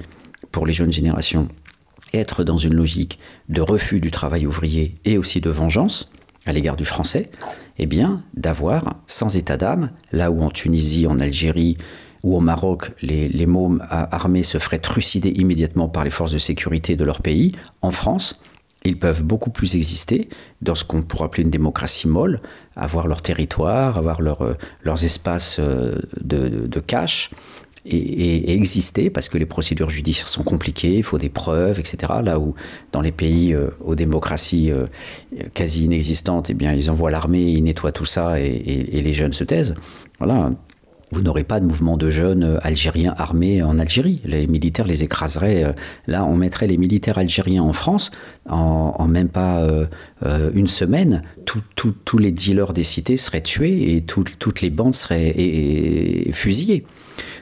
[0.51, 1.47] pour les jeunes générations,
[2.13, 3.19] être dans une logique
[3.49, 6.11] de refus du travail ouvrier et aussi de vengeance
[6.45, 7.31] à l'égard du français,
[7.77, 11.77] eh bien, d'avoir, sans état d'âme, là où en Tunisie, en Algérie,
[12.23, 16.95] ou au Maroc, les, mômes armés se feraient trucider immédiatement par les forces de sécurité
[16.95, 17.51] de leur pays,
[17.81, 18.41] en France,
[18.85, 20.29] ils peuvent beaucoup plus exister
[20.61, 22.41] dans ce qu'on pourrait appeler une démocratie molle,
[22.75, 24.53] avoir leur territoire, avoir leur, euh,
[24.83, 27.31] leurs espaces euh, de, cash,
[27.85, 32.13] et, exister parce que les procédures judiciaires sont compliquées, il faut des preuves, etc.
[32.23, 32.55] Là où
[32.91, 34.71] dans les pays euh, aux démocraties
[35.53, 39.33] quasi inexistantes, eh bien, ils envoient l'armée, ils nettoient tout ça et, et, les jeunes
[39.33, 39.75] se taisent.
[40.19, 40.51] Voilà,
[41.11, 44.21] vous n'aurez pas de mouvement de jeunes euh, algériens armés en Algérie.
[44.25, 45.63] Les militaires les écraseraient.
[45.63, 45.73] Euh,
[46.07, 48.11] là, on mettrait les militaires algériens en France
[48.49, 49.85] en, même pas euh,
[50.53, 51.21] une semaine.
[51.45, 56.85] Tous les dealers des cités seraient tués et toutes les bandes seraient fusillées.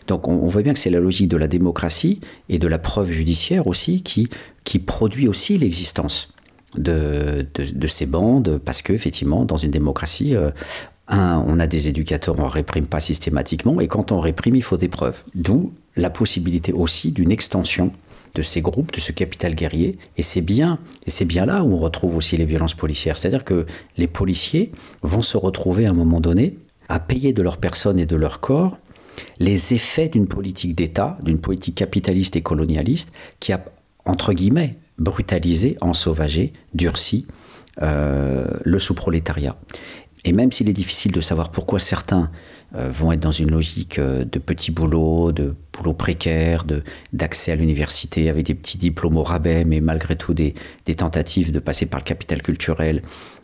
[0.07, 3.11] Donc on, voit bien que c'est la logique de la démocratie et de la preuve
[3.11, 6.29] judiciaire aussi qui, produit aussi l'existence.
[6.77, 7.45] De,
[7.87, 10.35] ces bandes, parce qu'effectivement, dans une démocratie,
[11.07, 14.63] un, on a des éducateurs, on ne réprime pas systématiquement, et quand on réprime, il
[14.63, 15.21] faut des preuves.
[15.35, 17.91] D'où la possibilité aussi d'une extension
[18.35, 19.97] de ces groupes, de ce capital guerrier.
[20.17, 20.79] Et c'est bien,
[21.45, 23.17] là où on retrouve aussi les violences policières.
[23.17, 23.65] C'est-à-dire que
[23.97, 24.71] les policiers
[25.01, 26.57] vont se retrouver à un moment donné
[26.89, 28.77] à payer de leur personne et de leur corps
[29.39, 33.63] les effets d'une politique d'État, d'une politique capitaliste et colonialiste qui a,
[34.05, 37.27] entre guillemets, brutalisé, ensauvagé, durci
[37.81, 39.55] euh, le sous-prolétariat.
[40.25, 42.31] Et même s'il est difficile de savoir pourquoi certains
[42.75, 46.65] euh, vont être dans une logique euh, de petits boulots, de boulots précaires,
[47.11, 50.55] d'accès à l'université avec des petits diplômes au rabais, mais malgré tout des,
[50.97, 53.01] tentatives de passer par le capital culturel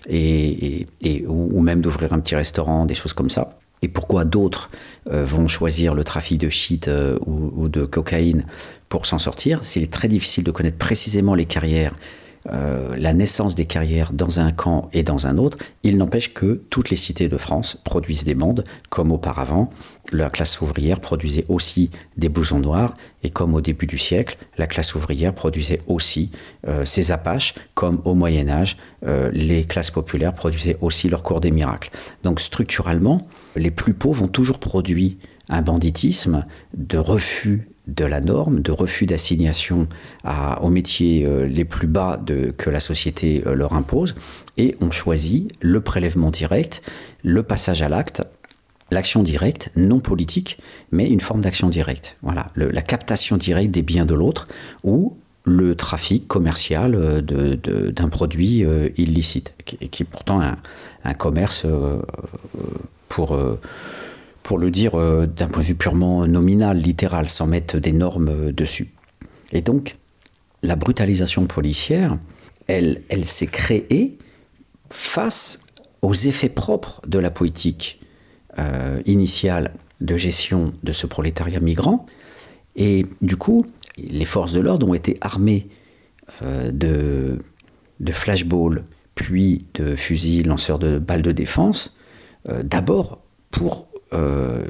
[0.10, 0.88] et,
[1.27, 3.60] ou, même d'ouvrir un petit restaurant, des choses comme ça.
[3.81, 4.69] Et pourquoi d'autres
[5.11, 6.89] euh, vont choisir le trafic de shit
[7.26, 8.45] ou, ou, de cocaïne
[8.88, 9.60] pour s'en sortir?
[9.64, 11.93] C'est très difficile de connaître précisément les carrières
[12.51, 16.61] euh, la naissance des carrières dans un camp et dans un autre, il n'empêche que
[16.69, 19.71] toutes les cités de France produisent des bandes, comme auparavant,
[20.11, 24.67] la classe ouvrière produisait aussi des blousons noirs, et comme au début du siècle, la
[24.67, 26.31] classe ouvrière produisait aussi
[26.67, 31.41] euh, ses apaches, comme au Moyen Âge, euh, les classes populaires produisaient aussi leur cours
[31.41, 31.91] des miracles.
[32.23, 35.17] Donc structurellement, les plus pauvres ont toujours produit
[35.49, 36.45] un banditisme
[36.76, 39.88] de refus de la norme, de refus d'assignation
[40.61, 42.20] aux métiers euh, les plus bas
[42.57, 44.16] que la société euh, leur impose,
[44.57, 46.82] et on choisit le prélèvement direct,
[47.24, 48.24] le passage à l'acte,
[48.91, 50.60] l'action directe, non politique,
[50.91, 52.18] mais une forme d'action directe.
[52.22, 54.48] Voilà, la captation directe des biens de l'autre,
[54.84, 58.66] ou le trafic commercial euh, d'un produit
[58.98, 60.41] illicite, qui, est pourtant
[61.03, 61.66] un commerce
[63.07, 63.38] pour
[64.49, 68.30] pour le dire euh, d'un point de vue purement nominal, littéral, sans mettre des normes
[68.30, 68.88] euh, dessus.
[69.51, 69.97] Et donc,
[70.63, 72.17] la brutalisation policière,
[72.65, 74.17] elle, elle s'est créée
[74.89, 75.67] face
[76.01, 78.01] aux effets propres de la politique
[78.57, 82.07] euh, initiale de gestion de ce prolétariat migrant.
[82.76, 83.63] Et du coup,
[83.99, 85.67] les forces de l'ordre ont été armées
[86.41, 87.38] de,
[87.99, 91.95] de flashballs, puis de fusils lanceurs de balles de défense,
[92.63, 93.21] d'abord
[93.51, 94.64] pour euh,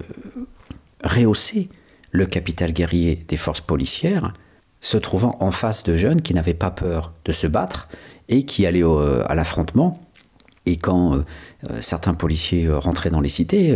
[1.04, 1.70] rehausser
[2.12, 4.34] le capital guerrier des forces policières,
[4.82, 7.90] se trouvant en face de jeunes qui n'avaient pas peur de se battre
[8.30, 10.02] et qui allaient à l'affrontement.
[10.66, 11.26] Et quand euh,
[11.70, 13.76] euh, certains policiers rentraient dans les cités,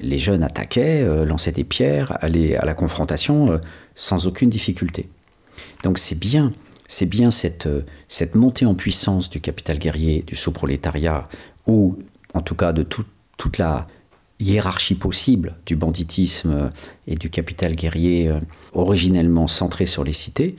[0.00, 3.60] les jeunes attaquaient, lançaient des pierres, allaient à la confrontation
[3.94, 5.08] sans aucune difficulté.
[5.82, 6.52] Donc c'est bien
[6.92, 7.68] c'est bien cette,
[8.08, 11.26] cette montée en puissance du capital guerrier, du sous-prolétariat,
[11.66, 11.96] ou
[12.34, 13.86] en tout cas de toute la
[14.42, 16.70] hiérarchie possible du banditisme
[17.06, 18.40] et du capital guerrier euh,
[18.72, 20.56] originellement centré sur les cités,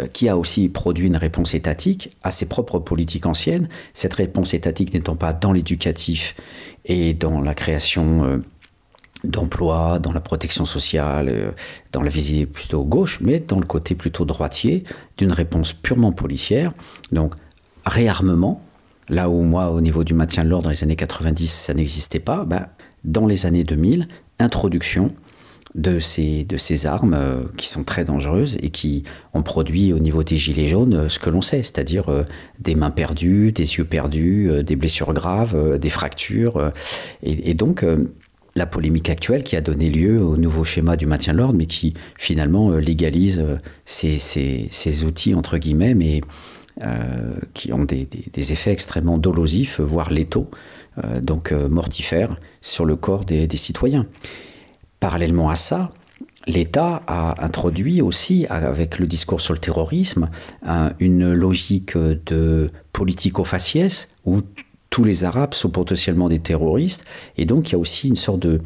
[0.00, 4.54] euh, qui a aussi produit une réponse étatique à ses propres politiques anciennes, cette réponse
[4.54, 6.36] étatique n'étant pas dans l'éducatif
[6.84, 8.38] et dans la création euh,
[9.24, 11.54] d'emplois, dans la protection sociale,
[11.92, 14.84] dans la visée plutôt gauche, mais dans le côté plutôt droitier
[15.16, 16.74] d'une réponse purement policière.
[17.10, 17.34] Donc
[17.86, 18.62] réarmement,
[19.08, 22.20] là où moi, au niveau du maintien de l'ordre dans les années 90, ça n'existait
[22.20, 22.66] pas, ben,
[23.04, 24.08] dans les années 2000,
[24.38, 25.14] introduction
[25.74, 29.02] de ces, de ces armes euh, qui sont très dangereuses et qui
[29.32, 32.22] ont produit au niveau des gilets jaunes euh, ce que l'on sait, c'est-à-dire euh,
[32.60, 36.72] des mains perdues, des yeux perdus, des blessures graves, des fractures.
[37.22, 37.84] Et, donc,
[38.54, 41.66] la polémique actuelle qui a donné lieu au nouveau schéma du maintien de l'ordre, mais
[41.66, 43.44] qui finalement légalise
[43.84, 46.20] ces, ces, ces, outils, entre guillemets, mais
[47.52, 50.50] qui ont des, des, des, effets extrêmement dolosifs, voire létaux,
[51.22, 54.06] donc mortifères sur le corps des, citoyens.
[55.00, 55.92] Parallèlement à ça,
[56.46, 60.30] l'État a introduit aussi, avec le discours sur le terrorisme,
[61.00, 64.40] une logique de politique au faciès où
[64.90, 67.04] tous les Arabes sont potentiellement des terroristes,
[67.36, 68.60] et donc il y a aussi une sorte de,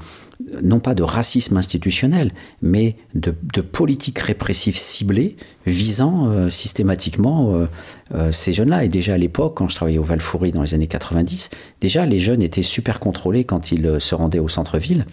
[0.62, 2.32] non pas de racisme institutionnel,
[2.62, 5.36] mais de, politique répressive ciblée
[5.66, 7.66] visant euh, systématiquement euh,
[8.14, 8.84] euh, ces jeunes-là.
[8.84, 11.50] Et déjà à l'époque, quand je travaillais au Valfourie dans les années 90,
[11.80, 15.04] déjà les jeunes étaient super contrôlés quand ils se rendaient au centre-ville.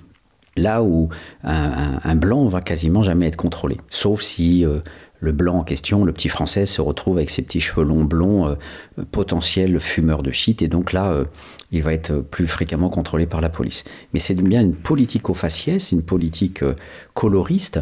[0.58, 1.10] Là où
[1.44, 4.64] un, un, blanc va quasiment jamais être contrôlé, sauf si
[5.20, 8.48] le blanc en question, le petit français, se retrouve avec ses petits cheveux longs blonds,
[8.48, 8.56] euh,
[9.12, 11.26] potentiel fumeur de shit, et donc là, euh,
[11.72, 13.84] il va être plus fréquemment contrôlé par la police.
[14.14, 16.76] Mais c'est bien une politique au faciès, une politique euh,
[17.14, 17.80] coloriste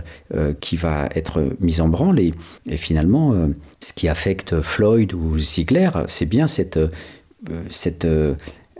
[0.61, 2.33] qui va être mise en branle, et,
[2.77, 3.33] finalement,
[3.79, 6.79] ce qui affecte Floyd ou Ziegler, c'est bien cette,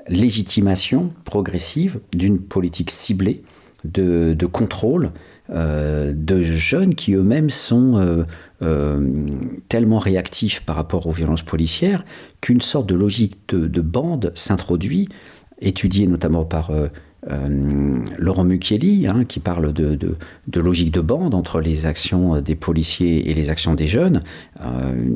[0.08, 3.44] légitimation progressive d'une politique ciblée
[3.84, 5.12] de, contrôle
[5.54, 8.24] de jeunes qui eux-mêmes sont euh,
[8.64, 9.28] euh,
[9.70, 12.04] tellement réactifs par rapport aux violences policières
[12.42, 15.10] qu'une sorte de logique de, bande s'introduit,
[15.62, 16.72] étudiée notamment par
[18.18, 20.18] Laurent Mucchielli, hein, qui parle de,
[20.56, 24.24] logique de bande entre les actions des policiers et les actions des jeunes,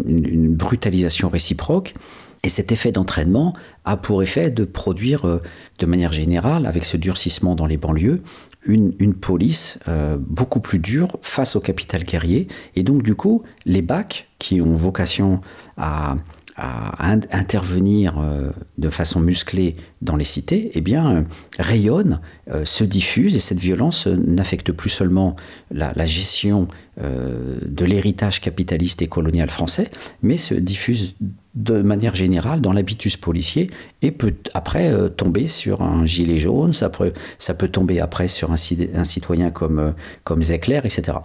[0.06, 1.96] une, brutalisation réciproque.
[2.44, 3.54] Et cet effet d'entraînement
[3.84, 5.42] a pour effet de produire,
[5.80, 8.22] de manière générale, avec ce durcissement dans les banlieues,
[8.68, 12.48] une, police euh, beaucoup plus dure face au capital guerrier.
[12.76, 15.42] Et donc, du coup, les bacs qui ont vocation
[15.78, 16.18] à,
[16.58, 21.22] intervenir euh, de façon musclée dans les cités, eh bien, euh,
[21.60, 22.20] rayonnent,
[22.64, 25.36] se diffusent, et cette violence n'affecte plus seulement
[25.70, 29.90] la, gestion de l'héritage capitaliste et colonial français,
[30.24, 31.16] mais se diffuse
[31.58, 33.70] de manière générale dans l'habitus policier
[34.04, 38.28] et peut après euh, tomber sur un gilet jaune, ça peut, ça peut tomber après
[38.28, 39.92] sur un, citoyen comme, euh,
[40.24, 41.18] comme etc.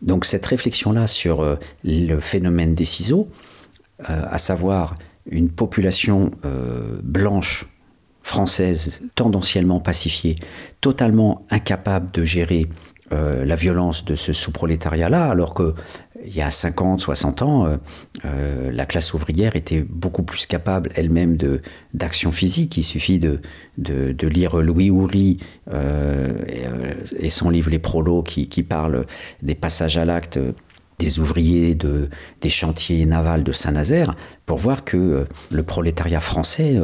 [0.00, 3.28] Donc cette réflexion-là sur euh, le phénomène des ciseaux,
[4.04, 4.94] à savoir
[5.26, 6.30] une population
[7.02, 7.66] blanche
[8.22, 10.36] française tendanciellement pacifiée,
[10.80, 12.68] totalement incapable de gérer
[13.10, 15.74] la violence de ce sous-prolétariat-là, alors que
[16.24, 17.76] il y a 50, 60 ans, euh,
[18.24, 21.36] euh, la classe ouvrière était beaucoup plus capable elle-même
[21.94, 22.76] d'action physique.
[22.76, 23.40] Il suffit de,
[23.78, 25.38] de, lire Louis Houry
[25.72, 26.32] euh,
[27.18, 29.06] et, son livre Les Prolos qui, qui parle
[29.42, 30.38] des passages à l'acte
[31.02, 32.08] des ouvriers de,
[32.40, 34.14] des chantiers navals de Saint-Nazaire
[34.46, 36.80] pour voir que le prolétariat français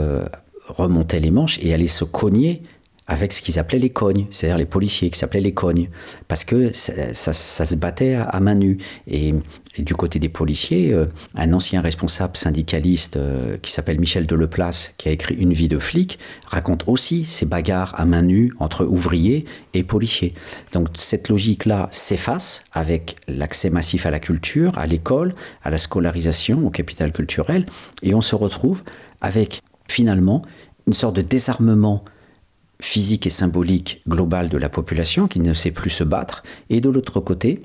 [0.66, 2.62] remontait les manches et allait se cogner
[3.08, 5.88] avec ce qu'ils appelaient les cognes, c'est-à-dire les policiers qui s'appelaient les cognes,
[6.28, 8.78] parce que ça, se battait à, main nue.
[9.08, 9.34] Et,
[9.78, 11.06] du côté des policiers, euh,
[11.36, 15.78] un ancien responsable syndicaliste euh, qui s'appelle Michel Deleplace, qui a écrit Une vie de
[15.78, 19.44] flic, raconte aussi ces bagarres à main nue entre ouvriers
[19.74, 20.34] et policiers.
[20.72, 26.66] Donc cette logique-là s'efface avec l'accès massif à la culture, à l'école, à la scolarisation,
[26.66, 27.64] au capital culturel,
[28.02, 28.82] et on se retrouve
[29.20, 30.42] avec finalement
[30.88, 32.04] une sorte de désarmement
[32.80, 36.90] physique et symbolique globale de la population qui ne sait plus se battre, et de
[36.90, 37.62] l'autre côté,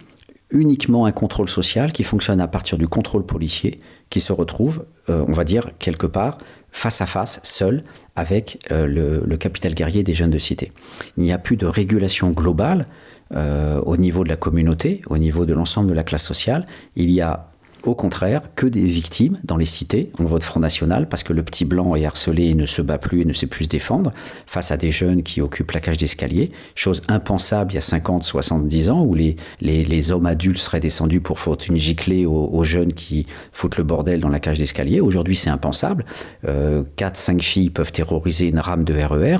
[0.54, 3.80] uniquement un contrôle social qui fonctionne à partir du contrôle policier,
[4.10, 6.38] qui se retrouve, euh, on va dire, quelque part,
[6.72, 7.84] face à face, seul,
[8.16, 10.72] avec euh, le, capital guerrier des jeunes de cité.
[11.18, 12.86] Il n'y a plus de régulation globale
[13.34, 16.68] euh, au niveau de la communauté, au niveau de l'ensemble de la classe sociale.
[16.96, 17.48] Il y a
[17.84, 20.12] au contraire, que des victimes dans les cités.
[20.20, 22.98] On vote Front National parce que le petit blanc est harcelé et ne se bat
[22.98, 24.14] plus et ne sait plus se défendre
[24.48, 26.52] face à des jeunes qui occupent la cage d'escalier.
[26.76, 31.22] Chose impensable il y a 50, 70 ans où les, les, hommes adultes seraient descendus
[31.22, 35.02] pour foutre une giclée aux, jeunes qui foutent le bordel dans la cage d'escalier.
[35.02, 36.06] Aujourd'hui, c'est impensable.
[36.48, 39.36] Euh, 4, 5 filles peuvent terroriser une rame de RER.
[39.36, 39.38] E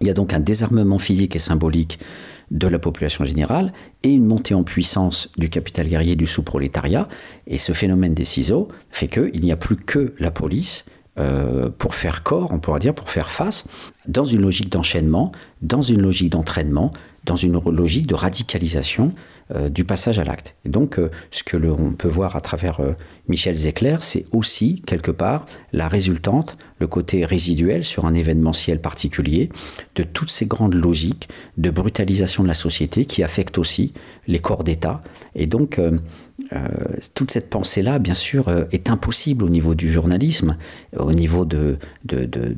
[0.00, 1.98] il y a donc un désarmement physique et symbolique
[2.50, 3.70] de la population générale
[4.04, 7.08] et une montée en puissance du capital guerrier du sous-prolétariat.
[7.46, 10.84] Et ce phénomène des ciseaux fait qu'il n'y a plus que la police
[11.18, 13.64] euh, pour faire corps, on pourra dire, pour faire face,
[14.06, 15.32] dans une logique d'enchaînement,
[15.62, 16.92] dans une logique d'entraînement,
[17.24, 19.12] dans une logique de radicalisation
[19.68, 20.54] du passage à l'acte.
[20.64, 22.92] Et donc, euh, ce que l'on peut voir à travers euh,
[23.28, 29.50] Michel Zecler, c'est aussi, quelque part, la résultante, le côté résiduel sur un événementiel particulier,
[29.96, 33.92] de toutes ces grandes logiques de brutalisation de la société qui affectent aussi
[34.26, 35.02] les corps d'État.
[35.34, 35.80] Et donc,
[37.14, 40.56] toute cette pensée-là, bien sûr, est impossible au niveau du journalisme,
[40.98, 42.56] au niveau de, de, de,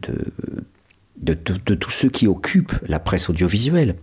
[1.16, 1.36] de,
[1.66, 3.96] de tous ceux qui occupent la presse audiovisuelle.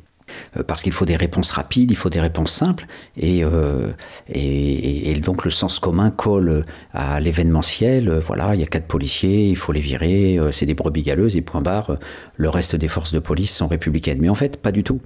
[0.58, 2.86] Euh, parce qu'il faut des réponses rapides, il faut des réponses simples,
[3.22, 3.92] euh,
[4.30, 8.10] et, et, donc le sens commun colle à l'événementiel.
[8.20, 11.36] Voilà, il y a quatre policiers, il faut les virer, euh, c'est des brebis galeuses,
[11.36, 11.98] et point barre,
[12.36, 14.20] le reste des forces de police sont républicaines.
[14.22, 15.02] Mais en fait, pas du tout.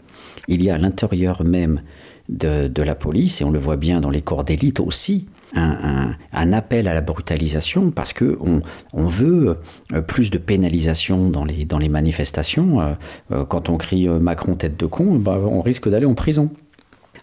[0.48, 1.82] Il y a à l'intérieur même
[2.30, 6.88] de la police, et on le voit bien dans les corps d'élite aussi, un, appel
[6.88, 9.57] à la brutalisation parce que on, veut
[9.94, 12.82] euh, plus de pénalisation dans les, manifestations.
[12.82, 12.94] Euh,
[13.32, 16.49] euh, quand on crie Macron tête de con, bah, on risque d'aller en prison.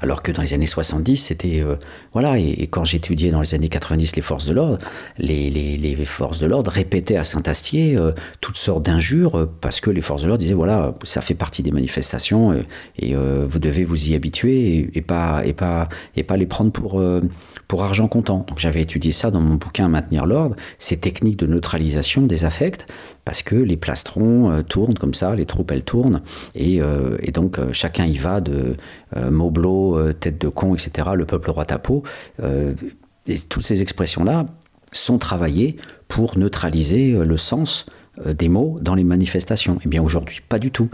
[0.05, 1.65] Alors que dans les années 70, c'était.
[2.13, 4.79] voilà, et, quand j'étudiais dans les années 90 les forces de l'ordre,
[5.17, 7.97] les, forces de l'ordre répétaient à Saint-Astier
[8.43, 11.71] toutes sortes d'injures parce que les forces de l'ordre disaient voilà, ça fait partie des
[11.71, 12.53] manifestations
[12.99, 17.03] et, vous devez vous y habituer et, pas, et, pas, et pas les prendre pour
[17.69, 18.45] pour argent comptant.
[18.49, 22.87] Donc j'avais étudié ça dans mon bouquin Maintenir l'ordre, ces techniques de neutralisation des affects,
[23.25, 26.23] parce que les plastrons euh, tournent comme ça, les troupes elles tournent,
[26.55, 28.77] et, euh, donc euh, chacun y va de
[29.31, 32.03] Moblo, tête de con, etc., le peuple roi tapeau.
[32.41, 34.47] et toutes ces expressions-là
[34.93, 35.77] sont travaillées
[36.09, 37.87] pour neutraliser le sens
[38.25, 39.79] des mots dans les manifestations.
[39.85, 40.89] Eh bien aujourd'hui, pas du tout.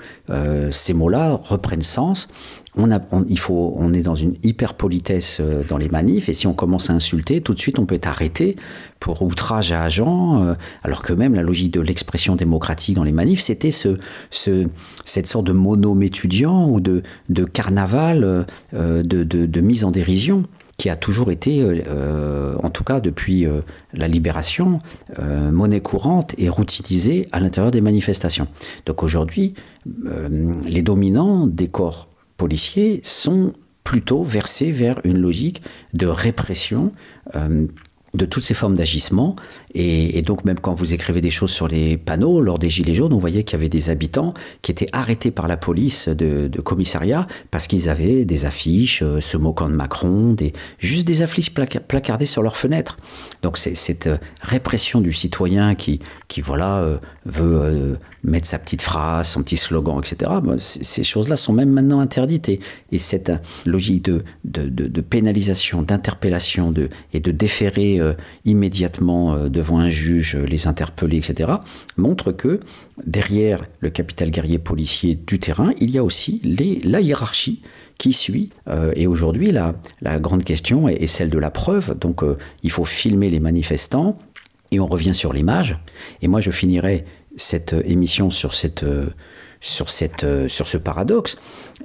[0.70, 2.28] ces mots-là reprennent sens
[2.76, 6.32] on, a, il faut, on est dans une hyper politesse euh, dans les manifs, et
[6.32, 8.56] si on commence à insulter, tout de suite on peut être arrêté
[9.01, 13.12] pour outrage à agent, euh, alors que même la logique de l'expression démocratique dans les
[13.12, 13.97] manifs, c'était ce,
[14.30, 14.66] ce,
[15.05, 20.44] cette sorte de monome étudiant ou de, de carnaval, euh, de, de, mise en dérision
[20.76, 21.62] qui a toujours été,
[22.62, 23.47] en tout cas depuis
[23.92, 24.78] la libération,
[25.20, 28.48] monnaie courante et routinisée à l'intérieur des manifestations.
[28.86, 29.52] Donc aujourd'hui,
[29.84, 32.10] les dominants des corps
[32.40, 33.52] policiers sont
[33.84, 35.60] plutôt versés vers une logique
[35.92, 36.90] de répression
[37.36, 37.66] euh,
[38.14, 39.36] de toutes ces formes d'agissement.
[39.74, 43.12] Et, donc même quand vous écrivez des choses sur les panneaux, lors des Gilets jaunes,
[43.12, 47.26] on voyait qu'il y avait des habitants qui étaient arrêtés par la police de, commissariat
[47.51, 50.36] parce qu'ils avaient des affiches euh, se moquant de Macron,
[50.78, 52.98] juste des affiches placardées sur leurs fenêtres.
[53.42, 56.01] Donc c'est cette euh, répression du citoyen qui,
[56.42, 60.30] voilà, veut mettre sa petite phrase, son petit slogan, etc.
[60.59, 62.48] ces choses-là sont même maintenant interdites.
[62.48, 62.60] Et,
[62.98, 63.32] cette
[63.64, 68.12] logique de, de, pénalisation, d'interpellation de, et de déférer euh,
[68.44, 71.51] immédiatement euh, devant un juge, euh, les interpeller, etc.,
[71.97, 72.61] montre que
[73.05, 77.62] derrière le capital guerrier policier du terrain, il y a aussi les, la hiérarchie
[77.99, 78.49] qui suit.
[78.97, 81.99] et aujourd'hui, la, la, grande question est, celle de la preuve.
[81.99, 82.23] Donc,
[82.62, 84.16] il faut filmer les manifestants.
[84.70, 85.78] Et on revient sur l'image.
[86.23, 87.05] Et moi, je finirai
[87.37, 88.87] cette émission sur, cette,
[89.61, 91.37] sur, cette, sur ce paradoxe,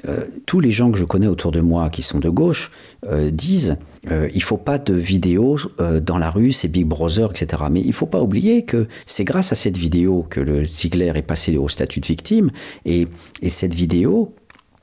[0.08, 2.72] euh, tous les gens que je connais autour de moi qui sont de gauche
[3.08, 3.78] euh, disent
[4.12, 5.58] euh, il faut pas de vidéos
[6.02, 7.64] dans la rue, c'est Big Brother, etc.
[7.72, 11.22] Mais il faut pas oublier que c'est grâce à cette vidéo que le Ziegler est
[11.22, 12.52] passé au statut de victime.
[12.86, 13.08] Et,
[13.42, 14.34] et cette vidéo,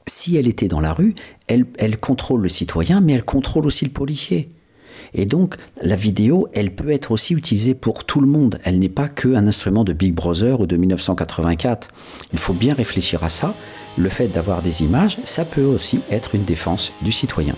[0.06, 1.14] si elle était dans la rue,
[1.46, 4.50] elle, elle contrôle le citoyen, mais elle contrôle aussi le policier.
[5.14, 8.58] Et donc, la vidéo, elle peut être aussi utilisée pour tout le monde.
[8.64, 11.88] Elle n'est pas qu'un instrument de Big Brother ou de 1984.
[12.32, 13.54] Il faut bien réfléchir à ça.
[13.98, 17.54] Le fait d'avoir des images, ça peut aussi être une défense du citoyen.